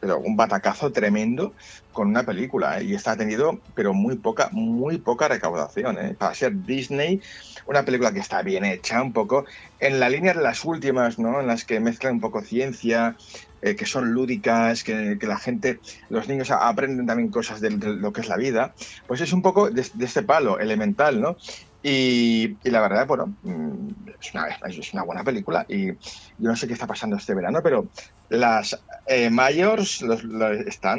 [0.00, 1.54] pero, un batacazo tremendo
[1.92, 2.78] con una película.
[2.78, 2.84] ¿eh?
[2.84, 5.98] Y esta ha tenido, pero muy poca, muy poca recaudación.
[5.98, 6.14] ¿eh?
[6.18, 7.20] Para ser Disney,
[7.66, 9.44] una película que está bien hecha, un poco
[9.80, 11.40] en la línea de las últimas, ¿no?
[11.40, 13.16] En las que mezclan un poco ciencia,
[13.60, 18.20] eh, que son lúdicas, que, la gente, los niños aprenden también cosas de, lo que
[18.20, 18.72] es la vida,
[19.06, 21.36] pues es un poco de este palo, elemental, ¿no?
[21.82, 23.88] Y, y la verdad, bueno, mm,
[24.20, 25.94] es una, es una buena película y yo
[26.38, 27.86] no sé qué está pasando este verano, pero
[28.30, 30.98] las eh, mayors los- los- están,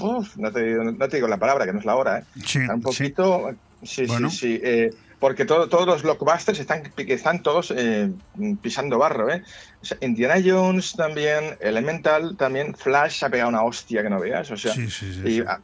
[0.00, 2.24] uf, no, te, digo- no te digo la palabra, que no es la hora, ¿eh?
[2.44, 4.28] Sí, Están un poquito, sí, Bueno.
[4.30, 4.90] sí, sí, eh,
[5.20, 8.10] porque todo- todos los blockbusters están, están todos eh,
[8.60, 9.42] pisando barro, ¿eh?
[9.80, 14.50] O sea, Indiana Jones también, Elemental también, Flash ha pegado una hostia que no veas,
[14.50, 15.40] o sea, Sí, sí, sí, y.
[15.40, 15.60] A,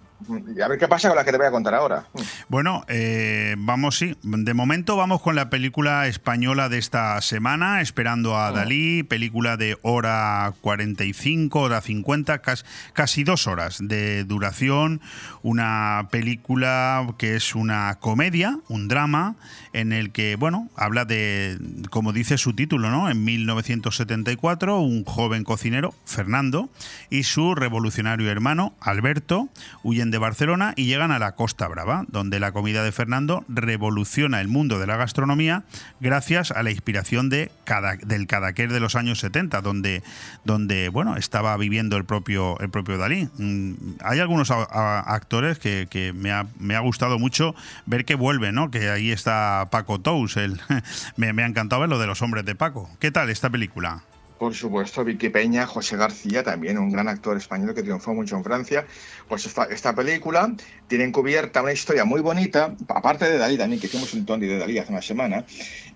[0.63, 2.07] a ver qué pasa con la que te voy a contar ahora.
[2.49, 4.17] Bueno, eh, vamos, sí.
[4.23, 9.79] De momento vamos con la película española de esta semana, Esperando a Dalí, película de
[9.83, 15.01] hora 45, hora 50, casi, casi dos horas de duración.
[15.43, 19.37] Una película que es una comedia, un drama,
[19.73, 21.59] en el que, bueno, habla de,
[21.91, 23.11] como dice su título, ¿no?
[23.11, 26.69] En 1974, un joven cocinero, Fernando,
[27.11, 29.49] y su revolucionario hermano, Alberto,
[29.83, 34.41] huyen de Barcelona y llegan a la Costa Brava, donde la comida de Fernando revoluciona
[34.41, 35.65] el mundo de la gastronomía
[36.01, 40.03] gracias a la inspiración de cada, del Cadaqués de los años 70, donde,
[40.45, 43.29] donde bueno, estaba viviendo el propio, el propio Dalí.
[43.39, 43.73] Mm,
[44.05, 47.55] Hay algunos actores que, que me, ha, me ha gustado mucho
[47.87, 48.71] ver que vuelven, ¿no?
[48.71, 50.61] que ahí está Paco Tous, el,
[51.17, 52.89] me, me ha encantado ver lo de los hombres de Paco.
[52.99, 54.03] ¿Qué tal esta película?
[54.39, 58.43] Por supuesto, Vicky Peña, José García, también un gran actor español que triunfó mucho en
[58.43, 58.85] Francia.
[59.29, 60.53] Pues esta, esta película
[60.89, 64.59] tiene encubierta una historia muy bonita, aparte de Dalí también, que hicimos un tondi de
[64.59, 65.45] Dalí hace una semana.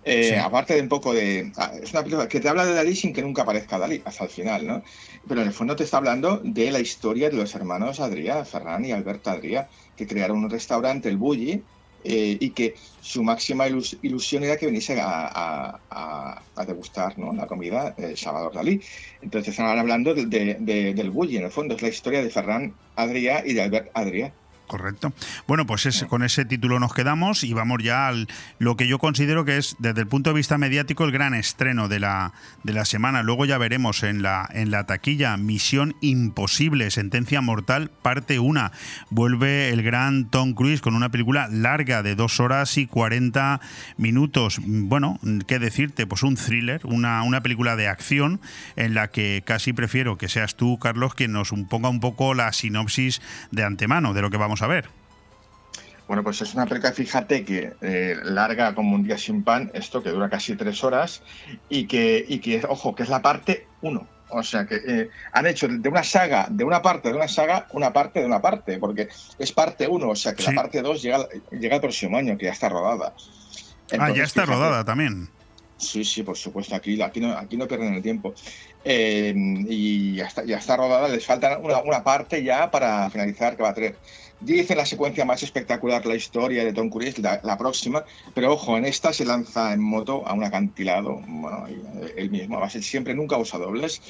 [0.04, 0.34] eh, Sí.
[0.36, 1.50] Aparte de un poco de.
[1.56, 4.22] ah, Es una película que te habla de Dalí sin que nunca aparezca Dalí, hasta
[4.22, 4.82] el final, ¿no?
[5.26, 8.84] Pero en el fondo te está hablando de la historia de los hermanos Adrià, Ferran
[8.84, 9.66] y Alberto Adrià,
[9.96, 11.64] que crearon un restaurante, el Bulli,
[12.06, 15.26] eh, y que su máxima ilus- ilusión era que viniese a,
[15.84, 18.80] a- degustar la comida eh, Salvador Dalí.
[19.20, 22.30] Entonces estaban hablando de, de- de- del Bulli, en el fondo, es la historia de
[22.30, 24.36] Ferran Adrià y de Albert Adrià.
[24.66, 25.12] Correcto.
[25.46, 28.26] Bueno, pues es, con ese título nos quedamos y vamos ya al
[28.58, 31.88] lo que yo considero que es, desde el punto de vista mediático, el gran estreno
[31.88, 32.32] de la,
[32.64, 33.22] de la semana.
[33.22, 38.70] Luego ya veremos en la, en la taquilla Misión Imposible, Sentencia Mortal, parte 1.
[39.10, 43.60] Vuelve el gran Tom Cruise con una película larga de dos horas y 40
[43.96, 44.60] minutos.
[44.64, 46.06] Bueno, ¿qué decirte?
[46.06, 48.40] Pues un thriller, una, una película de acción
[48.74, 52.52] en la que casi prefiero que seas tú, Carlos, quien nos ponga un poco la
[52.52, 54.88] sinopsis de antemano de lo que vamos a ver?
[56.06, 60.02] Bueno, pues es una película, fíjate, que eh, larga como un día sin pan, esto
[60.02, 61.22] que dura casi tres horas,
[61.68, 64.06] y que, y que ojo, que es la parte uno.
[64.28, 67.66] O sea que eh, han hecho de una saga, de una parte de una saga,
[67.72, 69.08] una parte de una parte, porque
[69.38, 72.46] es parte uno, o sea que la parte dos llega, llega el próximo año, que
[72.46, 73.14] ya está rodada.
[73.98, 75.28] ah, ya está rodada también.
[75.76, 78.34] Sí, sí, por supuesto, aquí, aquí, no, aquí no pierden el tiempo.
[78.84, 79.34] Eh,
[79.68, 83.62] y ya está, ya está rodada, les falta una, una parte ya para finalizar que
[83.62, 83.96] va a tener
[84.40, 88.04] Dice la secuencia más espectacular la historia de Tom Cruise, la, próxima,
[88.34, 91.66] pero ojo, en esta se lanza en moto a un acantilado, bueno,
[92.16, 94.02] él mismo, va a ser siempre, nunca usa dobles.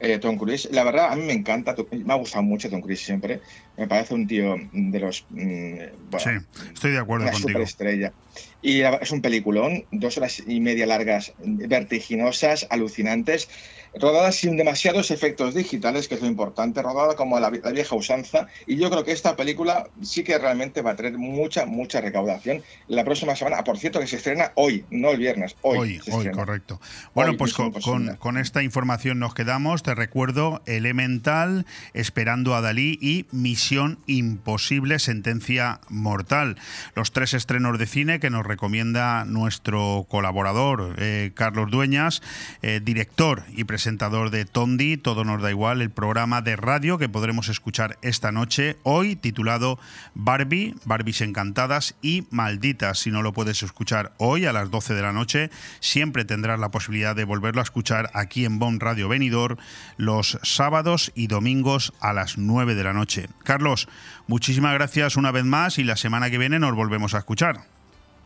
[0.00, 3.00] Eh, Tom Cruise, la verdad, a mí me encanta, me ha gustado mucho Tom Cruise
[3.00, 3.40] siempre,
[3.78, 5.24] me parece un tío de los...
[5.30, 5.78] Mm,
[6.18, 6.30] sí,
[6.74, 7.60] estoy de acuerdo una contigo.
[7.60, 8.12] estrella.
[8.60, 13.48] Y es un peliculón, dos horas y media largas, vertiginosas, alucinantes
[13.98, 18.48] rodada sin demasiados efectos digitales, que es lo importante, rodada como la, vieja usanza.
[18.66, 22.62] Y yo creo que esta película sí que realmente va a tener mucha, mucha recaudación
[22.88, 23.62] la próxima semana.
[23.64, 26.00] Por cierto, que se estrena hoy, no el viernes, hoy.
[26.10, 26.80] Hoy, correcto.
[27.14, 27.72] Bueno, pues con,
[28.16, 29.82] con, esta información nos quedamos.
[29.82, 36.56] Te recuerdo Elemental, Esperando a Dalí y Misión Imposible, Sentencia Mortal.
[36.94, 42.22] Los tres estrenos de cine que nos recomienda nuestro colaborador, eh, Carlos Dueñas,
[42.62, 46.96] eh, director y presidente presentador de Tondi, Todo nos da igual, el programa de radio
[46.96, 49.78] que podremos escuchar esta noche, hoy titulado
[50.14, 53.00] Barbie, Barbies encantadas y malditas.
[53.00, 55.50] Si no lo puedes escuchar hoy a las 12 de la noche,
[55.80, 59.58] siempre tendrás la posibilidad de volverlo a escuchar aquí en Bon Radio Venidor
[59.98, 63.28] los sábados y domingos a las 9 de la noche.
[63.42, 63.86] Carlos,
[64.26, 67.60] muchísimas gracias una vez más y la semana que viene nos volvemos a escuchar.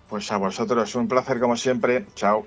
[0.09, 2.06] Pues a vosotros, un placer como siempre.
[2.14, 2.47] Chao.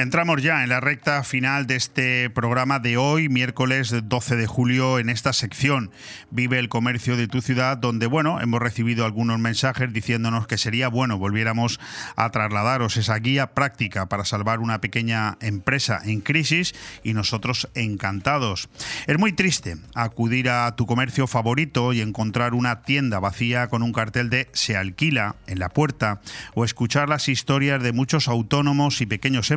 [0.00, 4.98] Entramos ya en la recta final de este programa de hoy, miércoles 12 de julio,
[4.98, 5.90] en esta sección
[6.30, 10.88] Vive el comercio de tu ciudad, donde, bueno, hemos recibido algunos mensajes diciéndonos que sería
[10.88, 11.80] bueno volviéramos
[12.16, 18.68] a trasladaros esa guía práctica para salvar una pequeña empresa en crisis y nosotros encantados.
[19.06, 23.92] Es muy triste acudir a tu comercio favorito y encontrar una tienda vacía con un
[23.92, 26.20] cartel de se alquila en la puerta
[26.54, 29.50] o escuchar las historias de muchos autónomos y pequeños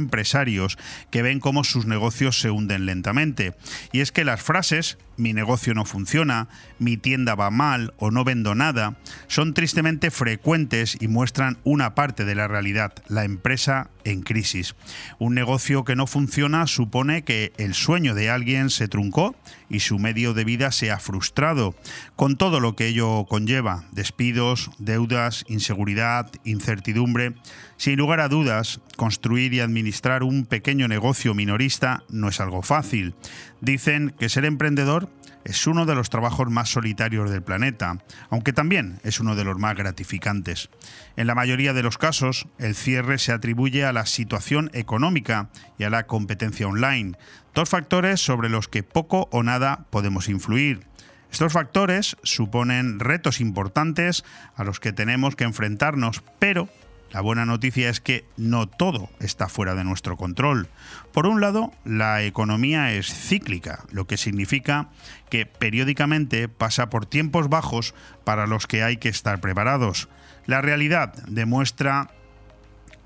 [1.12, 3.56] que ven cómo sus negocios se hunden lentamente.
[3.92, 6.48] Y es que las frases mi negocio no funciona,
[6.80, 8.96] mi tienda va mal o no vendo nada,
[9.28, 14.76] son tristemente frecuentes y muestran una parte de la realidad, la empresa en crisis.
[15.20, 19.36] Un negocio que no funciona supone que el sueño de alguien se truncó
[19.74, 21.76] y su medio de vida se ha frustrado,
[22.16, 27.34] con todo lo que ello conlleva, despidos, deudas, inseguridad, incertidumbre.
[27.76, 33.16] Sin lugar a dudas, construir y administrar un pequeño negocio minorista no es algo fácil.
[33.60, 35.10] Dicen que ser emprendedor
[35.46, 37.98] es uno de los trabajos más solitarios del planeta,
[38.30, 40.70] aunque también es uno de los más gratificantes.
[41.16, 45.84] En la mayoría de los casos, el cierre se atribuye a la situación económica y
[45.84, 47.18] a la competencia online,
[47.54, 50.86] dos factores sobre los que poco o nada podemos influir.
[51.32, 54.24] Estos factores suponen retos importantes
[54.56, 56.70] a los que tenemos que enfrentarnos, pero
[57.14, 60.68] la buena noticia es que no todo está fuera de nuestro control.
[61.12, 64.90] Por un lado, la economía es cíclica, lo que significa
[65.30, 70.10] que periódicamente pasa por tiempos bajos para los que hay que estar preparados.
[70.48, 72.10] La realidad demuestra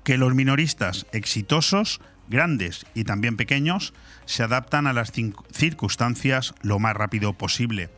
[0.04, 3.92] que los minoristas exitosos, grandes y también pequeños,
[4.24, 5.12] se adaptan a las
[5.52, 7.90] circunstancias lo más rápido posible.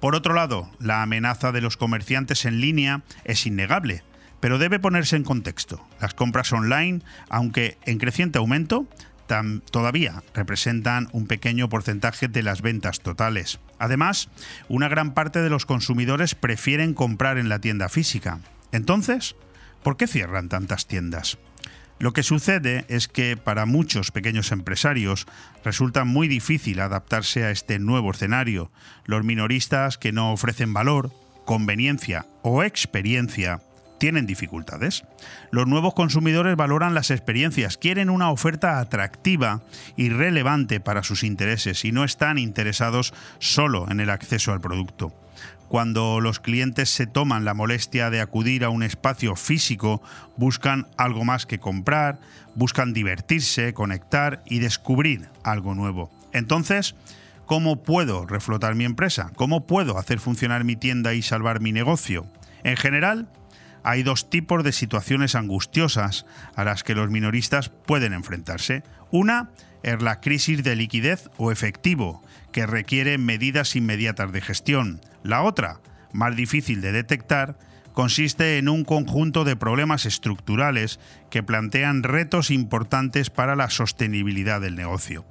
[0.00, 4.02] Por otro lado, la amenaza de los comerciantes en línea es innegable
[4.40, 5.86] pero debe ponerse en contexto.
[6.00, 8.86] Las compras online, aunque en creciente aumento,
[9.70, 13.60] todavía representan un pequeño porcentaje de las ventas totales.
[13.78, 14.28] Además,
[14.68, 18.40] una gran parte de los consumidores prefieren comprar en la tienda física.
[18.72, 19.36] Entonces,
[19.82, 21.38] ¿por qué cierran tantas tiendas?
[21.98, 25.26] Lo que sucede es que para muchos pequeños empresarios
[25.64, 28.70] resulta muy difícil adaptarse a este nuevo escenario.
[29.04, 31.12] Los minoristas que no ofrecen valor,
[31.44, 33.60] conveniencia o experiencia
[33.98, 35.04] tienen dificultades.
[35.50, 39.62] Los nuevos consumidores valoran las experiencias, quieren una oferta atractiva
[39.96, 45.12] y relevante para sus intereses y no están interesados solo en el acceso al producto.
[45.68, 50.02] Cuando los clientes se toman la molestia de acudir a un espacio físico,
[50.36, 52.18] buscan algo más que comprar,
[52.54, 56.10] buscan divertirse, conectar y descubrir algo nuevo.
[56.32, 56.94] Entonces,
[57.44, 59.30] ¿cómo puedo reflotar mi empresa?
[59.36, 62.26] ¿Cómo puedo hacer funcionar mi tienda y salvar mi negocio?
[62.64, 63.28] En general,
[63.88, 68.82] hay dos tipos de situaciones angustiosas a las que los minoristas pueden enfrentarse.
[69.10, 69.48] Una
[69.82, 75.00] es la crisis de liquidez o efectivo, que requiere medidas inmediatas de gestión.
[75.22, 75.80] La otra,
[76.12, 77.58] más difícil de detectar,
[77.94, 81.00] consiste en un conjunto de problemas estructurales
[81.30, 85.24] que plantean retos importantes para la sostenibilidad del negocio.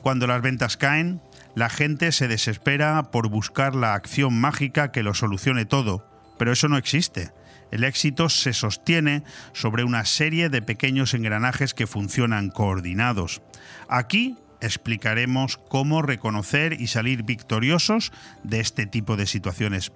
[0.00, 1.20] Cuando las ventas caen,
[1.54, 6.04] la gente se desespera por buscar la acción mágica que lo solucione todo,
[6.36, 7.30] pero eso no existe.
[7.72, 9.24] El éxito se sostiene
[9.54, 13.40] sobre una serie de pequeños engranajes que funcionan coordinados.
[13.88, 18.12] Aquí explicaremos cómo reconocer y salir victoriosos
[18.44, 19.90] de este tipo de situaciones.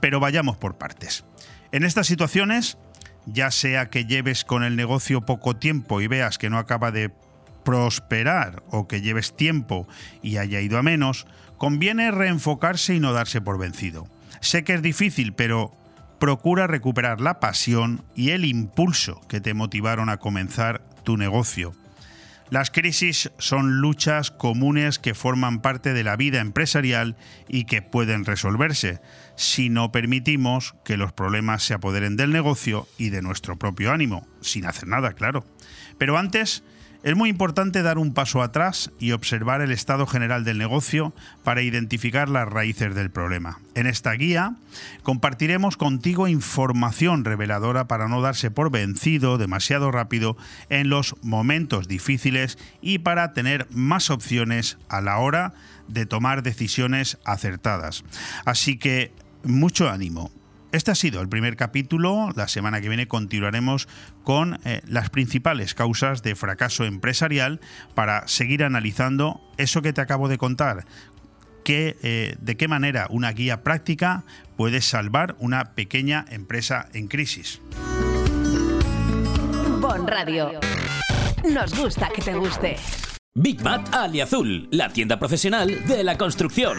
[0.00, 1.24] Pero vayamos por partes.
[1.72, 2.78] En estas situaciones,
[3.26, 7.12] ya sea que lleves con el negocio poco tiempo y veas que no acaba de
[7.64, 9.86] prosperar o que lleves tiempo
[10.22, 11.26] y haya ido a menos,
[11.58, 14.08] conviene reenfocarse y no darse por vencido.
[14.40, 15.76] Sé que es difícil, pero
[16.20, 21.74] procura recuperar la pasión y el impulso que te motivaron a comenzar tu negocio.
[22.50, 27.16] Las crisis son luchas comunes que forman parte de la vida empresarial
[27.48, 29.00] y que pueden resolverse
[29.36, 34.26] si no permitimos que los problemas se apoderen del negocio y de nuestro propio ánimo,
[34.40, 35.44] sin hacer nada, claro.
[35.96, 36.64] Pero antes,
[37.02, 41.14] es muy importante dar un paso atrás y observar el estado general del negocio
[41.44, 43.60] para identificar las raíces del problema.
[43.74, 44.54] En esta guía
[45.02, 50.36] compartiremos contigo información reveladora para no darse por vencido demasiado rápido
[50.68, 55.54] en los momentos difíciles y para tener más opciones a la hora
[55.88, 58.04] de tomar decisiones acertadas.
[58.44, 59.12] Así que
[59.42, 60.30] mucho ánimo.
[60.72, 62.28] Este ha sido el primer capítulo.
[62.36, 63.88] La semana que viene continuaremos
[64.24, 67.60] con eh, las principales causas de fracaso empresarial
[67.94, 70.84] para seguir analizando eso que te acabo de contar.
[71.72, 74.24] Eh, de qué manera una guía práctica
[74.56, 77.60] puede salvar una pequeña empresa en crisis.
[79.80, 80.58] Bon Radio.
[81.48, 82.76] Nos gusta que te guste.
[83.34, 86.78] Big Mat Aliazul, la tienda profesional de la construcción.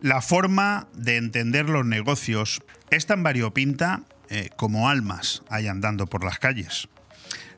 [0.00, 6.22] La forma de entender los negocios es tan variopinta eh, como almas hay andando por
[6.22, 6.88] las calles.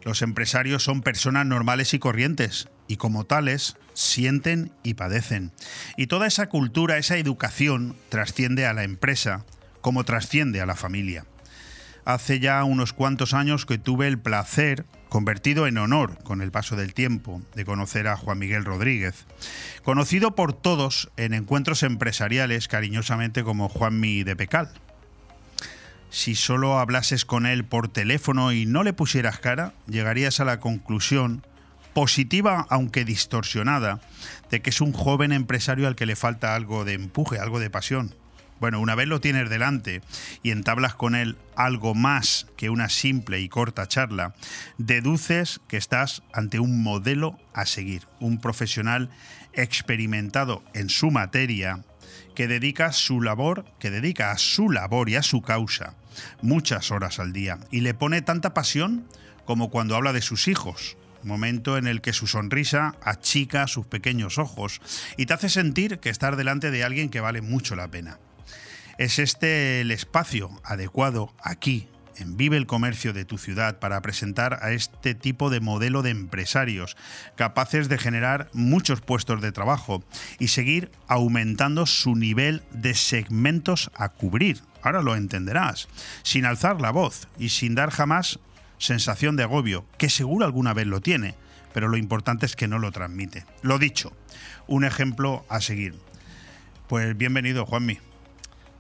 [0.03, 5.53] Los empresarios son personas normales y corrientes y como tales sienten y padecen.
[5.97, 9.45] Y toda esa cultura, esa educación trasciende a la empresa
[9.81, 11.27] como trasciende a la familia.
[12.05, 16.77] Hace ya unos cuantos años que tuve el placer convertido en honor con el paso
[16.77, 19.27] del tiempo de conocer a Juan Miguel Rodríguez,
[19.85, 24.71] conocido por todos en encuentros empresariales cariñosamente como Juanmi de Pecal.
[26.09, 30.59] Si solo hablases con él por teléfono y no le pusieras cara, llegarías a la
[30.59, 31.45] conclusión
[31.93, 34.01] positiva aunque distorsionada
[34.51, 37.71] de que es un joven empresario al que le falta algo de empuje, algo de
[37.71, 38.15] pasión.
[38.61, 40.03] Bueno, una vez lo tienes delante
[40.43, 44.35] y entablas con él algo más que una simple y corta charla,
[44.77, 49.11] deduces que estás ante un modelo a seguir, un profesional
[49.55, 51.81] experimentado en su materia
[52.35, 55.95] que dedica su labor, que dedica a su labor y a su causa
[56.43, 59.07] muchas horas al día y le pone tanta pasión
[59.45, 64.39] como cuando habla de sus hijos, momento en el que su sonrisa achica sus pequeños
[64.39, 64.81] ojos
[65.17, 68.19] y te hace sentir que estás delante de alguien que vale mucho la pena.
[69.01, 74.59] Es este el espacio adecuado aquí, en Vive el Comercio de tu ciudad, para presentar
[74.63, 76.99] a este tipo de modelo de empresarios
[77.35, 80.05] capaces de generar muchos puestos de trabajo
[80.39, 84.61] y seguir aumentando su nivel de segmentos a cubrir.
[84.83, 85.89] Ahora lo entenderás,
[86.23, 88.39] sin alzar la voz y sin dar jamás
[88.77, 91.37] sensación de agobio, que seguro alguna vez lo tiene,
[91.73, 93.47] pero lo importante es que no lo transmite.
[93.63, 94.13] Lo dicho,
[94.67, 95.95] un ejemplo a seguir.
[96.87, 98.10] Pues bienvenido, Juanmi.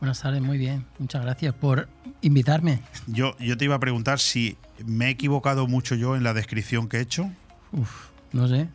[0.00, 0.86] Buenas tardes, muy bien.
[0.98, 1.86] Muchas gracias por
[2.22, 2.80] invitarme.
[3.06, 4.56] Yo, yo te iba a preguntar si
[4.86, 7.30] me he equivocado mucho yo en la descripción que he hecho.
[7.72, 8.68] Uf, no sé.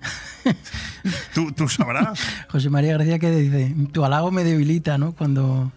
[1.34, 2.20] ¿Tú, tú sabrás.
[2.50, 5.14] José María García que dice, tu halago me debilita, ¿no?
[5.14, 5.72] Cuando...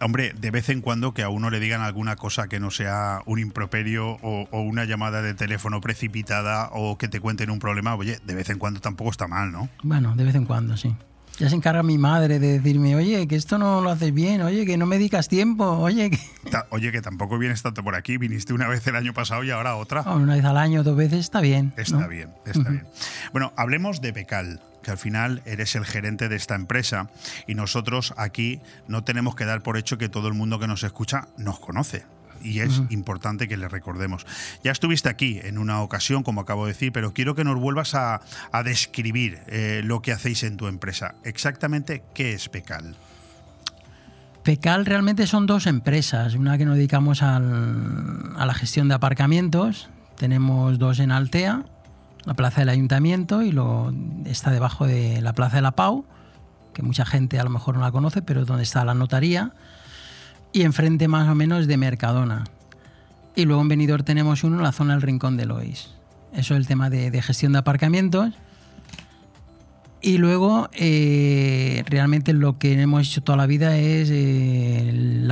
[0.00, 3.20] Hombre, de vez en cuando que a uno le digan alguna cosa que no sea
[3.26, 7.94] un improperio o, o, una llamada de teléfono precipitada o que te cuenten un problema,
[7.94, 9.70] oye, de vez en cuando tampoco está mal, ¿no?
[9.82, 10.94] Bueno, de vez en cuando, sí.
[11.38, 14.64] Ya se encarga mi madre de decirme, oye, que esto no lo haces bien, oye,
[14.64, 16.18] que no me dedicas tiempo, oye, que...
[16.70, 19.76] Oye, que tampoco vienes tanto por aquí, viniste una vez el año pasado y ahora
[19.76, 20.02] otra.
[20.02, 21.72] Oh, una vez al año, dos veces, está bien.
[21.76, 22.08] Está ¿no?
[22.08, 22.70] bien, está uh -huh.
[22.70, 22.86] bien.
[23.32, 27.10] Bueno, hablemos de Becal que al final eres el gerente de esta empresa
[27.48, 30.84] y nosotros aquí no tenemos que dar por hecho que todo el mundo que nos
[30.84, 32.04] escucha nos conoce
[32.46, 32.92] y es uh -huh.
[32.92, 34.26] importante que le recordemos.
[34.62, 37.94] Ya estuviste aquí en una ocasión, como acabo de decir, pero quiero que nos vuelvas
[37.94, 38.20] a,
[38.52, 41.14] a describir eh, lo que hacéis en tu empresa.
[41.24, 42.96] Exactamente, ¿qué es Pecal?
[44.42, 49.88] Pecal realmente son dos empresas, una que nos dedicamos al, a la gestión de aparcamientos,
[50.16, 51.64] tenemos dos en Altea,
[52.24, 53.92] la plaza del ayuntamiento y lo,
[54.24, 56.04] está debajo de la plaza de la Pau,
[56.74, 59.52] que mucha gente a lo mejor no la conoce, pero es donde está la notaría
[60.52, 62.44] y enfrente más o menos de Mercadona.
[63.34, 65.90] Y luego en Benidorm tenemos uno en la zona del Rincón de Lois.
[66.32, 68.32] Eso es el tema de, gestión de aparcamientos.
[70.00, 75.30] Y luego, eh, realmente lo que hemos hecho toda la vida es eh, el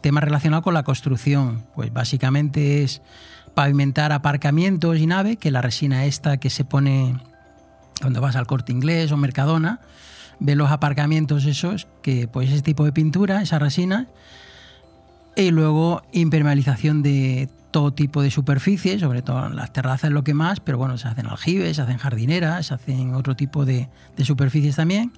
[0.00, 1.64] tema relacionado con la construcción.
[1.74, 3.02] Pues básicamente es
[3.54, 7.16] pavimentar aparcamientos y nave, que la resina esta que se pone
[8.00, 9.80] cuando vas al corte inglés o Mercadona,
[10.40, 14.08] ves los aparcamientos esos, que pues ese tipo de pintura, esa resina,
[15.36, 20.32] y luego impermeabilización de todo tipo de superficies, sobre todo en las terrazas lo que
[20.32, 24.24] más, pero bueno, se hacen aljibes, se hacen jardineras, se hacen otro tipo de, de
[24.24, 25.12] superficies también.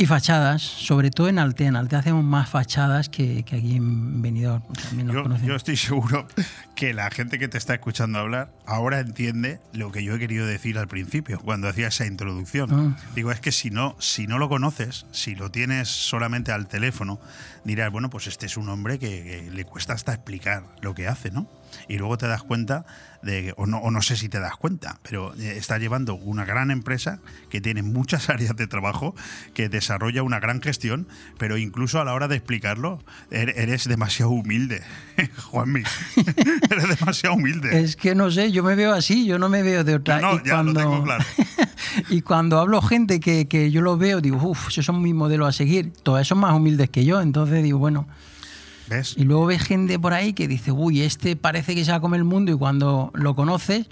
[0.00, 1.68] Y fachadas, sobre todo en Altea.
[1.68, 4.62] En Altea hacemos más fachadas que, que aquí en Benidorm.
[4.72, 5.46] También nos Yo, conocen.
[5.46, 6.26] yo estoy seguro
[6.74, 10.46] que la gente que te está escuchando hablar ahora entiende lo que yo he querido
[10.46, 12.96] decir al principio, cuando hacía esa introducción.
[12.96, 13.02] Ah.
[13.14, 17.20] Digo, es que si no, si no lo conoces, si lo tienes solamente al teléfono,
[17.64, 21.08] dirás, bueno, pues este es un hombre que, que le cuesta hasta explicar lo que
[21.08, 21.46] hace, ¿no?
[21.88, 22.84] Y luego te das cuenta
[23.22, 26.44] de, o no, o no sé si te das cuenta, pero eh, está llevando una
[26.46, 27.18] gran empresa
[27.50, 29.14] que tiene muchas áreas de trabajo,
[29.54, 31.06] que desarrolla una gran gestión,
[31.38, 34.82] pero incluso a la hora de explicarlo, er- eres demasiado humilde,
[35.50, 35.82] Juanmi.
[36.70, 37.80] eres demasiado humilde.
[37.82, 40.20] Es que no sé, yo me veo así, yo no me veo de otra.
[40.20, 41.24] No, y ya lo tengo claro.
[42.08, 45.48] y cuando hablo gente que, que yo lo veo, digo, uff, esos son mis modelos
[45.48, 45.92] a seguir.
[46.02, 48.08] Todos son más humildes que yo, entonces digo, bueno.
[48.90, 49.14] ¿Ves?
[49.16, 52.00] Y luego ves gente por ahí que dice, uy, este parece que se va a
[52.00, 53.86] comer el mundo y cuando lo conoces,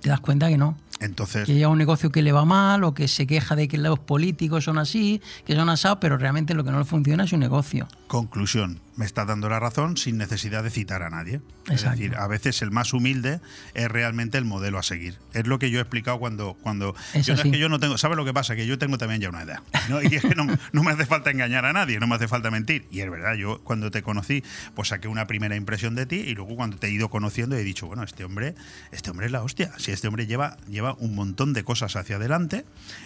[0.00, 0.76] te das cuenta que no.
[1.00, 3.76] Entonces, Que lleva un negocio que le va mal o que se queja de que
[3.76, 7.30] los políticos son así, que son asados, pero realmente lo que no le funciona es
[7.30, 7.88] su negocio.
[8.06, 11.40] conclusión, me está dando la razón sin necesidad de citar a nadie.
[11.70, 13.40] Es decir, a veces el más humilde
[13.74, 15.18] es realmente el modelo a seguir.
[15.32, 16.54] Es lo que yo he explicado cuando...
[16.54, 17.96] cuando yo, no es que yo no tengo...
[17.98, 18.56] ¿Sabes lo que pasa?
[18.56, 19.60] Que yo tengo también ya una edad.
[19.88, 20.02] ¿no?
[20.02, 22.50] Y es que no, no me hace falta engañar a nadie, no me hace falta
[22.50, 22.86] mentir.
[22.90, 24.42] Y es verdad, yo cuando te conocí,
[24.74, 27.64] pues saqué una primera impresión de ti y luego cuando te he ido conociendo he
[27.64, 28.54] dicho, bueno, este hombre,
[28.90, 29.72] este hombre es la hostia.
[29.78, 32.64] Si este hombre lleva, lleva un montón de cosas hacia adelante,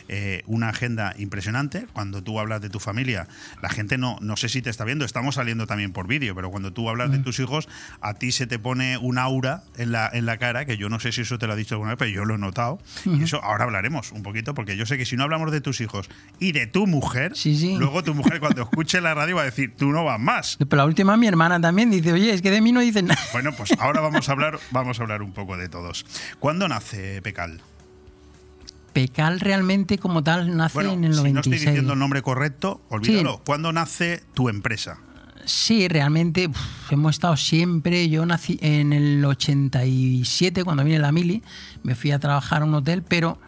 [0.08, 1.86] eh, una agenda impresionante.
[1.92, 3.28] Cuando tú hablas de tu familia,
[3.62, 6.50] la gente no, no sé si te está viendo, estamos saliendo también por vídeo, pero
[6.50, 7.68] cuando tú hablas de tus hijos,
[8.00, 10.98] a ti se te pone un aura en la, en la cara, que yo no
[11.00, 12.78] sé si eso te lo ha dicho alguna vez, pero yo lo he notado.
[13.04, 15.80] Y eso ahora hablaremos un poquito, porque yo sé que si no hablamos de tus
[15.80, 16.08] hijos
[16.38, 17.32] y de tu mujer,
[17.78, 20.56] luego tu mujer cuando escuche la radio va a decir, tú no vas más.
[20.58, 23.20] Pero la última, mi hermana también dice, oye, es que de mí no dicen nada.
[23.32, 26.04] Bueno, pues ahora vamos a hablar, vamos a hablar un poco de todos.
[26.38, 27.60] ¿Cuándo nace Pecal?
[28.92, 31.54] Pecal realmente como tal nace Bueno, en el si no 96.
[31.56, 33.42] estoy diciendo el nombre correcto, olvídalo.
[33.44, 34.96] ¿Cuándo nace tu empresa?
[35.46, 36.50] Sí, realmente
[36.90, 38.08] hemos estado siempre.
[38.08, 41.44] Yo nací en el 87, cuando vine la mili,
[41.84, 43.38] me fui a trabajar a un hotel, pero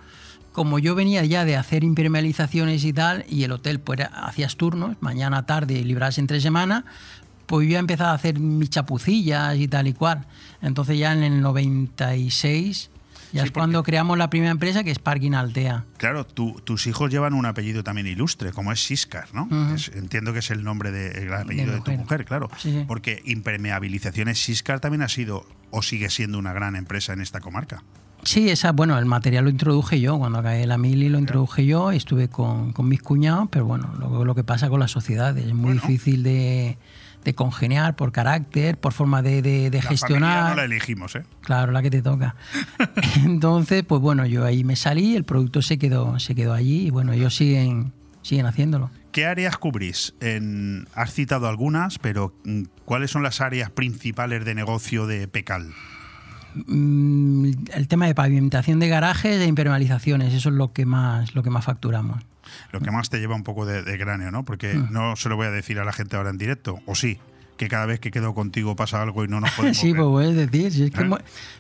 [0.53, 4.97] como yo venía ya de hacer impermeabilizaciones y tal, y el hotel pues hacías turnos,
[5.01, 6.85] mañana, tarde, librarse entre semana,
[7.47, 10.25] pues yo ya empezaba a hacer mis chapucillas y tal y cual.
[10.63, 12.91] Entonces ya en el 96
[13.33, 15.85] ya es cuando creamos la primera empresa que es Parking Altea.
[15.97, 19.49] Claro, tu- tus hijos llevan un apellido también ilustre, como es Siscar, ¿no?
[19.75, 22.25] Es- entiendo que es el nombre de, el apellido de, tu mujer.
[22.25, 22.49] claro.
[22.59, 22.85] Sí, sí.
[22.87, 27.83] Porque Impermeabilizaciones Siscar también ha sido o sigue siendo una gran empresa en esta comarca.
[28.25, 31.93] Sí, esa, bueno, el material lo introduje yo, cuando acabé la mili lo introduje yo,
[31.93, 35.55] estuve con, con mis cuñados, pero bueno, lo, lo que pasa con la sociedad es
[35.55, 36.79] muy difícil de,
[37.25, 40.51] de congeniar por carácter, por forma de, de- de La gestionar.
[40.51, 41.25] no la elegimos, ¿eh?
[41.43, 42.37] Claro, la que te toca.
[43.25, 46.91] Entonces, pues bueno, yo ahí me salí, el producto se quedó, se quedó allí y
[46.91, 47.93] bueno, ellos siguen,
[48.23, 48.91] siguen haciéndolo.
[49.13, 50.15] ¿Qué áreas cubrís?
[50.21, 55.73] En- has citado algunas, pero mm, ¿cuáles son las áreas principales de negocio de Pecal?
[56.67, 61.43] Mm, El tema de pavimentación de garajes e impermeabilizaciones, eso es lo que más, lo
[61.43, 62.23] que más facturamos.
[62.73, 64.45] Lo que más te lleva un poco de, de cráneo, ¿no?
[64.45, 64.93] Porque Mm.
[64.93, 67.19] no se lo voy a decir a la gente ahora en directo, o sí,
[67.59, 69.97] que cada vez que quedo contigo pasa algo y no nos podemos Sí, ver.
[70.03, 70.73] pues puedes decir.
[70.73, 71.11] si es que ¿Eh?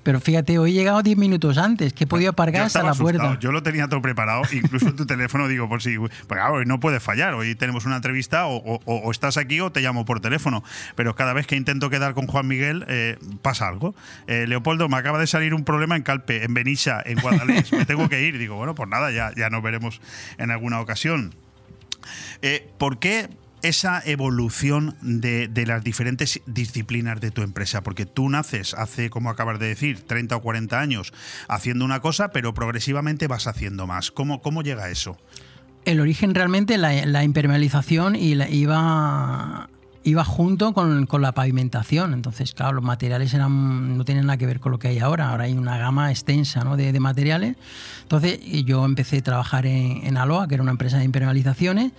[0.02, 3.38] Pero fíjate, hoy he llegado 10 minutos antes, que he podido aparcar hasta la puerta.
[3.40, 6.80] Yo lo tenía todo preparado, incluso tu teléfono digo, por si, pues claro, hoy no
[6.80, 10.20] puede fallar, hoy tenemos una entrevista o, o- o estás aquí o te llamo por
[10.20, 10.62] teléfono,
[10.94, 13.94] pero cada vez que intento quedar con Juan Miguel eh, pasa algo.
[14.28, 17.84] Eh, Leopoldo, me acaba de salir un problema en Calpe, en Benissa, en Guadalés, me
[17.84, 18.38] tengo que ir.
[18.38, 20.00] Digo, bueno, pues nada, ya, ya nos veremos
[20.38, 21.34] en alguna ocasión.
[22.42, 23.28] Eh, ¿Por qué
[23.62, 27.82] esa evolución de, de las diferentes disciplinas de tu empresa?
[27.82, 31.12] Porque tú naces hace, como acabas de decir, 30 o 40 años
[31.48, 34.10] haciendo una cosa, pero progresivamente vas haciendo más.
[34.10, 35.16] ¿Cómo, cómo llega eso?
[35.84, 39.70] El origen realmente, la, la impermeabilización y la- iba,
[40.04, 42.12] iba junto con, con la pavimentación.
[42.12, 45.30] Entonces, claro, los materiales eran, no tienen nada que ver con lo que hay ahora.
[45.30, 47.56] Ahora hay una gama extensa de, materiales.
[48.02, 51.92] Entonces, yo empecé a trabajar en, en Aloha, que era una empresa de impermeabilizaciones,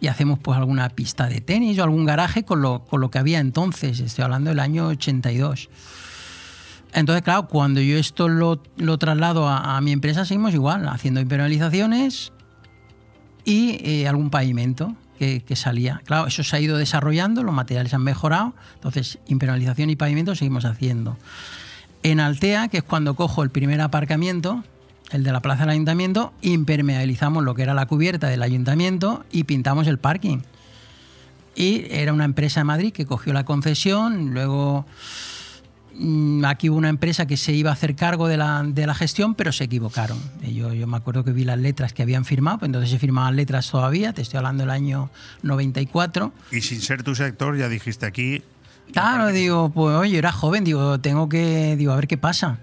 [0.00, 3.18] y hacemos pues alguna pista de tenis o algún garaje con lo, con lo que
[3.18, 4.00] había entonces.
[4.00, 5.68] Estoy hablando del año 82.
[6.92, 12.32] Entonces, claro, cuando yo esto lo, lo traslado a, mi empresa, seguimos igual, haciendo impermeabilizaciones
[13.44, 16.00] y eh, algún pavimento que, que salía.
[16.04, 20.64] Claro, eso se ha ido desarrollando, los materiales han mejorado, entonces impermeabilización y pavimento seguimos
[20.64, 21.18] haciendo.
[22.02, 24.64] En Altea, que es cuando cojo el primer aparcamiento,
[25.10, 29.44] el de la plaza del ayuntamiento, impermeabilizamos lo que era la cubierta del ayuntamiento y
[29.44, 30.38] pintamos el parking.
[31.54, 34.84] Y era una empresa de Madrid que cogió la concesión, luego
[35.94, 38.94] mm, aquí hubo una empresa que se iba a hacer cargo de la, de la
[38.94, 40.18] gestión, pero se equivocaron.
[40.42, 43.36] Yo, yo me acuerdo que vi las letras que habían firmado, pues entonces se firmaban
[43.36, 45.08] letras todavía, te estoy hablando del año
[45.42, 46.32] 94.
[46.52, 48.42] Y sin ser tu sector, ya dijiste aquí,
[48.92, 52.58] Claro, digo, pues oye, era joven, digo, tengo que, digo, a ver qué pasa.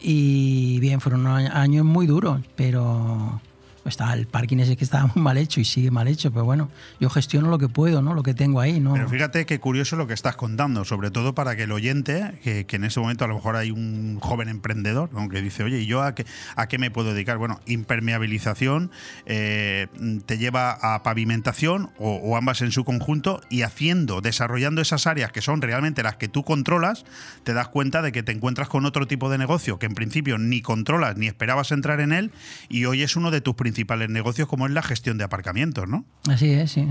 [0.00, 3.40] Y bien, fueron unos años muy duros, pero
[3.88, 6.70] está el parking ese que estaba muy mal hecho y sigue mal hecho, pero bueno,
[7.00, 8.14] yo gestiono lo que puedo, ¿no?
[8.14, 8.94] Lo que tengo ahí, ¿no?
[8.94, 12.66] Pero fíjate qué curioso lo que estás contando, sobre todo para que el oyente, que,
[12.76, 16.02] en ese momento a lo mejor hay un joven emprendedor, aunque dice, oye, ¿y yo
[16.02, 16.26] a qué,
[16.56, 17.38] a qué me puedo dedicar?
[17.38, 18.90] Bueno, impermeabilización
[19.24, 19.86] eh,
[20.26, 25.32] te lleva a pavimentación o, o ambas en su conjunto y haciendo, desarrollando esas áreas
[25.32, 27.04] que son realmente las que tú controlas,
[27.44, 30.38] te das cuenta de que te encuentras con otro tipo de negocio que en principio
[30.38, 32.30] ni controlas ni esperabas entrar en él
[32.68, 33.75] y hoy es uno de tus principales
[34.08, 36.04] negocios como es la gestión de aparcamientos, ¿no?
[36.28, 36.86] Así es, sí.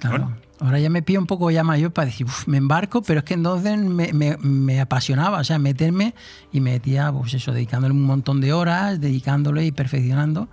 [0.00, 0.36] Claro.
[0.60, 3.24] Ahora ya me pido un poco ya mayor para decir, "Uf, me embarco, pero es
[3.24, 6.14] que entonces me, me- me apasionaba, o sea, meterme
[6.52, 10.48] y me metía, pues eso, dedicándole un montón de horas, dedicándole y perfeccionando.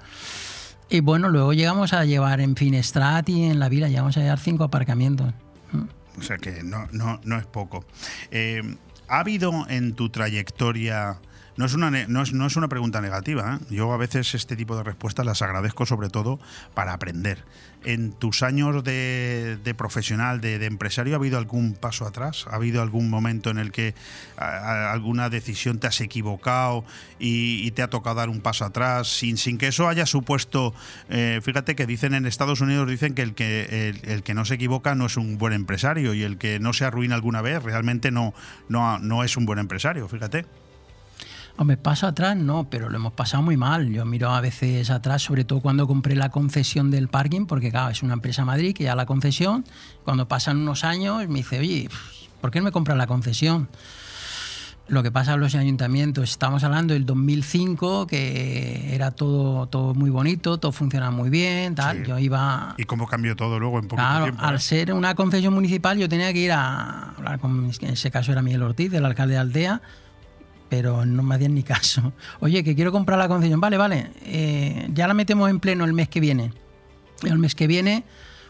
[0.90, 4.40] Y bueno, luego llegamos a llevar en Finestrat y en la vila, llegamos a llevar
[4.40, 5.34] cinco aparcamientos.
[6.18, 7.86] O sea que no, no, no es poco.
[8.32, 8.61] Eh,
[9.07, 11.18] ¿Ha habido en tu trayectoria...
[11.57, 13.60] No es, una, no, es, no es una pregunta negativa.
[13.60, 13.65] ¿eh?
[13.76, 16.40] Yo a veces este tipo de respuestas las agradezco sobre todo
[16.73, 17.44] para aprender.
[17.84, 22.45] ¿En tus años de, de profesional, de, empresario, ha habido algún paso atrás?
[22.49, 23.95] ¿Ha habido algún momento en el que
[24.38, 26.86] alguna decisión te has equivocado
[27.19, 30.73] y, te ha tocado dar un paso atrás sin, sin que eso haya supuesto...
[31.10, 34.45] eh, fíjate que dicen en Estados Unidos, dicen que el que, el, el que no
[34.45, 37.64] se equivoca no es un buen empresario y el que no se arruina alguna vez
[37.64, 38.34] realmente no,
[38.69, 40.45] no, no es un buen empresario, fíjate.
[41.62, 43.88] Hombre, paso atrás no, pero lo hemos pasado muy mal.
[43.92, 47.92] Yo miro a veces atrás, sobre todo cuando compré la concesión del parking, porque claro,
[47.92, 49.64] es una empresa Madrid que ya la concesión,
[50.04, 51.88] cuando pasan unos años me dice, oye,
[52.42, 53.70] ¿por qué no me compras la concesión?
[54.88, 60.10] Lo que pasa en los ayuntamientos, estamos hablando del 2005, que era todo, todo muy
[60.10, 62.04] bonito, todo funcionaba muy bien, tal.
[62.04, 64.44] Yo iba, ¿Y cómo cambió todo luego en poquito Claro, tiempo?
[64.44, 64.60] al eh?
[64.60, 68.42] ser una concesión municipal yo tenía que ir a hablar con, en ese caso era
[68.42, 69.82] Miguel Ortiz, el alcalde de Aldea,
[70.72, 72.14] pero no me hacían ni caso.
[72.39, 73.60] Oye, que quiero comprar la concesión.
[73.60, 76.53] Vale, vale, eh, ya la metemos en pleno el mes que viene.
[77.23, 78.06] El mes que viene,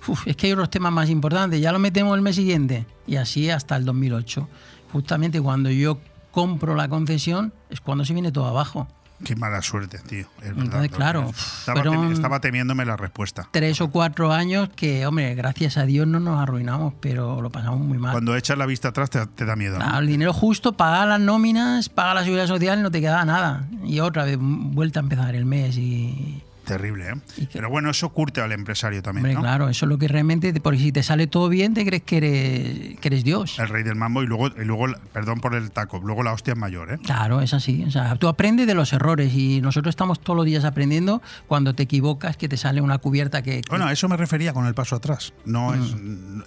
[0.07, 2.85] uf, es que hay otros temas más importantes, ya lo metemos el mes siguiente.
[3.07, 4.47] Y así hasta el 2008.
[4.93, 5.97] Justamente cuando yo
[6.29, 8.87] compro la concesión es cuando se viene todo abajo.
[9.23, 10.25] Qué mala suerte, tío.
[10.41, 13.47] es Entonces, claro, Estaba, fueron- temi- estaba temiéndome la respuesta.
[13.51, 17.79] Tres o cuatro años que, hombre, gracias a Dios no nos arruinamos, pero lo pasamos
[17.81, 18.11] muy mal.
[18.11, 19.77] Cuando echas la vista atrás te, te da miedo.
[19.79, 19.99] ¿no?
[19.99, 23.67] El dinero justo, pagar las nóminas, pagar la seguridad social y no te queda nada.
[23.83, 26.43] Y otra vez, vuelta a empezar el mes y...
[26.71, 27.47] Terrible, ¿eh?
[27.51, 29.41] Pero bueno, eso curte al empresario también, Hombre, ¿no?
[29.41, 32.17] claro, eso es lo que realmente, porque si te sale todo bien, te crees que
[32.17, 33.59] eres, que eres Dios.
[33.59, 36.53] El rey del mambo y luego, y luego, perdón por el taco, luego la hostia
[36.53, 36.97] es mayor, ¿eh?
[37.03, 37.83] Claro, es así.
[37.85, 41.73] O sea, tú aprendes de los errores y nosotros estamos todos los días aprendiendo cuando
[41.73, 43.61] te equivocas, que te sale una cubierta que...
[43.61, 45.33] que- Bueno, a eso me refería con el paso atrás.
[45.43, 45.81] No es,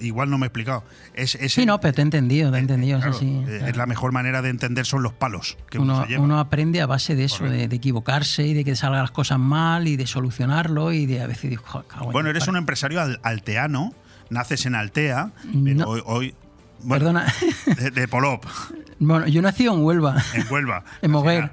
[0.01, 0.85] igual no me he explicado.
[1.15, 1.61] Es, es Mm.
[1.61, 3.27] sí, no, pero te he entendido, te he entendido, claro, es así.
[3.27, 3.67] eh, claro.
[3.67, 6.23] es la mejor manera de entender son los palos que uno, Uno, se lleva.
[6.25, 9.39] uno aprende a base de eso, de, de equivocarse y de que salgan las cosas
[9.39, 12.51] mal y de solucionarlo y de a veces digo, "Jo, cago en Bueno, eres par-".
[12.51, 13.93] un empresario al- alteano,
[14.31, 15.33] naces en Altea,
[15.65, 15.85] pero No.
[15.87, 16.35] hoy, hoy-
[16.81, 17.27] bueno, Perdona.
[17.79, 18.45] de, de Polop,
[18.99, 20.17] Bueno, yo nací en Huelva.
[20.35, 20.85] en Huelva.
[21.03, 21.51] En Moguer.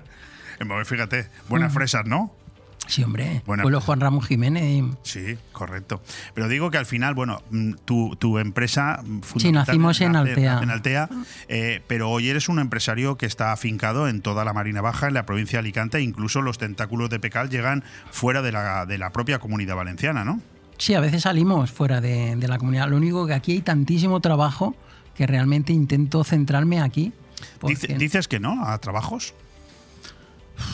[0.60, 1.76] En Moguer, fíjate, buenas Mm.
[1.76, 2.34] fresas, ¿no?
[2.92, 3.42] Sí, hombre.
[3.46, 3.86] Pueblo empresa.
[3.86, 4.84] Juan Ramón Jiménez.
[5.04, 6.02] Sí, correcto.
[6.34, 9.02] Pero digo que al final, bueno, mm, tu, tu empresa.
[9.02, 10.60] mm, Sí, nacimos en Altea.
[10.62, 11.08] En Altea,
[11.48, 15.14] eh, pero hoy eres un empresario que está afincado en toda la Marina Baja, en
[15.14, 18.98] la provincia de Alicante, e incluso los tentáculos de Pecal llegan fuera de la, de
[18.98, 20.42] la propia comunidad valenciana, ¿no?
[20.78, 22.90] Sí, a veces salimos fuera de, de la comunidad.
[22.90, 24.76] Lo único que aquí hay tantísimo trabajo
[25.16, 27.14] que realmente intento centrarme aquí.
[27.66, 29.34] Dice- dices que no a trabajos.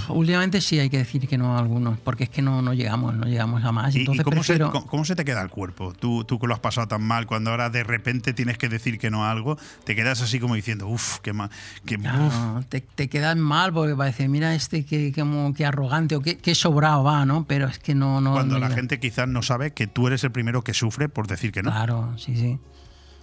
[0.09, 3.13] Últimamente sí hay que decir que no a algunos, porque es que no, no llegamos,
[3.15, 3.93] no llegamos a más.
[3.95, 4.71] ¿Y, y Entonces cómo, se, prefiero...
[4.71, 5.93] cómo- cómo se te queda el cuerpo?
[5.93, 8.99] Tú, tú que lo has pasado tan mal, cuando ahora de repente tienes que decir
[8.99, 11.49] que no a algo, te quedas así como diciendo, uff, qué mal.
[11.85, 16.37] Qué, Claro, te, te quedas mal porque parece, mira este como, que arrogante o que,
[16.37, 17.45] que sobrado va, ¿no?
[17.45, 18.21] Pero es que no...
[18.21, 21.09] no cuando no la gente quizás no sabe que tú eres el primero que sufre
[21.09, 21.71] por decir que no.
[21.71, 22.59] Claro, sí, sí.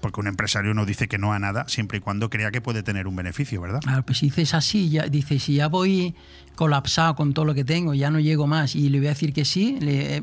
[0.04, 2.82] Porque un empresario no dice que no a nada siempre y cuando crea que puede
[2.82, 3.80] tener un beneficio, ¿verdad?
[3.80, 6.14] Claro, pues si dices así, ya, dices, si ya voy
[6.56, 9.32] colapsado con todo lo que tengo, ya no llego más y le voy a decir
[9.32, 10.20] que sí, le,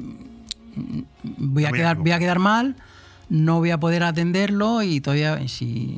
[1.23, 2.75] voy, a voy a quedar, voy a quedar mal,
[3.29, 5.97] no voy a poder atenderlo y todavía, si,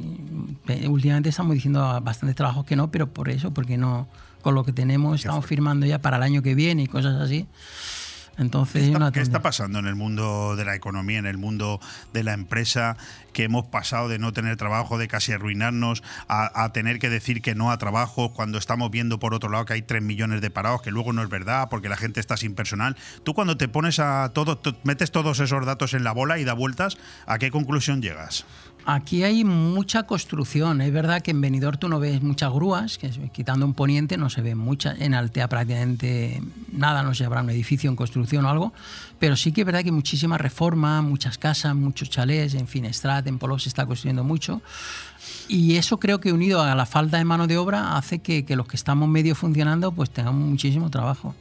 [0.88, 4.08] últimamente estamos diciendo a bastantes trabajos que no, pero por eso, porque no,
[4.42, 7.48] con lo que tenemos, estamos firmando ya para el año que viene y cosas así.
[8.38, 11.80] Entonces, ¿Qué está, qué pasando en el mundo de la economía, en el mundo
[12.14, 12.98] de la empresa,
[13.32, 17.42] que hemos pasado de no tener trabajo, de casi arruinarnos, a, a tener que decir
[17.42, 20.50] que no a trabajo cuando estamos viendo por otro lado que hay 3 millones de
[20.50, 22.96] parados, que luego no es verdad porque la gente está sin personal?
[23.24, 26.54] Tú cuando te pones a todo, metes todos esos datos en la bola y da
[26.54, 26.98] vueltas,
[27.28, 28.46] ¿a qué conclusión llegas?
[28.86, 30.82] Aquí hay mucha construcción.
[30.82, 34.30] Es verdad que en Benidorm tú no ves muchas grúas, que quitando un poniente no
[34.30, 35.00] se ven muchas.
[35.00, 36.42] En Altea prácticamente
[36.72, 38.74] nada, no se habrá un edificio en construcción o algo.
[39.20, 42.56] Pero sí que es verdad que hay muchísima reforma, muchas casas, muchos chalés.
[42.56, 44.62] En Finestrat, en Polop se está construyendo mucho.
[45.48, 48.58] Y eso creo que unido a la falta de mano de obra hace que, que
[48.58, 51.34] los que estamos medio funcionando pues tengamos muchísimo trabajo.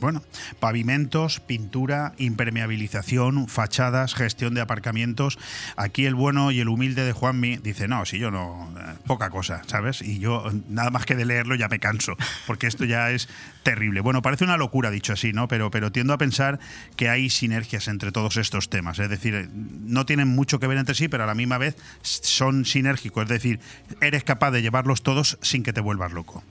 [0.00, 0.22] Bueno,
[0.60, 5.38] pavimentos, pintura, impermeabilización, fachadas, gestión de aparcamientos.
[5.76, 9.30] Aquí el bueno y el humilde de Juanmi dice, no, si yo no, eh, poca
[9.30, 10.02] cosa, ¿sabes?
[10.02, 12.16] Y yo eh, nada más que de leerlo ya me canso,
[12.46, 13.28] porque esto ya es
[13.62, 14.00] terrible.
[14.00, 15.48] Bueno, parece una locura dicho así, ¿no?
[15.48, 16.60] Pero, pero tiendo a pensar
[16.96, 18.98] que hay sinergias entre todos estos temas.
[18.98, 22.64] Es decir, no tienen mucho que ver entre sí, pero a la misma vez son
[22.64, 23.24] sinérgicos.
[23.24, 23.60] Es decir,
[24.00, 26.44] eres capaz de llevarlos todos sin que te vuelvas loco.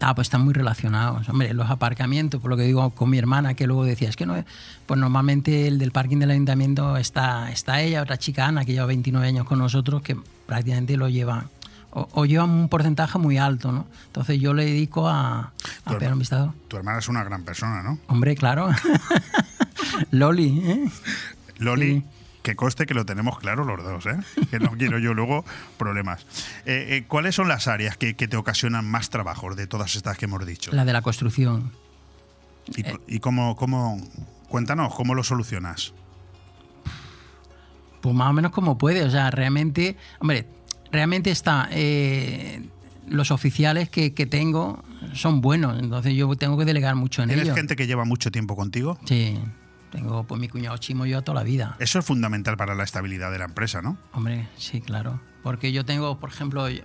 [0.00, 1.28] Ah, pues están muy relacionados.
[1.28, 4.26] Hombre, los aparcamientos, por lo que digo con mi hermana, que luego decía, es que
[4.26, 4.44] no,
[4.86, 8.86] pues normalmente el del parking del ayuntamiento está, está ella, otra chica Ana, que lleva
[8.86, 10.16] 29 años con nosotros, que
[10.46, 11.46] prácticamente lo lleva,
[11.90, 13.86] o, o llevan un porcentaje muy alto, ¿no?
[14.06, 15.52] Entonces yo le dedico a,
[15.84, 16.54] a pegar un vistazo.
[16.68, 17.98] Tu hermana es una gran persona, ¿no?
[18.06, 18.68] Hombre, claro.
[20.12, 20.90] Loli, ¿eh?
[21.58, 22.04] Loli,
[22.48, 24.16] que coste que lo tenemos claro los dos, ¿eh?
[24.50, 25.44] que no quiero yo luego
[25.76, 26.22] problemas.
[26.64, 30.16] Eh, eh, ¿Cuáles son las áreas que, que te ocasionan más trabajos de todas estas
[30.16, 30.72] que hemos dicho?
[30.72, 31.72] La de la construcción.
[32.74, 32.84] ¿Y,
[33.16, 34.00] y cómo, cómo,
[34.48, 35.92] cuéntanos, cómo lo solucionas?
[38.00, 39.04] Pues más o menos como puede.
[39.04, 40.46] O sea, realmente, hombre,
[40.90, 41.68] realmente está.
[41.70, 42.62] eh,
[43.08, 44.82] los oficiales que, que tengo
[45.14, 47.56] son buenos, entonces yo tengo que delegar mucho en ¿Tienes ellos.
[47.56, 48.98] gente que lleva mucho tiempo contigo?
[49.06, 49.38] Sí,
[49.90, 51.76] tengo pues mi cuñado Chimo yo toda la vida.
[51.78, 53.96] Eso es fundamental para la estabilidad de la empresa, ¿no?
[54.12, 55.20] Hombre, sí, claro.
[55.42, 56.82] Porque yo tengo, por ejemplo, yo-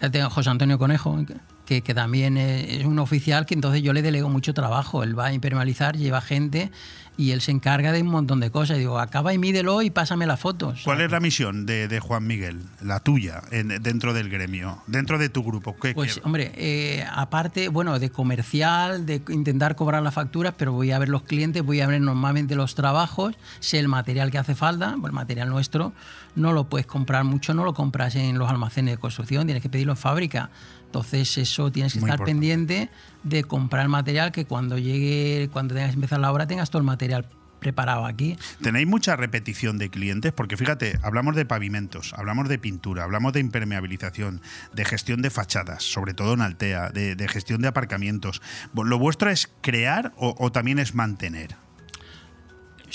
[0.00, 1.18] ya tengo a José Antonio Conejo,
[1.64, 5.02] que, que también es un oficial que entonces yo le delego mucho trabajo.
[5.02, 6.70] Él va a impermeabilizar, lleva gente
[7.16, 8.78] y él se encarga de un montón de cosas.
[8.78, 10.80] Digo, acaba y mídelo y pásame las fotos.
[10.84, 15.18] ¿Cuál es la misión de, de Juan Miguel, la tuya, en- dentro del gremio, dentro
[15.18, 15.76] de tu grupo?
[15.76, 20.72] ¿Qué, Pues, qué- hombre, eh, aparte, bueno, de comercial, de intentar cobrar las facturas, pero
[20.72, 24.38] voy a ver los clientes, voy a ver normalmente los trabajos, sé el material que
[24.38, 25.92] hace falta, pues el material nuestro
[26.36, 29.68] no lo puedes comprar mucho, no lo compras en los almacenes de construcción, tienes que
[29.68, 30.50] pedirlo en fábrica.
[30.94, 32.40] Entonces, eso tienes que Muy estar importante.
[32.40, 32.90] pendiente
[33.24, 36.86] de comprar material que cuando llegue, cuando tengas que empezar la obra, tengas todo el
[36.86, 38.36] material preparado aquí.
[38.62, 40.32] ¿Tenéis mucha repetición de clientes?
[40.32, 44.40] Porque fíjate, hablamos de pavimentos, hablamos de pintura, hablamos de impermeabilización,
[44.72, 48.40] de gestión de fachadas, sobre todo en Altea, de, de gestión de aparcamientos.
[48.72, 51.56] ¿Lo vuestro es crear o, o también es mantener?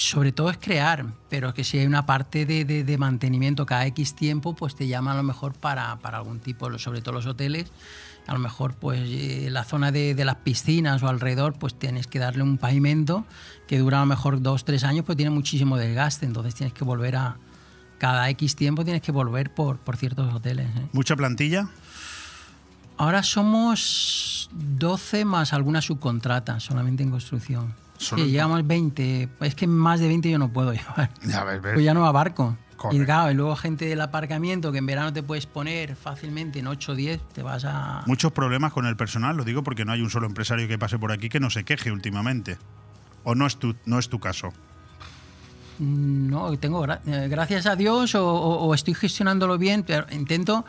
[0.01, 3.85] Sobre todo es crear, pero que si hay una parte de, de- de mantenimiento cada
[3.87, 7.25] X tiempo, pues te llaman a lo mejor para, para algún tipo, sobre todo los
[7.25, 7.71] hoteles,
[8.27, 12.07] a lo mejor pues eh, la zona de, de las piscinas o alrededor, pues tienes
[12.07, 13.25] que darle un pavimento
[13.67, 16.83] que dura a lo mejor dos, tres años, pues tiene muchísimo desgaste, entonces tienes que
[16.83, 17.37] volver a,
[17.97, 20.67] cada X tiempo tienes que volver por, por ciertos hoteles.
[20.67, 20.87] ¿eh?
[20.93, 21.67] ¿Mucha plantilla?
[22.97, 27.73] Ahora somos 12 más alguna subcontrata solamente en construcción.
[27.99, 29.29] Solo llegamos 20.
[29.41, 31.11] Es que más de 20 yo no puedo llevar.
[31.21, 31.73] Ves, ves.
[31.73, 32.57] Pues ya no abarco.
[32.77, 33.01] Correcto.
[33.03, 36.67] Y, claro, y luego gente del aparcamiento que en verano te puedes poner fácilmente en
[36.67, 38.03] 8 o 10, te vas a...
[38.05, 40.97] Muchos problemas con el personal, lo digo porque no hay un solo empresario que pase
[40.97, 42.57] por aquí que no se queje últimamente.
[43.25, 44.53] ¿O no es tu, no es tu caso?
[45.79, 50.65] No, tengo gra- eh, gracias a Dios o, o- o estoy gestionándolo bien, pero intento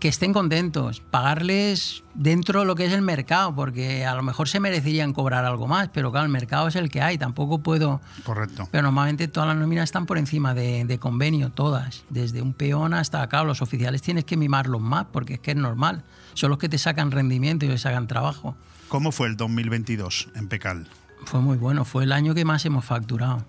[0.00, 4.48] que estén contentos, pagarles dentro de lo que es el mercado, porque a lo mejor
[4.48, 8.00] se merecerían cobrar algo más, pero claro, el mercado es el que hay, tampoco puedo...
[8.24, 8.66] Correcto.
[8.72, 12.94] Pero normalmente todas las nóminas están por encima de, de convenio, todas, desde un peón
[12.94, 16.02] hasta, claro, los oficiales tienes que mimarlos más, porque es que es normal,
[16.32, 18.56] son los que te sacan rendimiento y te sacan trabajo.
[18.88, 20.88] ¿Cómo fue el 2022 en Pecal?
[21.26, 23.44] Fue muy bueno, fue el año que más hemos facturado.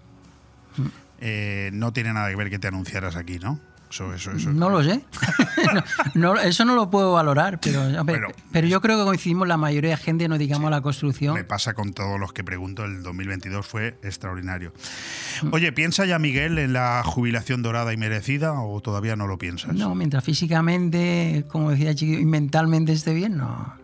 [1.21, 3.57] Eh, no tiene nada que ver que te anunciaras aquí, ¿no?
[3.91, 4.53] Eso, eso, eso.
[4.53, 5.01] No lo sé.
[6.15, 9.57] no, no, eso no lo puedo valorar, pero, hombre, pero yo creo que coincidimos la
[9.57, 11.33] mayoría de gente, no digamos la construcción.
[11.33, 14.71] Me pasa con todos los que pregunto, el 2022 fue extraordinario.
[15.51, 19.73] Oye, ¿piensa ya Miguel en la jubilación dorada y merecida o todavía no lo piensas?
[19.75, 23.75] No, mientras físicamente, como decía Chiqui, y mentalmente esté bien, no,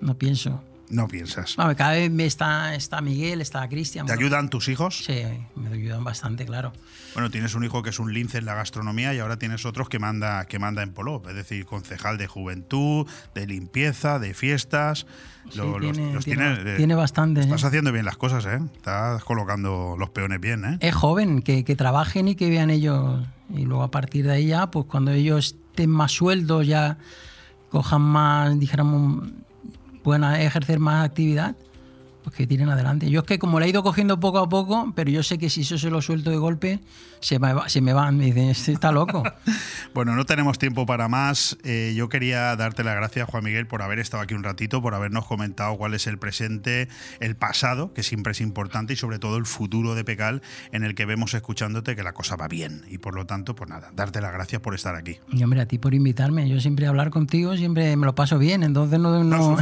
[0.00, 0.60] no pienso.
[0.92, 1.56] No piensas.
[1.56, 4.04] No, cada vez me está, está Miguel, está Cristian.
[4.04, 5.02] ¿Te bueno, ayudan tus hijos?
[5.06, 5.22] Sí,
[5.56, 6.74] me ayudan bastante, claro.
[7.14, 9.88] Bueno, tienes un hijo que es un lince en la gastronomía y ahora tienes otros
[9.88, 15.06] que manda, que manda en Polop, es decir, concejal de juventud, de limpieza, de fiestas.
[15.50, 17.66] Sí, Lo- los- tiene- los tiene- eh, tiene bastante, Estás ¿eh?
[17.68, 18.60] haciendo bien las cosas, ¿eh?
[18.76, 20.76] Estás colocando los peones bien, ¿eh?
[20.80, 23.26] Es joven, que, que trabajen y que vean ellos.
[23.48, 26.98] Y luego a partir de ahí ya, pues cuando ellos estén más sueldos, ya
[27.70, 29.30] cojan más, dijéramos,
[30.02, 31.56] puedan ejercer más actividad,
[32.22, 33.10] pues que tiren adelante.
[33.10, 35.50] Yo es que como le he ido cogiendo poco a poco, pero yo sé que
[35.50, 36.80] si eso se lo suelto de golpe,
[37.22, 38.18] se me, va- se me van.
[38.18, 39.22] Me dicen, este está loco.
[39.94, 41.58] Bueno, no tenemos tiempo para más.
[41.64, 44.94] Eh, yo quería darte las gracias, Juan Miguel, por haber estado aquí un ratito, por
[44.94, 46.88] habernos comentado cuál es el presente,
[47.20, 50.40] el pasado, que siempre es importante, y sobre todo el futuro de Pecal,
[50.72, 52.86] en el que vemos escuchándote que la cosa va bien.
[52.88, 55.18] Y por lo tanto, pues nada, darte las gracias por estar aquí.
[55.30, 56.48] Y hombre, a ti por invitarme.
[56.48, 58.62] Yo siempre hablar contigo, siempre me lo paso bien.
[58.62, 59.58] Entonces no, no,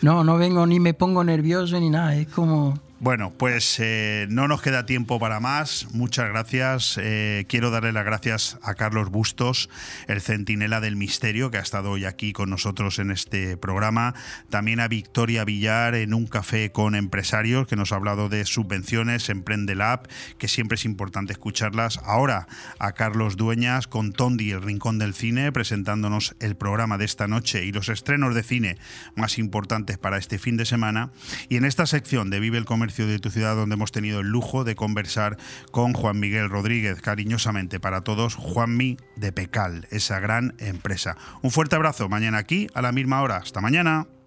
[0.00, 2.16] no, no vengo ni me pongo nervioso ni nada.
[2.16, 2.80] Es como...
[3.04, 5.88] Bueno, pues eh, no nos queda tiempo para más.
[5.92, 6.98] Muchas gracias.
[6.98, 9.68] Eh, quiero darle las gracias a Carlos Bustos,
[10.06, 14.14] el centinela del misterio, que ha estado hoy aquí con nosotros en este programa.
[14.48, 19.28] También a Victoria Villar en un café con empresarios, que nos ha hablado de subvenciones,
[19.28, 20.08] Emprende Lab,
[20.38, 21.98] que siempre es importante escucharlas.
[22.04, 22.46] Ahora
[22.78, 27.66] a Carlos Dueñas con Tondi, el Rincón del Cine, presentándonos el programa de esta noche
[27.66, 28.78] y los estrenos de cine
[29.14, 31.10] más importantes para este fin de semana.
[31.50, 32.64] Y en esta sección de Vive el
[32.96, 35.36] De tu ciudad, donde hemos tenido el lujo de conversar
[35.72, 41.16] con Juan Miguel Rodríguez, cariñosamente para todos, Juanmi de Pecal, esa gran empresa.
[41.42, 43.38] Un fuerte abrazo mañana aquí a la misma hora.
[43.38, 44.06] Hasta mañana.